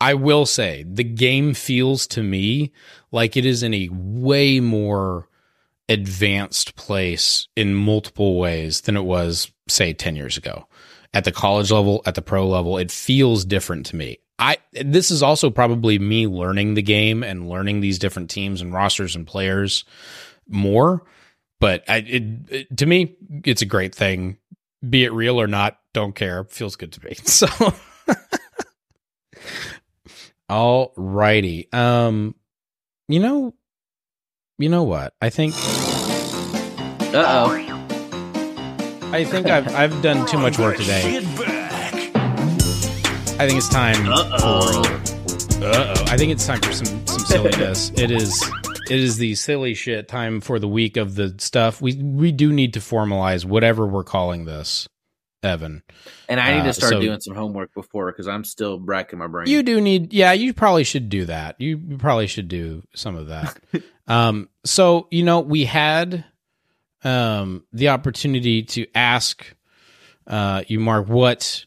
I 0.00 0.14
will 0.14 0.46
say 0.46 0.82
the 0.90 1.04
game 1.04 1.52
feels 1.52 2.06
to 2.06 2.22
me 2.22 2.72
like 3.12 3.36
it 3.36 3.44
is 3.44 3.62
in 3.62 3.74
a 3.74 3.90
way 3.92 4.60
more 4.60 5.27
advanced 5.88 6.76
place 6.76 7.48
in 7.56 7.74
multiple 7.74 8.38
ways 8.38 8.82
than 8.82 8.96
it 8.96 9.04
was, 9.04 9.50
say, 9.68 9.92
10 9.92 10.16
years 10.16 10.36
ago. 10.36 10.66
At 11.14 11.24
the 11.24 11.32
college 11.32 11.70
level, 11.70 12.02
at 12.04 12.14
the 12.14 12.22
pro 12.22 12.46
level, 12.46 12.78
it 12.78 12.90
feels 12.90 13.44
different 13.44 13.86
to 13.86 13.96
me. 13.96 14.18
I 14.38 14.58
this 14.72 15.10
is 15.10 15.22
also 15.22 15.50
probably 15.50 15.98
me 15.98 16.28
learning 16.28 16.74
the 16.74 16.82
game 16.82 17.24
and 17.24 17.48
learning 17.48 17.80
these 17.80 17.98
different 17.98 18.30
teams 18.30 18.60
and 18.60 18.72
rosters 18.72 19.16
and 19.16 19.26
players 19.26 19.84
more. 20.46 21.02
But 21.58 21.82
I, 21.88 21.96
it, 21.96 22.22
it 22.48 22.76
to 22.76 22.86
me, 22.86 23.16
it's 23.44 23.62
a 23.62 23.66
great 23.66 23.94
thing 23.94 24.38
be 24.86 25.04
it 25.04 25.12
real 25.12 25.40
or 25.40 25.46
not, 25.46 25.78
don't 25.92 26.14
care. 26.14 26.44
Feels 26.44 26.76
good 26.76 26.92
to 26.92 27.04
me. 27.04 27.16
So, 27.24 27.48
all 30.48 30.92
righty. 30.96 31.68
Um, 31.72 32.34
you 33.08 33.20
know, 33.20 33.54
you 34.58 34.68
know 34.68 34.82
what? 34.82 35.14
I 35.22 35.30
think 35.30 35.54
Uh 37.14 37.24
oh. 37.26 37.64
I 39.12 39.24
think 39.24 39.46
I've 39.46 39.74
I've 39.74 40.02
done 40.02 40.26
too 40.26 40.38
much 40.38 40.58
work 40.58 40.76
today. 40.76 41.18
I 43.40 43.46
think 43.46 43.58
it's 43.58 43.68
time 43.68 43.94
for. 44.04 44.10
Uh 44.10 44.38
oh. 45.64 46.04
I 46.08 46.16
think 46.16 46.32
it's 46.32 46.46
time 46.46 46.60
for 46.60 46.72
some 46.72 47.06
some 47.06 47.20
silliness. 47.20 47.90
it 47.96 48.10
is. 48.10 48.42
It 48.90 48.98
is 48.98 49.18
the 49.18 49.34
silly 49.34 49.74
shit 49.74 50.08
time 50.08 50.40
for 50.40 50.58
the 50.58 50.66
week 50.68 50.96
of 50.96 51.14
the 51.14 51.34
stuff. 51.38 51.80
We 51.80 51.94
we 51.94 52.32
do 52.32 52.52
need 52.52 52.74
to 52.74 52.80
formalize 52.80 53.44
whatever 53.44 53.86
we're 53.86 54.02
calling 54.04 54.44
this, 54.44 54.88
Evan. 55.42 55.82
And 56.28 56.40
I 56.40 56.54
need 56.54 56.60
Uh, 56.60 56.64
to 56.64 56.72
start 56.72 56.92
so- 56.94 57.00
doing 57.00 57.20
some 57.20 57.34
homework 57.34 57.72
before 57.74 58.10
because 58.10 58.26
I'm 58.26 58.44
still 58.44 58.78
bracking 58.78 59.18
my 59.18 59.26
brain. 59.26 59.48
You 59.48 59.62
do 59.62 59.80
need, 59.80 60.12
yeah, 60.12 60.32
you 60.32 60.52
probably 60.52 60.84
should 60.84 61.08
do 61.08 61.24
that. 61.26 61.56
You 61.60 61.78
probably 61.98 62.26
should 62.26 62.48
do 62.48 62.82
some 62.94 63.16
of 63.16 63.28
that. 63.28 63.56
um, 64.08 64.48
so 64.64 65.06
you 65.10 65.22
know, 65.22 65.40
we 65.40 65.64
had 65.64 66.24
um 67.04 67.62
the 67.72 67.88
opportunity 67.88 68.62
to 68.64 68.86
ask 68.94 69.54
uh 70.26 70.62
you, 70.66 70.80
Mark, 70.80 71.08
what 71.08 71.64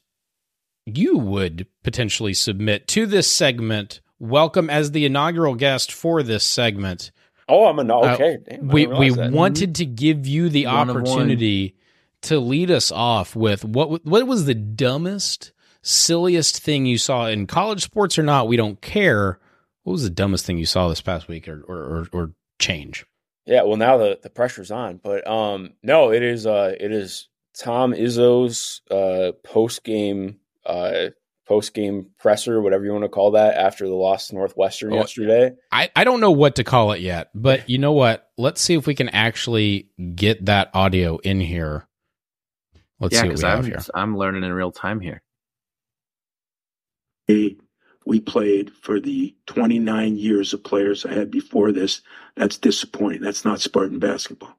you 0.86 1.18
would 1.18 1.68
potentially 1.84 2.34
submit 2.34 2.88
to 2.90 3.06
this 3.06 3.32
segment. 3.32 4.02
Welcome 4.20 4.70
as 4.70 4.92
the 4.92 5.06
inaugural 5.06 5.56
guest 5.56 5.92
for 5.92 6.22
this 6.22 6.44
segment. 6.44 7.12
Oh, 7.48 7.66
I'm 7.66 7.80
a 7.80 7.94
Uh, 7.96 8.14
okay. 8.14 8.38
Damn, 8.48 8.68
we 8.68 8.86
we 8.88 9.10
that. 9.10 9.32
wanted 9.32 9.76
to 9.76 9.86
give 9.86 10.28
you 10.28 10.50
the 10.50 10.66
One 10.66 10.90
of 10.90 10.96
one. 10.96 11.04
opportunity 11.08 11.76
to 12.24 12.40
lead 12.40 12.72
us 12.72 12.92
off 12.92 13.36
with 13.36 13.66
what 13.66 14.06
what 14.06 14.28
was 14.28 14.46
the 14.46 14.56
dumbest, 14.56 15.52
silliest 15.82 16.62
thing 16.62 16.86
you 16.86 16.98
saw 16.98 17.28
in 17.28 17.48
college 17.48 17.82
sports 17.82 18.18
or 18.20 18.24
not? 18.24 18.48
We 18.48 18.58
don't 18.58 18.82
care. 18.82 19.40
What 19.84 19.94
was 19.94 20.04
the 20.04 20.10
dumbest 20.10 20.46
thing 20.46 20.58
you 20.58 20.66
saw 20.66 20.88
this 20.90 21.02
past 21.02 21.28
week 21.28 21.48
or 21.48 21.64
or 21.68 21.78
or, 21.78 22.08
or 22.14 22.32
change? 22.60 23.06
Yeah, 23.46 23.64
well 23.64 23.78
now 23.78 23.98
the, 23.98 24.20
the 24.22 24.30
pressure's 24.30 24.72
on. 24.72 25.00
But 25.04 25.28
um 25.28 25.74
no, 25.82 26.12
it 26.12 26.24
is 26.24 26.46
uh 26.46 26.76
it 26.80 26.92
is 26.92 27.28
Tom 27.58 27.94
Izzo's 27.94 28.82
uh 28.92 29.32
post 29.44 29.84
game 29.84 30.38
uh 30.66 31.08
post 31.48 31.74
game 31.74 32.06
presser, 32.18 32.62
whatever 32.62 32.86
you 32.86 32.92
want 32.94 33.04
to 33.04 33.10
call 33.10 33.32
that, 33.32 33.58
after 33.58 33.86
the 33.88 33.94
loss 33.94 34.28
to 34.28 34.36
Northwestern 34.36 34.94
Oh, 34.94 34.98
yesterday. 34.98 35.52
I, 35.70 35.90
I 35.98 36.06
don't 36.06 36.22
know 36.22 36.32
what 36.32 36.56
to 36.56 36.64
call 36.64 36.94
it 36.94 37.02
yet, 37.02 37.30
but 37.36 37.70
you 37.70 37.78
know 37.78 37.92
what? 37.92 38.30
Let's 38.38 38.62
see 38.62 38.76
if 38.76 38.88
we 38.88 38.96
can 38.96 39.10
actually 39.10 39.90
get 40.16 40.46
that 40.46 40.70
audio 40.74 41.18
in 41.18 41.42
here. 41.42 41.88
Let's 43.02 43.16
yeah, 43.16 43.24
see 43.24 43.28
what 43.30 43.38
because 43.38 43.44
we 43.44 43.50
I'm 43.50 43.64
here. 43.66 43.80
I'm 43.96 44.18
learning 44.18 44.44
in 44.44 44.54
real 44.54 44.72
time 44.72 45.00
here. 45.00 45.24
we 47.28 47.58
we 48.06 48.20
played 48.20 48.72
for 48.74 49.00
the 49.00 49.36
29 49.48 50.18
years 50.18 50.54
of 50.54 50.64
players 50.64 51.06
I 51.06 51.14
had 51.14 51.32
before 51.32 51.72
this. 51.72 52.02
That's 52.36 52.58
disappointing. 52.58 53.22
That's 53.22 53.44
not 53.44 53.60
Spartan 53.60 54.00
basketball. 54.00 54.56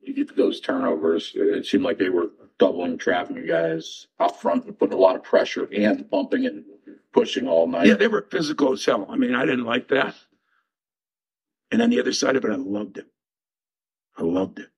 you 0.00 0.14
get 0.14 0.36
those 0.36 0.60
turnovers. 0.60 1.32
It 1.34 1.66
seemed 1.66 1.84
like 1.84 1.98
they 1.98 2.10
were 2.10 2.30
doubling, 2.58 2.98
trapping 2.98 3.36
you 3.36 3.46
guys 3.46 4.06
up 4.20 4.40
front 4.40 4.66
and 4.66 4.78
putting 4.78 4.94
a 4.94 5.00
lot 5.00 5.16
of 5.16 5.22
pressure 5.22 5.68
and 5.74 6.08
bumping 6.10 6.46
and 6.46 6.64
pushing 7.12 7.48
all 7.48 7.66
night. 7.66 7.86
Yeah, 7.86 7.94
they 7.94 8.08
were 8.08 8.26
physical 8.30 8.72
as 8.72 8.84
hell. 8.84 9.06
I 9.08 9.16
mean, 9.16 9.34
I 9.34 9.46
didn't 9.46 9.64
like 9.64 9.88
that. 9.88 10.14
And 11.70 11.82
on 11.82 11.90
the 11.90 12.00
other 12.00 12.12
side 12.12 12.36
of 12.36 12.44
it, 12.44 12.52
I 12.52 12.56
loved 12.56 12.98
it. 12.98 13.06
I 14.16 14.22
loved 14.22 14.58
it. 14.60 14.68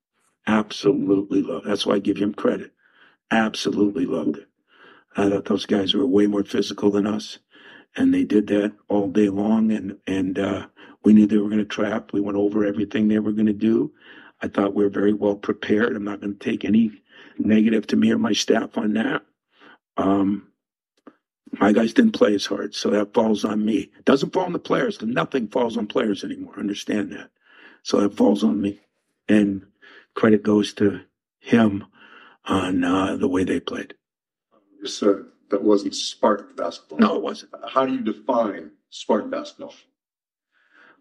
Absolutely 0.46 1.42
loved. 1.42 1.66
That's 1.66 1.86
why 1.86 1.96
I 1.96 1.98
give 2.00 2.18
him 2.18 2.34
credit. 2.34 2.72
Absolutely 3.30 4.06
loved 4.06 4.38
it. 4.38 4.48
I 5.16 5.30
thought 5.30 5.46
those 5.46 5.66
guys 5.66 5.94
were 5.94 6.06
way 6.06 6.26
more 6.26 6.44
physical 6.44 6.90
than 6.90 7.06
us. 7.06 7.38
And 7.96 8.14
they 8.14 8.24
did 8.24 8.48
that 8.48 8.74
all 8.88 9.08
day 9.10 9.28
long. 9.30 9.72
And, 9.72 9.98
and, 10.06 10.38
uh, 10.38 10.68
we 11.04 11.14
knew 11.14 11.26
they 11.26 11.38
were 11.38 11.48
going 11.50 11.58
to 11.60 11.66
trap. 11.66 12.12
We 12.12 12.20
went 12.20 12.38
over 12.38 12.64
everything 12.64 13.08
they 13.08 13.18
were 13.20 13.32
going 13.32 13.46
to 13.46 13.52
do. 13.52 13.92
I 14.42 14.48
thought 14.48 14.74
we 14.74 14.84
were 14.84 14.90
very 14.90 15.14
well 15.14 15.36
prepared. 15.36 15.96
I'm 15.96 16.04
not 16.04 16.20
going 16.20 16.38
to 16.38 16.44
take 16.44 16.64
any 16.64 16.92
negative 17.38 17.86
to 17.88 17.96
me 17.96 18.12
or 18.12 18.18
my 18.18 18.32
staff 18.34 18.78
on 18.78 18.94
that. 18.94 19.22
Um, 19.96 20.48
my 21.60 21.72
guys 21.72 21.94
didn't 21.94 22.12
play 22.12 22.34
as 22.34 22.46
hard, 22.46 22.74
so 22.74 22.90
that 22.90 23.14
falls 23.14 23.44
on 23.44 23.64
me. 23.64 23.90
It 23.98 24.04
Doesn't 24.04 24.32
fall 24.32 24.44
on 24.44 24.52
the 24.52 24.58
players. 24.58 24.98
'cause 24.98 25.08
Nothing 25.08 25.48
falls 25.48 25.76
on 25.76 25.86
players 25.86 26.24
anymore. 26.24 26.58
Understand 26.58 27.12
that. 27.12 27.30
So 27.82 28.00
that 28.00 28.14
falls 28.16 28.44
on 28.44 28.60
me, 28.60 28.80
and 29.28 29.66
credit 30.16 30.42
goes 30.42 30.74
to 30.74 31.02
him 31.38 31.84
on 32.46 32.82
uh, 32.82 33.16
the 33.16 33.28
way 33.28 33.44
they 33.44 33.60
played. 33.60 33.94
You 34.80 34.88
said 34.88 35.26
that 35.50 35.62
wasn't 35.62 35.94
Spartan 35.94 36.56
basketball. 36.56 36.98
No, 36.98 37.16
it 37.16 37.22
wasn't. 37.22 37.52
How 37.68 37.86
do 37.86 37.92
you 37.92 38.00
define 38.00 38.72
Spartan 38.90 39.30
basketball? 39.30 39.74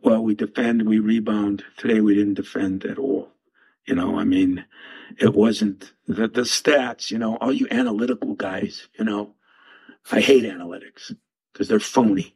Well, 0.03 0.21
we 0.21 0.35
defend, 0.35 0.87
we 0.87 0.99
rebound. 0.99 1.63
Today 1.77 2.01
we 2.01 2.13
didn't 2.13 2.35
defend 2.35 2.85
at 2.85 2.99
all. 2.99 3.29
You 3.87 3.95
know, 3.95 4.19
I 4.19 4.23
mean, 4.23 4.65
it 5.19 5.33
wasn't 5.33 5.93
the, 6.07 6.27
the 6.27 6.41
stats, 6.41 7.09
you 7.09 7.17
know, 7.17 7.37
all 7.37 7.53
you 7.53 7.67
analytical 7.71 8.33
guys, 8.35 8.87
you 8.97 9.05
know, 9.05 9.35
I 10.11 10.19
hate 10.19 10.43
analytics 10.43 11.15
because 11.53 11.67
they're 11.67 11.79
phony. 11.79 12.33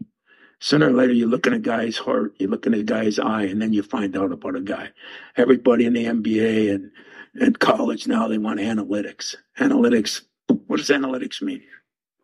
Sooner 0.60 0.90
or 0.90 0.94
later, 0.94 1.14
you 1.14 1.28
look 1.28 1.48
in 1.48 1.54
a 1.54 1.60
guy's 1.60 1.98
heart, 1.98 2.34
you 2.38 2.48
look 2.48 2.66
in 2.66 2.74
a 2.74 2.84
guy's 2.84 3.18
eye, 3.18 3.44
and 3.44 3.62
then 3.62 3.74
you 3.74 3.82
find 3.82 4.16
out 4.18 4.32
about 4.32 4.56
a 4.56 4.62
guy. 4.62 4.90
Everybody 5.38 5.86
in 5.86 5.94
the 5.94 6.06
NBA 6.06 6.74
and, 6.74 6.92
and 7.40 7.58
college 7.60 8.08
now, 8.08 8.28
they 8.28 8.38
want 8.38 8.60
analytics. 8.60 9.36
Analytics, 9.60 10.22
what 10.68 10.78
does 10.78 10.90
analytics 10.90 11.42
mean? 11.42 11.64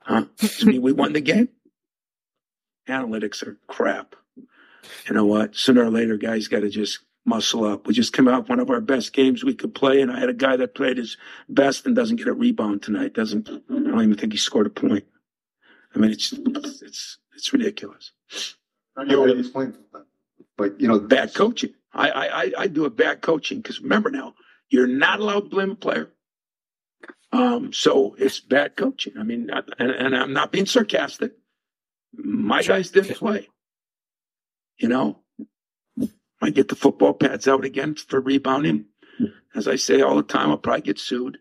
Huh? 0.01 0.25
Does 0.37 0.65
mean 0.65 0.81
we 0.81 0.91
won 0.91 1.13
the 1.13 1.21
game? 1.21 1.49
Analytics 2.87 3.41
are 3.41 3.57
crap 3.67 4.15
you 5.07 5.15
know 5.15 5.25
what? 5.25 5.55
Sooner 5.55 5.83
or 5.83 5.89
later, 5.89 6.17
guys 6.17 6.47
got 6.47 6.61
to 6.61 6.69
just 6.69 6.99
muscle 7.25 7.65
up. 7.65 7.87
We 7.87 7.93
just 7.93 8.13
came 8.13 8.27
out 8.27 8.49
one 8.49 8.59
of 8.59 8.69
our 8.69 8.81
best 8.81 9.13
games 9.13 9.43
we 9.43 9.55
could 9.55 9.73
play, 9.73 10.01
and 10.01 10.11
I 10.11 10.19
had 10.19 10.29
a 10.29 10.33
guy 10.33 10.55
that 10.57 10.75
played 10.75 10.97
his 10.97 11.17
best 11.49 11.85
and 11.85 11.95
doesn't 11.95 12.17
get 12.17 12.27
a 12.27 12.33
rebound 12.33 12.83
tonight. 12.83 13.13
Doesn't 13.13 13.49
I 13.49 13.73
don't 13.73 14.01
even 14.01 14.15
think 14.15 14.33
he 14.33 14.37
scored 14.37 14.67
a 14.67 14.71
point. 14.71 15.05
I 15.93 15.99
mean, 15.99 16.11
it's 16.11 16.33
it's 16.33 17.17
it's 17.35 17.53
ridiculous. 17.53 18.11
How 18.95 19.03
do 19.03 19.11
you 19.11 19.39
explain 19.39 19.75
that? 19.93 20.05
Like, 20.57 20.73
you 20.79 20.87
know, 20.87 20.99
Bad 20.99 21.33
coaching. 21.33 21.73
I 21.93 22.09
I 22.09 22.25
I, 22.25 22.51
I 22.59 22.67
do 22.67 22.85
a 22.85 22.89
bad 22.89 23.21
coaching 23.21 23.59
because 23.61 23.81
remember 23.81 24.09
now, 24.09 24.35
you're 24.69 24.87
not 24.87 25.19
allowed 25.19 25.41
to 25.41 25.49
blame 25.49 25.71
a 25.71 25.75
player. 25.75 26.09
Um, 27.31 27.73
so 27.73 28.15
it's 28.17 28.39
bad 28.39 28.75
coaching. 28.77 29.13
I 29.19 29.23
mean, 29.23 29.49
and, 29.77 29.91
and 29.91 30.15
I'm 30.15 30.31
not 30.33 30.51
being 30.51 30.65
sarcastic. 30.65 31.33
My 32.13 32.63
guys 32.63 32.91
didn't 32.91 33.17
play. 33.17 33.49
You 34.77 34.87
know, 34.87 35.19
I 36.41 36.49
get 36.49 36.69
the 36.69 36.75
football 36.75 37.13
pads 37.13 37.47
out 37.47 37.65
again 37.65 37.95
for 37.95 38.21
rebounding. 38.21 38.85
As 39.53 39.67
I 39.67 39.75
say 39.75 40.01
all 40.01 40.15
the 40.15 40.23
time, 40.23 40.49
I'll 40.49 40.57
probably 40.57 40.81
get 40.81 40.99
sued. 40.99 41.39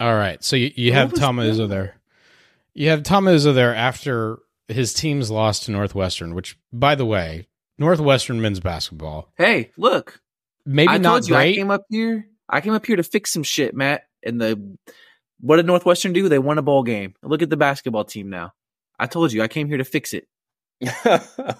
All 0.00 0.14
right. 0.14 0.42
So 0.42 0.56
you, 0.56 0.72
you 0.74 0.92
have 0.92 1.12
Tom 1.12 1.36
Izzo 1.36 1.68
there. 1.68 1.99
You 2.74 2.90
have 2.90 3.02
Tom 3.02 3.24
Izzo 3.24 3.54
there 3.54 3.74
after 3.74 4.38
his 4.68 4.94
team's 4.94 5.30
lost 5.30 5.64
to 5.64 5.72
Northwestern, 5.72 6.34
which, 6.34 6.58
by 6.72 6.94
the 6.94 7.06
way, 7.06 7.48
Northwestern 7.78 8.40
men's 8.40 8.60
basketball. 8.60 9.32
Hey, 9.36 9.72
look. 9.76 10.20
Maybe 10.64 10.88
I 10.88 10.98
not 10.98 11.10
told 11.10 11.28
you 11.28 11.34
great. 11.34 11.54
I 11.54 11.56
came 11.56 11.70
up 11.70 11.82
here. 11.88 12.26
I 12.48 12.60
came 12.60 12.74
up 12.74 12.86
here 12.86 12.96
to 12.96 13.02
fix 13.02 13.32
some 13.32 13.42
shit, 13.42 13.74
Matt. 13.74 14.02
And 14.22 14.40
the 14.40 14.76
what 15.40 15.56
did 15.56 15.66
Northwestern 15.66 16.12
do? 16.12 16.28
They 16.28 16.38
won 16.38 16.58
a 16.58 16.62
bowl 16.62 16.82
game. 16.82 17.14
Look 17.22 17.42
at 17.42 17.50
the 17.50 17.56
basketball 17.56 18.04
team 18.04 18.28
now. 18.28 18.52
I 18.98 19.06
told 19.06 19.32
you 19.32 19.42
I 19.42 19.48
came 19.48 19.68
here 19.68 19.78
to 19.78 19.84
fix 19.84 20.12
it. 20.12 20.28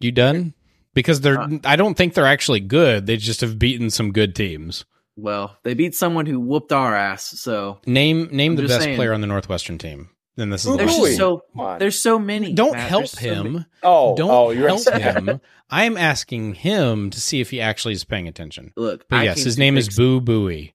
you 0.00 0.12
done? 0.12 0.54
Because 0.94 1.22
they're 1.22 1.40
Uh, 1.40 1.58
I 1.64 1.76
don't 1.76 1.96
think 1.96 2.12
they're 2.12 2.26
actually 2.26 2.60
good. 2.60 3.06
They 3.06 3.16
just 3.16 3.40
have 3.40 3.58
beaten 3.58 3.88
some 3.88 4.12
good 4.12 4.34
teams. 4.34 4.84
Well, 5.16 5.56
they 5.62 5.74
beat 5.74 5.94
someone 5.94 6.26
who 6.26 6.40
whooped 6.40 6.72
our 6.72 6.94
ass. 6.94 7.24
So 7.40 7.78
Name 7.86 8.28
name 8.32 8.52
I'm 8.52 8.56
the 8.56 8.62
just 8.62 8.72
best 8.74 8.84
saying. 8.84 8.96
player 8.96 9.12
on 9.12 9.20
the 9.20 9.26
Northwestern 9.26 9.78
team. 9.78 10.10
Then 10.36 10.48
this 10.48 10.64
is 10.64 10.70
the 10.72 10.78
there's 10.78 10.96
Buie. 10.96 11.16
so 11.16 11.44
there's 11.78 12.00
so 12.02 12.18
many. 12.18 12.54
Don't 12.54 12.72
Matt. 12.72 12.88
help 12.88 13.02
There's 13.10 13.10
so 13.34 13.42
him. 13.44 13.66
oh, 13.82 14.16
Don't 14.16 14.30
oh, 14.30 14.50
you're 14.50 14.68
help 14.68 14.88
him. 14.88 15.40
I 15.68 15.84
am 15.84 15.98
asking 15.98 16.54
him 16.54 17.10
to 17.10 17.20
see 17.20 17.40
if 17.42 17.50
he 17.50 17.60
actually 17.60 17.92
is 17.92 18.04
paying 18.04 18.28
attention. 18.28 18.72
Look, 18.76 19.06
But 19.10 19.16
I 19.20 19.24
yes, 19.24 19.42
his 19.42 19.58
name 19.58 19.76
is 19.76 19.94
Boo 19.94 20.20
Buie. 20.22 20.72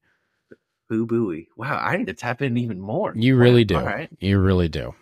Boo 0.89 1.07
Buie. 1.07 1.47
Wow, 1.57 1.77
I 1.77 1.97
need 1.97 2.05
to 2.07 2.13
tap 2.13 2.43
in 2.43 2.57
even 2.57 2.79
more. 2.79 3.13
You 3.15 3.35
Wow, 3.35 3.41
really 3.41 3.65
do. 3.65 3.77
All 3.77 3.83
right. 3.85 4.09
You 4.19 4.38
really 4.39 4.69
do. 4.69 4.93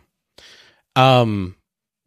Um, 0.95 1.55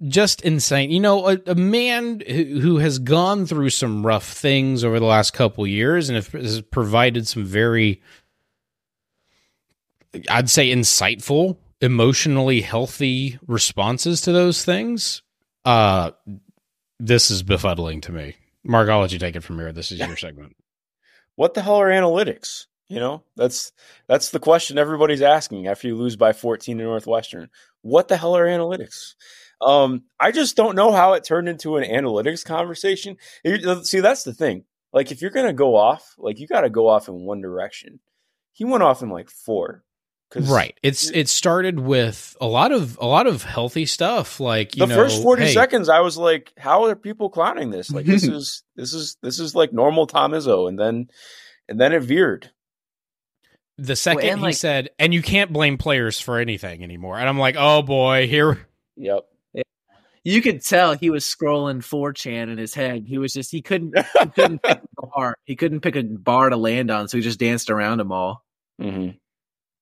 just 0.06 0.42
insane. 0.42 0.90
You 0.90 1.00
know, 1.00 1.28
a, 1.28 1.38
a 1.46 1.54
man 1.54 2.20
who, 2.20 2.78
has 2.78 2.98
gone 2.98 3.46
through 3.46 3.70
some 3.70 4.06
rough 4.06 4.26
things 4.26 4.84
over 4.84 5.00
the 5.00 5.06
last 5.06 5.32
couple 5.32 5.66
years 5.66 6.08
and 6.08 6.24
has 6.24 6.60
provided 6.62 7.26
some 7.26 7.44
very, 7.44 8.00
I'd 10.30 10.50
say, 10.50 10.68
insightful, 10.72 11.56
emotionally 11.80 12.60
healthy 12.60 13.38
responses 13.46 14.20
to 14.22 14.32
those 14.32 14.64
things. 14.64 15.22
Uh, 15.64 16.12
this 17.00 17.30
is 17.30 17.42
befuddling 17.42 18.02
to 18.02 18.12
me. 18.12 18.36
Mark, 18.64 18.88
I'll 18.88 19.00
let 19.00 19.12
you 19.12 19.18
take 19.18 19.36
it 19.36 19.42
from 19.42 19.58
here. 19.58 19.72
This 19.72 19.90
is 19.92 19.98
your 19.98 20.16
segment. 20.16 20.56
what 21.36 21.54
the 21.54 21.62
hell 21.62 21.76
are 21.76 21.88
analytics? 21.88 22.66
You 22.88 23.00
know, 23.00 23.22
that's 23.36 23.72
that's 24.06 24.30
the 24.30 24.40
question 24.40 24.78
everybody's 24.78 25.20
asking 25.20 25.66
after 25.66 25.88
you 25.88 25.94
lose 25.94 26.16
by 26.16 26.32
14 26.32 26.78
to 26.78 26.84
Northwestern. 26.84 27.50
What 27.82 28.08
the 28.08 28.16
hell 28.16 28.34
are 28.34 28.46
analytics? 28.46 29.14
Um, 29.60 30.04
I 30.20 30.30
just 30.30 30.56
don't 30.56 30.76
know 30.76 30.92
how 30.92 31.14
it 31.14 31.24
turned 31.24 31.48
into 31.48 31.76
an 31.76 31.84
analytics 31.84 32.44
conversation. 32.44 33.16
See, 33.82 34.00
that's 34.00 34.24
the 34.24 34.34
thing. 34.34 34.64
Like, 34.92 35.10
if 35.10 35.20
you're 35.20 35.30
gonna 35.30 35.52
go 35.52 35.76
off, 35.76 36.14
like 36.18 36.38
you 36.38 36.46
got 36.46 36.62
to 36.62 36.70
go 36.70 36.88
off 36.88 37.08
in 37.08 37.14
one 37.14 37.40
direction. 37.40 38.00
He 38.52 38.64
went 38.64 38.82
off 38.82 39.02
in 39.02 39.10
like 39.10 39.30
four. 39.30 39.84
Right. 40.34 40.78
It's 40.82 41.10
it 41.10 41.28
started 41.28 41.80
with 41.80 42.36
a 42.40 42.46
lot 42.46 42.70
of 42.70 42.98
a 43.00 43.06
lot 43.06 43.26
of 43.26 43.42
healthy 43.42 43.86
stuff, 43.86 44.40
like 44.40 44.76
you 44.76 44.80
the 44.80 44.88
know, 44.88 44.94
first 44.94 45.22
40 45.22 45.42
hey, 45.42 45.54
seconds, 45.54 45.88
I 45.88 46.00
was 46.00 46.18
like, 46.18 46.52
how 46.58 46.84
are 46.84 46.94
people 46.94 47.30
clowning 47.30 47.70
this? 47.70 47.90
Like, 47.90 48.04
this 48.04 48.24
is 48.28 48.62
this 48.76 48.92
is 48.92 49.16
this 49.22 49.40
is 49.40 49.54
like 49.54 49.72
normal 49.72 50.06
Tom 50.06 50.32
Izzo, 50.32 50.68
and 50.68 50.78
then 50.78 51.08
and 51.66 51.80
then 51.80 51.92
it 51.92 52.02
veered. 52.02 52.50
The 53.78 53.96
second 53.96 54.28
and, 54.28 54.38
he 54.40 54.46
like- 54.46 54.54
said, 54.56 54.90
and 54.98 55.14
you 55.14 55.22
can't 55.22 55.52
blame 55.52 55.78
players 55.78 56.20
for 56.20 56.38
anything 56.38 56.82
anymore. 56.82 57.18
And 57.18 57.28
I'm 57.28 57.38
like, 57.38 57.56
oh 57.58 57.80
boy, 57.82 58.26
here. 58.26 58.66
Yep. 58.96 59.24
You 60.28 60.42
could 60.42 60.62
tell 60.64 60.94
he 60.94 61.10
was 61.10 61.24
scrolling 61.24 61.78
4chan 61.78 62.50
in 62.50 62.58
his 62.58 62.74
head. 62.74 63.04
He 63.06 63.18
was 63.18 63.32
just 63.32 63.50
he 63.50 63.62
couldn't 63.62 63.96
he 64.20 64.26
couldn't 64.26 64.62
pick 64.62 64.80
a 65.02 65.06
bar. 65.06 65.34
He 65.44 65.56
couldn't 65.56 65.80
pick 65.80 65.96
a 65.96 66.02
bar 66.02 66.50
to 66.50 66.56
land 66.56 66.90
on, 66.90 67.08
so 67.08 67.16
he 67.16 67.22
just 67.22 67.38
danced 67.38 67.70
around 67.70 67.98
them 67.98 68.12
all. 68.12 68.44
Mm-hmm. 68.80 69.16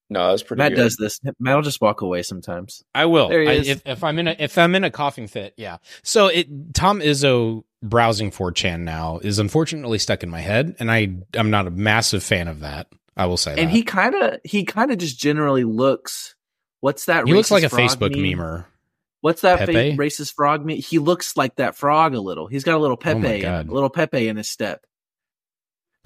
No, 0.08 0.30
that's 0.30 0.44
pretty. 0.44 0.58
Matt 0.60 0.70
good. 0.70 0.76
does 0.82 0.96
this. 0.96 1.18
Matt 1.40 1.56
will 1.56 1.62
just 1.62 1.80
walk 1.80 2.00
away 2.00 2.22
sometimes. 2.22 2.84
I 2.94 3.06
will. 3.06 3.28
There 3.28 3.42
he 3.42 3.48
I- 3.48 3.52
if, 3.54 3.82
if 3.84 4.04
I'm 4.04 4.18
in 4.20 4.28
a 4.28 4.36
if 4.38 4.56
I'm 4.56 4.74
in 4.76 4.84
a 4.84 4.90
coughing 4.90 5.26
fit, 5.26 5.52
yeah. 5.56 5.78
So 6.04 6.28
it 6.28 6.74
Tom 6.74 7.00
Izzo 7.00 7.64
browsing 7.82 8.30
4chan 8.30 8.80
now 8.80 9.18
is 9.18 9.38
unfortunately 9.40 9.98
stuck 9.98 10.22
in 10.22 10.30
my 10.30 10.40
head, 10.40 10.76
and 10.78 10.90
I 10.92 11.16
I'm 11.34 11.50
not 11.50 11.66
a 11.66 11.70
massive 11.70 12.22
fan 12.22 12.46
of 12.46 12.60
that. 12.60 12.86
I 13.16 13.26
will 13.26 13.36
say 13.36 13.52
And 13.52 13.68
that. 13.68 13.70
he 13.70 13.82
kind 13.82 14.14
of 14.14 14.38
he 14.44 14.64
kind 14.64 14.92
of 14.92 14.98
just 14.98 15.18
generally 15.18 15.64
looks. 15.64 16.36
What's 16.80 17.06
that? 17.06 17.26
he 17.26 17.34
looks 17.34 17.50
like 17.50 17.64
a 17.64 17.68
Facebook 17.68 18.12
meme? 18.14 18.38
memer. 18.38 18.64
What's 19.26 19.40
that 19.40 19.58
Pepe? 19.58 19.96
racist 19.96 20.34
frog 20.34 20.64
meme? 20.64 20.76
He 20.76 21.00
looks 21.00 21.36
like 21.36 21.56
that 21.56 21.76
frog 21.76 22.14
a 22.14 22.20
little. 22.20 22.46
He's 22.46 22.62
got 22.62 22.76
a 22.76 22.78
little 22.78 22.94
Oh 22.94 22.96
Pepe, 22.96 23.42
God. 23.42 23.68
a 23.68 23.72
little 23.72 23.90
Pepe 23.90 24.28
in 24.28 24.36
his 24.36 24.48
step. 24.48 24.86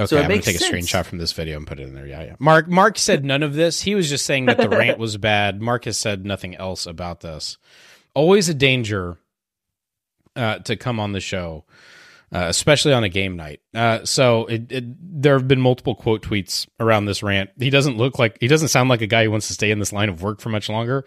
Okay, 0.01 0.07
So 0.07 0.16
I'm 0.16 0.27
gonna 0.27 0.41
take 0.41 0.57
a 0.57 0.64
screenshot 0.64 1.05
from 1.05 1.18
this 1.18 1.33
video 1.33 1.59
and 1.59 1.66
put 1.66 1.79
it 1.81 1.83
in 1.83 1.93
there. 1.93 2.07
Yeah, 2.07 2.23
yeah. 2.23 2.37
Mark 2.39 2.66
Mark 2.66 2.97
said 2.97 3.23
none 3.23 3.43
of 3.43 3.53
this. 3.53 3.83
He 3.83 3.95
was 3.95 4.09
just 4.09 4.25
saying 4.25 4.47
that 4.47 4.57
the 4.57 4.68
rant 4.71 4.99
was 4.99 5.18
bad. 5.18 5.61
Mark 5.61 5.85
has 5.85 5.99
said 5.99 6.25
nothing 6.25 6.57
else 6.57 6.87
about 6.87 7.21
this. 7.21 7.59
Always 8.14 8.49
a 8.49 8.55
danger 8.55 9.18
uh, 10.35 10.61
to 10.61 10.77
come 10.77 10.99
on 10.99 11.12
the 11.12 11.21
show, 11.21 11.66
uh, 12.33 12.47
especially 12.49 12.95
on 12.95 13.05
a 13.05 13.11
game 13.11 13.37
night. 13.37 13.61
Uh, 13.75 14.03
so 14.07 14.47
it, 14.47 14.73
it, 14.73 15.21
there 15.21 15.35
have 15.35 15.47
been 15.47 15.61
multiple 15.61 15.95
quote 15.95 16.23
tweets 16.23 16.66
around 16.81 17.05
this 17.05 17.23
rant. 17.23 17.51
He 17.59 17.68
doesn't 17.68 17.99
look 17.99 18.18
like 18.18 18.39
he 18.41 18.49
doesn't 18.49 18.68
sound 18.68 18.89
like 18.89 19.03
a 19.03 19.07
guy 19.07 19.25
who 19.25 19.31
wants 19.31 19.49
to 19.49 19.53
stay 19.53 19.71
in 19.71 19.79
this 19.79 19.93
line 19.93 20.09
of 20.09 20.23
work 20.23 20.41
for 20.41 20.49
much 20.49 20.71
longer. 20.71 21.05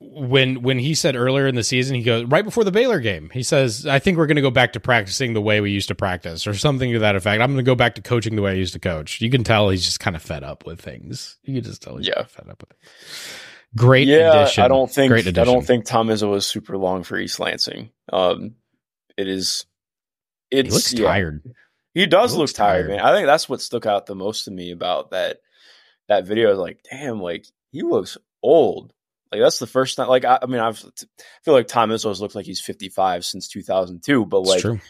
When 0.00 0.62
when 0.62 0.78
he 0.78 0.94
said 0.94 1.16
earlier 1.16 1.48
in 1.48 1.56
the 1.56 1.64
season, 1.64 1.96
he 1.96 2.02
goes 2.04 2.24
right 2.26 2.44
before 2.44 2.62
the 2.62 2.70
Baylor 2.70 3.00
game. 3.00 3.30
He 3.32 3.42
says, 3.42 3.84
"I 3.84 3.98
think 3.98 4.16
we're 4.16 4.28
going 4.28 4.36
to 4.36 4.42
go 4.42 4.50
back 4.50 4.72
to 4.74 4.80
practicing 4.80 5.32
the 5.34 5.40
way 5.40 5.60
we 5.60 5.72
used 5.72 5.88
to 5.88 5.96
practice, 5.96 6.46
or 6.46 6.54
something 6.54 6.92
to 6.92 7.00
that 7.00 7.16
effect. 7.16 7.42
I'm 7.42 7.48
going 7.50 7.56
to 7.64 7.68
go 7.68 7.74
back 7.74 7.96
to 7.96 8.02
coaching 8.02 8.36
the 8.36 8.42
way 8.42 8.52
I 8.52 8.54
used 8.54 8.74
to 8.74 8.78
coach." 8.78 9.20
You 9.20 9.28
can 9.28 9.42
tell 9.42 9.70
he's 9.70 9.84
just 9.84 9.98
kind 9.98 10.14
of 10.14 10.22
fed 10.22 10.44
up 10.44 10.64
with 10.64 10.80
things. 10.80 11.36
You 11.42 11.54
can 11.54 11.64
just 11.64 11.82
tell 11.82 11.96
he's 11.96 12.06
Yeah. 12.06 12.22
fed 12.24 12.48
up 12.48 12.60
with 12.62 12.70
it. 12.70 12.76
Great 13.76 14.06
yeah, 14.06 14.42
addition. 14.42 14.62
I 14.62 14.68
don't 14.68 14.88
think 14.90 15.10
Great 15.10 15.26
I 15.26 15.44
don't 15.44 15.66
think 15.66 15.84
Tom 15.84 16.08
Izzo 16.08 16.36
is 16.36 16.46
super 16.46 16.78
long 16.78 17.02
for 17.02 17.18
East 17.18 17.40
Lansing. 17.40 17.90
Um, 18.12 18.54
it 19.16 19.26
is. 19.26 19.66
It's 20.52 20.68
he 20.68 20.72
looks 20.72 20.92
yeah. 20.94 21.06
tired. 21.08 21.42
He 21.94 22.06
does 22.06 22.32
He 22.32 22.38
look 22.38 22.52
tired, 22.52 22.86
tired. 22.86 22.88
man. 22.90 23.00
I 23.00 23.12
think 23.12 23.26
that's 23.26 23.48
what 23.48 23.60
stuck 23.60 23.84
out 23.84 24.06
the 24.06 24.14
most 24.14 24.44
to 24.44 24.52
me 24.52 24.70
about 24.70 25.10
that 25.10 25.40
that 26.06 26.24
video. 26.24 26.54
Like, 26.54 26.80
damn, 26.88 27.20
like 27.20 27.46
he 27.72 27.82
looks 27.82 28.16
old. 28.44 28.92
Like 29.30 29.40
that's 29.40 29.58
the 29.58 29.66
first 29.66 29.96
time. 29.96 30.08
Like, 30.08 30.24
I, 30.24 30.38
I 30.42 30.46
mean, 30.46 30.60
I've, 30.60 30.82
I 30.84 31.04
feel 31.44 31.54
like 31.54 31.68
Tom 31.68 31.90
Izzo's 31.90 32.20
looked 32.20 32.34
like 32.34 32.46
he's 32.46 32.60
fifty 32.60 32.88
five 32.88 33.24
since 33.24 33.48
two 33.48 33.62
thousand 33.62 34.02
two. 34.02 34.24
But 34.26 34.40
like, 34.40 34.60
true. 34.62 34.80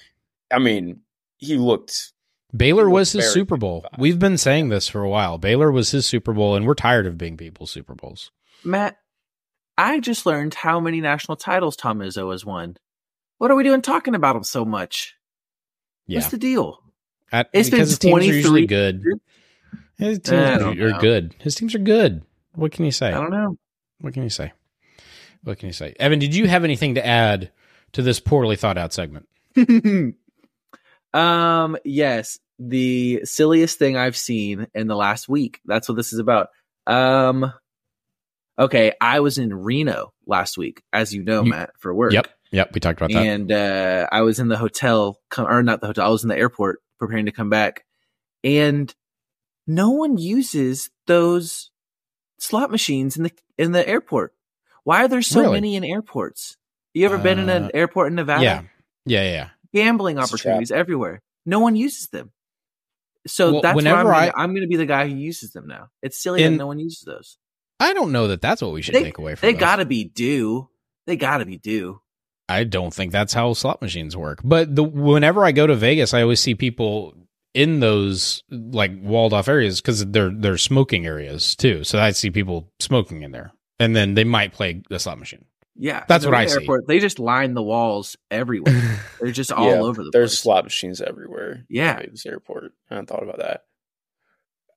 I 0.52 0.58
mean, 0.58 1.00
he 1.38 1.56
looked. 1.56 2.12
Baylor 2.56 2.86
He 2.86 2.92
was 2.92 3.14
looked 3.14 3.24
his 3.24 3.32
Super 3.34 3.56
Bowl. 3.58 3.82
55. 3.82 4.00
We've 4.00 4.18
been 4.18 4.38
saying 4.38 4.70
this 4.70 4.88
for 4.88 5.02
a 5.02 5.08
while. 5.08 5.36
Baylor 5.36 5.70
was 5.70 5.90
his 5.90 6.06
Super 6.06 6.32
Bowl, 6.32 6.54
and 6.54 6.66
we're 6.66 6.74
tired 6.74 7.06
of 7.06 7.18
being 7.18 7.36
people's 7.36 7.70
Super 7.70 7.94
Bowls. 7.94 8.30
Matt, 8.64 8.96
I 9.76 10.00
just 10.00 10.24
learned 10.24 10.54
how 10.54 10.80
many 10.80 11.00
national 11.02 11.36
titles 11.36 11.76
Tom 11.76 11.98
Izzo 11.98 12.32
has 12.32 12.46
won. 12.46 12.76
What 13.36 13.50
are 13.50 13.54
we 13.54 13.64
doing 13.64 13.82
talking 13.82 14.14
about 14.14 14.34
him 14.34 14.44
so 14.44 14.64
much? 14.64 15.14
Yeah, 16.06 16.20
What's 16.20 16.30
the 16.30 16.38
deal? 16.38 16.82
At- 17.30 17.50
It's 17.52 17.68
been 17.68 17.78
because 17.80 17.90
his 17.90 17.98
teams 17.98 18.20
are 18.20 18.24
usually 18.24 18.66
good. 18.66 19.04
His 19.98 20.18
teams 20.20 20.58
don't 20.58 20.80
are 20.80 20.90
know. 20.92 20.98
good. 21.00 21.34
His 21.38 21.54
teams 21.54 21.74
are 21.74 21.78
good. 21.80 22.22
What 22.54 22.72
can 22.72 22.84
you 22.86 22.92
say? 22.92 23.08
I 23.08 23.20
don't 23.20 23.30
know. 23.30 23.56
What 24.00 24.14
can 24.14 24.22
you 24.22 24.30
say? 24.30 24.52
What 25.44 25.58
can 25.58 25.68
you 25.68 25.72
say? 25.72 25.94
Evan, 25.98 26.18
did 26.18 26.34
you 26.34 26.48
have 26.48 26.64
anything 26.64 26.94
to 26.96 27.06
add 27.06 27.50
to 27.92 28.02
this 28.02 28.20
poorly 28.20 28.56
thought 28.56 28.78
out 28.78 28.92
segment? 28.92 29.28
um, 31.14 31.76
yes, 31.84 32.38
the 32.58 33.20
silliest 33.24 33.78
thing 33.78 33.96
I've 33.96 34.16
seen 34.16 34.66
in 34.74 34.86
the 34.88 34.96
last 34.96 35.28
week. 35.28 35.60
That's 35.64 35.88
what 35.88 35.96
this 35.96 36.12
is 36.12 36.18
about. 36.18 36.48
Um, 36.86 37.52
okay, 38.58 38.92
I 39.00 39.20
was 39.20 39.38
in 39.38 39.54
Reno 39.54 40.12
last 40.26 40.58
week, 40.58 40.82
as 40.92 41.14
you 41.14 41.22
know, 41.22 41.44
You- 41.44 41.50
Matt, 41.50 41.70
for 41.78 41.94
work. 41.94 42.12
Yep. 42.12 42.28
Yep. 42.50 42.70
We 42.72 42.80
talked 42.80 42.98
about 42.98 43.12
that. 43.12 43.22
and 43.26 43.52
uh, 43.52 44.08
I 44.10 44.22
was 44.22 44.38
in 44.38 44.48
the 44.48 44.56
hotel, 44.56 45.20
or 45.36 45.62
not 45.62 45.80
the 45.82 45.88
hotel. 45.88 46.06
I 46.06 46.08
was 46.08 46.22
in 46.22 46.30
the 46.30 46.38
airport 46.38 46.80
preparing 46.98 47.26
to 47.26 47.32
come 47.32 47.50
back, 47.50 47.84
and 48.42 48.92
no 49.66 49.90
one 49.90 50.16
uses 50.16 50.88
those 51.06 51.70
slot 52.38 52.70
machines 52.70 53.16
in 53.16 53.24
the 53.24 53.32
in 53.56 53.72
the 53.72 53.86
airport. 53.86 54.34
Why 54.84 55.04
are 55.04 55.08
there 55.08 55.22
so 55.22 55.40
Really? 55.42 55.54
many 55.54 55.76
in 55.76 55.84
airports? 55.84 56.56
You 56.94 57.04
ever 57.06 57.18
been 57.18 57.38
in 57.38 57.50
Uh, 57.50 57.54
an 57.56 57.70
airport 57.74 58.08
in 58.08 58.14
Nevada? 58.14 58.42
yeah. 58.42 58.62
Yeah. 59.04 59.22
Yeah. 59.22 59.30
yeah. 59.32 59.48
gambling 59.74 60.18
It's 60.18 60.30
opportunities 60.32 60.70
everywhere. 60.70 61.20
No 61.44 61.60
one 61.60 61.76
uses 61.76 62.08
them. 62.08 62.32
So 63.26 63.52
Well, 63.52 63.60
that's 63.62 63.64
where 63.64 63.70
I'm 63.72 63.76
whenever 63.76 64.04
gonna, 64.12 64.32
I- 64.36 64.42
I'm 64.42 64.50
going 64.52 64.62
to 64.62 64.68
be 64.68 64.76
the 64.76 64.86
guy 64.86 65.06
who 65.08 65.14
uses 65.14 65.52
them 65.52 65.66
now. 65.66 65.90
It's 66.02 66.18
silly 66.18 66.42
In- 66.42 66.52
that 66.54 66.58
no 66.58 66.66
one 66.66 66.78
uses 66.78 67.02
those. 67.02 67.36
I 67.80 67.92
don't 67.92 68.10
know 68.12 68.28
that 68.28 68.40
that's 68.40 68.62
what 68.62 68.72
we 68.72 68.80
should 68.82 68.94
They, 68.94 69.02
take 69.04 69.18
away 69.18 69.34
from 69.34 69.46
they 69.46 69.52
got 69.52 69.76
to 69.76 69.84
be 69.84 70.04
due. 70.04 70.68
They 71.06 71.16
got 71.16 71.38
to 71.38 71.44
be 71.46 71.58
due. 71.58 72.00
I 72.48 72.64
don't 72.64 72.92
think 72.94 73.12
that's 73.12 73.34
how 73.34 73.52
slot 73.52 73.82
machines 73.82 74.16
work. 74.16 74.40
But 74.42 74.74
the 74.74 74.82
whenever 74.82 75.44
I 75.44 75.52
go 75.52 75.66
to 75.66 75.74
Vegas, 75.76 76.14
I 76.14 76.22
always 76.22 76.40
see 76.40 76.54
people 76.54 77.14
in 77.58 77.80
those 77.80 78.42
like 78.50 78.92
walled 79.02 79.32
off 79.32 79.48
areas 79.48 79.80
because 79.80 80.06
they're 80.06 80.30
they're 80.30 80.56
smoking 80.58 81.06
areas 81.06 81.56
too. 81.56 81.82
So 81.82 81.98
I 81.98 82.12
see 82.12 82.30
people 82.30 82.70
smoking 82.78 83.22
in 83.22 83.32
there, 83.32 83.52
and 83.80 83.96
then 83.96 84.14
they 84.14 84.24
might 84.24 84.52
play 84.52 84.82
the 84.88 84.98
slot 84.98 85.18
machine. 85.18 85.44
Yeah, 85.80 86.04
That's 86.08 86.24
in 86.24 86.30
what 86.30 86.36
the 86.38 86.42
I 86.42 86.46
see. 86.46 86.60
airport, 86.60 86.86
They 86.88 86.98
just 86.98 87.18
line 87.20 87.54
the 87.54 87.62
walls 87.62 88.16
everywhere. 88.32 89.00
They're 89.20 89.30
just 89.32 89.52
all 89.52 89.66
Yeah, 89.70 89.80
over 89.80 90.02
the 90.02 90.10
place. 90.10 90.12
There's 90.12 90.30
place. 90.30 90.38
slot 90.40 90.64
machines 90.64 91.00
everywhere. 91.00 91.64
Yeah. 91.68 91.98
at 92.02 92.10
this 92.10 92.26
airport. 92.26 92.72
I 92.90 92.94
hadn't 92.94 93.06
thought 93.08 93.22
about 93.22 93.38
that. 93.38 93.62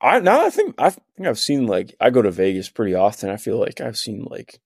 I 0.01 0.19
now 0.19 0.45
I 0.45 0.49
think 0.49 0.75
I 0.79 0.89
think 0.89 1.27
I've 1.27 1.39
seen 1.39 1.67
like 1.67 1.95
I 1.99 2.09
go 2.09 2.21
to 2.21 2.31
Vegas 2.31 2.69
pretty 2.69 2.95
often. 2.95 3.29
I 3.29 3.37
feel 3.37 3.57
like 3.59 3.79
I've 3.81 3.97
seen 3.97 4.25
like 4.29 4.59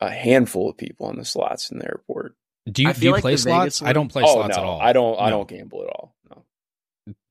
a 0.00 0.10
handful 0.10 0.70
of 0.70 0.76
people 0.76 1.06
on 1.06 1.16
the 1.16 1.24
slots 1.24 1.70
in 1.70 1.78
the 1.78 1.86
airport. 1.86 2.34
Do 2.70 2.82
you, 2.82 2.92
do 2.92 3.04
you 3.06 3.12
like 3.12 3.22
play 3.22 3.36
slots? 3.36 3.82
I 3.82 3.92
don't 3.92 4.08
play 4.08 4.22
oh 4.24 4.32
slots 4.34 4.56
no, 4.56 4.62
at 4.62 4.66
all. 4.68 4.80
I 4.80 4.92
don't. 4.92 5.20
I 5.20 5.30
No. 5.30 5.38
don't 5.38 5.48
gamble 5.48 5.82
at 5.82 5.88
all. 5.88 6.14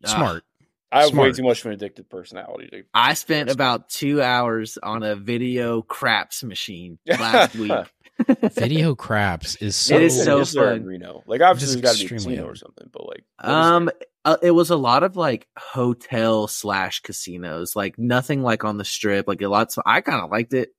No, 0.02 0.10
Smart. 0.10 0.44
I 0.92 1.04
have 1.04 1.16
way 1.16 1.32
too 1.32 1.44
much 1.44 1.64
of 1.64 1.72
an 1.72 1.78
addictive 1.78 2.10
personality. 2.10 2.68
To, 2.72 2.84
I 2.94 3.14
spent 3.14 3.52
about 3.52 3.90
two 3.90 4.22
hours 4.22 4.78
on 4.82 5.04
a 5.04 5.16
video 5.16 5.84
craps 5.84 6.44
machine 6.44 6.98
last 7.08 7.56
week. 7.56 7.72
Video 8.54 8.96
craps 8.96 9.56
is 9.58 9.78
so. 9.78 9.96
It 9.96 10.02
is 10.02 10.24
so 10.26 10.40
Is 10.42 10.52
there 10.52 10.74
in 10.74 10.80
fun. 10.82 10.88
Reno. 10.88 11.24
Like 11.26 11.42
obviously, 11.42 11.80
Just 11.80 11.84
there's 11.84 11.96
got 11.96 12.02
to 12.02 12.10
be 12.10 12.16
a 12.16 12.18
casino 12.18 12.48
or 12.48 12.56
something. 12.56 12.90
But 12.92 13.08
like, 13.08 13.24
Um, 13.40 13.90
uh, 14.26 14.36
it 14.42 14.52
was 14.52 14.72
a 14.72 14.76
lot 14.76 15.04
of 15.04 15.16
like 15.16 15.48
hotel 15.58 16.48
slash 16.48 17.00
casinos, 17.02 17.78
like 17.78 17.98
nothing 17.98 18.42
like 18.44 18.66
on 18.66 18.78
the 18.78 18.84
strip. 18.84 19.28
Like 19.28 19.42
a 19.42 19.48
lot. 19.48 19.72
So 19.72 19.82
I 19.86 20.02
kind 20.02 20.22
of 20.22 20.32
liked 20.32 20.54
it, 20.54 20.70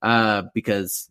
uh, 0.00 0.44
because 0.54 1.10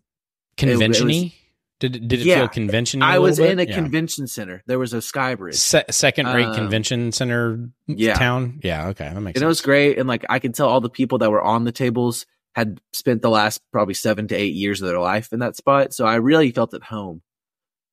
convention-y? 0.58 1.34
Did 1.82 1.96
it, 1.98 2.08
did 2.08 2.22
it 2.22 2.26
Yeah. 2.26 2.36
feel 2.40 2.48
convention? 2.48 3.02
I 3.04 3.20
was 3.20 3.38
in 3.38 3.60
a 3.60 3.66
convention 3.66 4.28
center. 4.28 4.64
There 4.66 4.80
was 4.80 4.94
a 4.94 5.02
sky 5.02 5.36
bridge. 5.36 5.56
Se- 5.56 5.84
second 5.92 6.28
rate 6.28 6.46
Um, 6.46 6.56
convention 6.56 7.12
center 7.12 7.70
yeah. 7.88 8.14
town. 8.14 8.62
Yeah, 8.64 8.88
okay, 8.90 9.12
that 9.14 9.20
makes 9.20 9.36
and 9.38 9.44
it 9.44 9.48
was 9.48 9.62
great. 9.62 9.98
And 9.98 10.08
like 10.08 10.26
I 10.30 10.40
could 10.40 10.54
tell 10.56 10.70
all 10.70 10.80
the 10.80 10.90
people 10.90 11.18
that 11.18 11.32
were 11.32 11.42
on 11.42 11.66
the 11.66 11.74
tables 11.74 12.26
had 12.56 12.80
spent 12.94 13.22
the 13.22 13.30
last 13.30 13.62
probably 13.74 13.94
seven 13.94 14.30
to 14.30 14.36
eight 14.36 14.54
years 14.54 14.82
of 14.82 14.88
their 14.88 15.00
life 15.02 15.34
in 15.34 15.40
that 15.40 15.58
spot. 15.58 15.94
So 15.94 16.06
I 16.06 16.16
really 16.16 16.52
felt 16.52 16.74
at 16.74 16.84
home. 16.84 17.22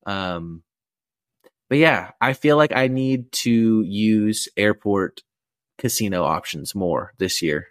Um, 0.05 0.63
but 1.69 1.77
yeah, 1.77 2.11
I 2.21 2.31
feel 2.33 2.55
like 2.55 2.73
I 2.73 2.87
need 2.87 3.31
to 3.33 3.81
use 3.81 4.47
airport 4.55 5.21
casino 5.77 6.23
options 6.23 6.73
more 6.73 7.11
this 7.17 7.41
year. 7.41 7.67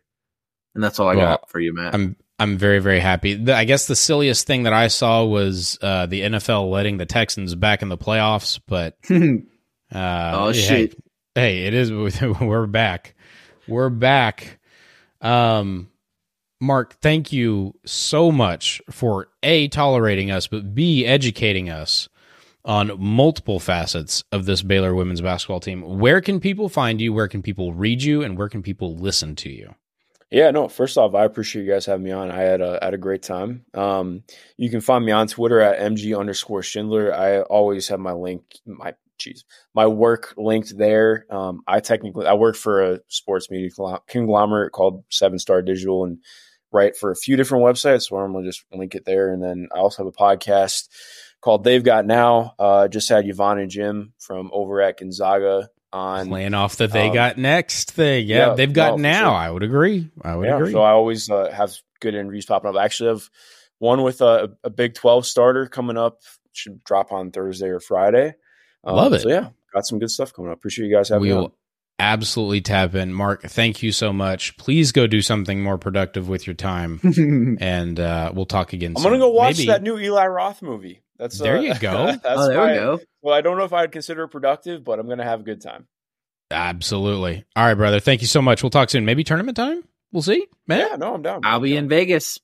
And 0.74 0.84
that's 0.84 0.98
all 0.98 1.08
I 1.08 1.14
Well, 1.16 1.26
got 1.38 1.50
for 1.50 1.60
you, 1.60 1.72
Matt. 1.74 1.94
I'm 1.94 2.16
I'm 2.39 2.57
very 2.57 2.80
very 2.80 3.01
happy. 3.01 3.35
The, 3.35 3.55
I 3.55 3.64
guess 3.64 3.87
the 3.87 3.97
silliest 3.97 4.47
thing 4.47 4.64
that 4.64 4.72
I 4.72 4.89
saw 4.89 5.24
was 5.24 5.78
uh, 5.80 6.07
the 6.07 6.22
NFL 6.22 6.70
letting 6.70 6.97
the 6.97 7.07
Texans 7.07 7.55
back 7.55 7.83
in 7.83 7.89
the 7.89 7.99
playoffs, 7.99 8.59
but 8.66 8.97
uh, 9.11 10.33
Oh, 10.35 10.53
hey, 10.53 10.61
shit. 10.61 10.97
Hey, 11.35 11.64
it 11.66 11.74
is. 11.74 11.93
We're 12.41 12.66
back. 12.66 13.14
We're 13.68 13.91
back. 13.91 14.59
Um, 15.20 15.89
Mark, 16.61 16.95
thank 17.01 17.33
you 17.33 17.74
so 17.85 18.30
much 18.33 18.80
for 18.91 19.28
a 19.43 19.68
tolerating 19.68 20.30
us, 20.30 20.47
but 20.47 20.74
b 20.74 21.07
educating 21.07 21.70
us 21.70 22.09
on 22.64 22.93
multiple 22.99 23.59
facets 23.59 24.22
of 24.30 24.45
this 24.47 24.62
Baylor 24.62 24.95
women's 24.95 25.20
basketball 25.20 25.61
team. 25.61 25.99
Where 25.99 26.20
can 26.20 26.39
people 26.39 26.68
find 26.68 27.01
you? 27.01 27.12
Where 27.12 27.26
can 27.28 27.43
people 27.43 27.72
read 27.72 28.03
you? 28.03 28.22
And 28.22 28.39
where 28.39 28.49
can 28.49 28.62
people 28.62 28.97
listen 28.97 29.35
to 29.37 29.51
you? 29.51 29.74
Yeah, 30.33 30.51
no. 30.51 30.66
First 30.66 30.97
off, 30.97 31.14
I 31.14 31.26
appreciate 31.26 31.66
you 31.66 31.70
guys 31.70 31.85
having 31.85 32.05
me 32.05 32.11
on. 32.11 32.30
I 32.30 32.41
had 32.41 32.62
a 32.62 32.78
had 32.80 32.95
a 32.95 32.99
great 32.99 33.22
time. 33.22 33.66
Um, 33.74 34.22
you 34.57 34.70
can 34.70 34.80
find 34.80 35.05
me 35.05 35.12
on 35.12 35.26
Twitter 35.26 35.61
at 35.61 35.78
mg 35.78 36.18
underscore 36.18 36.62
Schindler. 36.62 37.14
I 37.14 37.43
always 37.43 37.87
have 37.89 38.01
my 38.01 38.12
link, 38.12 38.43
my 38.64 38.95
geez, 39.18 39.45
my 39.74 39.87
work 39.87 40.33
linked 40.39 40.78
there. 40.78 41.26
Um, 41.30 41.61
I 41.68 41.80
technically 41.80 42.26
I 42.26 42.33
work 42.33 42.57
for 42.57 42.83
a 42.83 43.01
sports 43.09 43.51
media 43.51 43.68
conglomerate 44.09 44.72
called 44.72 45.05
Seven 45.11 45.39
Star 45.39 45.61
Digital 45.61 46.05
and 46.07 46.16
write 46.72 46.97
for 46.97 47.11
a 47.11 47.16
few 47.16 47.37
different 47.37 47.64
websites. 47.64 48.09
So 48.09 48.16
I'm 48.16 48.33
gonna 48.33 48.47
just 48.47 48.64
link 48.72 48.95
it 48.95 49.05
there. 49.05 49.35
And 49.35 49.43
then 49.43 49.68
I 49.74 49.80
also 49.80 50.03
have 50.03 50.14
a 50.14 50.16
podcast 50.16 50.89
called 51.43 51.62
They've 51.62 51.85
Got 51.85 52.07
Now. 52.07 52.55
Uh, 52.59 52.89
just 52.89 53.11
had 53.11 53.28
Yvonne 53.28 53.59
Ejim 53.59 54.12
from 54.18 54.49
over 54.55 54.80
at 54.80 54.99
Gonzaga 54.99 55.68
on 55.93 56.28
Playing 56.28 56.55
off 56.55 56.76
that 56.76 56.93
they 56.93 57.09
Um, 57.09 57.14
got 57.14 57.38
next 57.38 57.93
thing. 57.93 58.26
Yeah, 58.26 58.49
yeah, 58.49 58.55
they've 58.55 58.72
got 58.72 58.93
no, 58.99 59.03
now. 59.11 59.20
sure. 59.30 59.30
I 59.30 59.51
would 59.51 59.62
agree. 59.62 60.11
I 60.22 60.36
would 60.36 60.47
yeah, 60.49 60.57
agree. 60.57 60.72
so 60.72 60.80
I 60.82 60.93
always 60.93 61.28
uh, 61.30 61.51
have 61.51 61.74
good 62.01 62.14
interviews 62.14 62.47
popping 62.47 62.70
up. 62.70 62.76
I 62.76 62.84
actually 62.84 63.11
have 63.11 63.28
one 63.78 64.03
with 64.03 64.20
a, 64.20 64.57
a 64.64 64.70
Big 64.70 64.95
Twelve 64.95 65.26
starter 65.26 65.66
coming 65.66 65.97
up. 65.99 66.20
Should 66.53 66.82
drop 66.84 67.12
on 67.12 67.30
Thursday 67.30 67.68
or 67.68 67.80
Friday. 67.80 68.34
Um, 68.84 68.97
Love 68.97 69.12
it. 69.12 69.22
So 69.22 69.28
yeah, 69.28 69.51
got 69.72 69.86
some 69.86 69.99
good 69.99 70.11
stuff 70.11 70.32
coming 70.32 70.51
up. 70.51 70.59
Appreciate 70.59 70.86
you 70.88 70.95
guys 70.97 71.09
having 71.09 71.24
me. 71.28 71.32
we'll 71.34 71.45
on. 71.47 71.53
absolutely 71.99 72.61
tap 72.61 72.95
in. 72.95 73.12
Mark, 73.12 73.43
thank 73.43 73.82
you 73.82 73.93
so 73.93 74.12
much. 74.12 74.57
Please 74.57 74.93
go 74.93 75.07
do 75.07 75.20
something 75.22 75.62
more 75.62 75.78
productive 75.78 76.28
with 76.28 76.47
your 76.47 76.55
time, 76.55 77.01
and 77.61 77.99
uh, 78.01 78.32
we'll 78.34 78.47
talk 78.47 78.72
again. 78.72 78.93
I'm 78.97 79.03
soon. 79.03 79.12
gonna 79.12 79.18
go 79.18 79.30
watch 79.30 79.59
Maybe- 79.59 79.66
that 79.68 79.82
new 79.82 79.99
Eli 79.99 80.26
Roth 80.26 80.62
movie. 80.62 81.03
That's 81.23 81.39
There 81.39 81.59
uh, 81.59 81.61
you 81.61 81.75
go. 81.79 82.07
that's 82.12 82.20
oh, 82.27 82.49
there 82.49 82.59
my- 82.59 82.73
we 82.73 82.79
go. 82.79 83.01
Well, 83.23 83.33
I 83.35 83.41
don't 83.43 83.57
know 83.57 83.62
if 83.64 83.73
I'd 83.73 83.93
consider 83.93 84.25
it 84.25 84.29
productive, 84.31 84.83
but 84.83 84.99
I'm 84.99 85.09
gonna 85.09 85.23
have 85.23 85.39
a 85.41 85.43
good 85.45 85.61
time. 85.62 85.87
Absolutely. 86.51 87.45
All 87.55 87.64
right, 87.64 87.75
brother. 87.75 88.01
Thank 88.01 88.23
you 88.23 88.27
so 88.27 88.43
much. 88.43 88.62
We'll 88.62 88.70
talk 88.70 88.91
soon. 88.91 89.05
Maybe 89.05 89.23
tournament 89.23 89.57
time. 89.57 89.85
We'll 90.12 90.23
see. 90.23 90.47
Man, 90.66 90.81
Yeah, 90.91 90.97
no, 90.97 91.14
I'm 91.14 91.23
down. 91.23 91.41
I'll 91.45 91.57
I'm 91.57 91.62
be 91.62 91.70
down. 91.70 91.85
in 91.85 91.89
Vegas. 91.89 92.41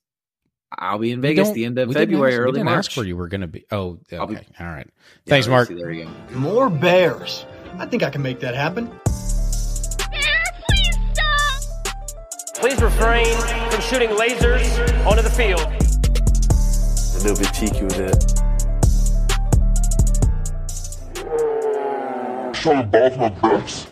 I'll 0.78 0.98
be 0.98 1.10
in 1.10 1.20
Vegas 1.20 1.50
the 1.50 1.64
end 1.64 1.76
of 1.78 1.88
we 1.88 1.94
didn't 1.94 2.08
February, 2.10 2.32
ask- 2.32 2.38
we 2.38 2.42
early 2.44 2.52
didn't 2.52 2.64
March. 2.66 2.88
ask 2.88 2.96
where 2.96 3.04
you 3.06 3.16
were 3.16 3.26
going 3.28 3.40
to 3.40 3.46
be. 3.48 3.64
Oh, 3.72 3.98
I'll 4.12 4.26
be- 4.28 4.36
okay. 4.36 4.46
All 4.60 4.66
right. 4.66 4.86
Yeah, 4.86 5.30
Thanks, 5.30 5.48
let's 5.48 5.68
Mark. 5.70 5.78
There 5.80 5.90
you 5.90 6.04
go. 6.04 6.38
More 6.38 6.70
bears. 6.70 7.44
I 7.78 7.86
think 7.86 8.02
I 8.04 8.10
can 8.10 8.22
make 8.22 8.38
that 8.40 8.54
happen. 8.54 8.86
Bear, 8.86 10.44
please 10.68 10.96
stop. 11.12 12.56
Please 12.56 12.80
refrain 12.80 13.26
from 13.70 13.80
shooting 13.80 14.10
lasers 14.10 15.06
onto 15.06 15.22
the 15.22 15.30
field. 15.30 15.60
A 15.60 17.18
little 17.26 17.36
bit 17.36 17.52
cheeky 17.52 17.82
with 17.84 17.98
it. 17.98 18.37
Showing 22.68 22.90
both 22.90 23.16
my 23.16 23.30
breasts. 23.30 23.88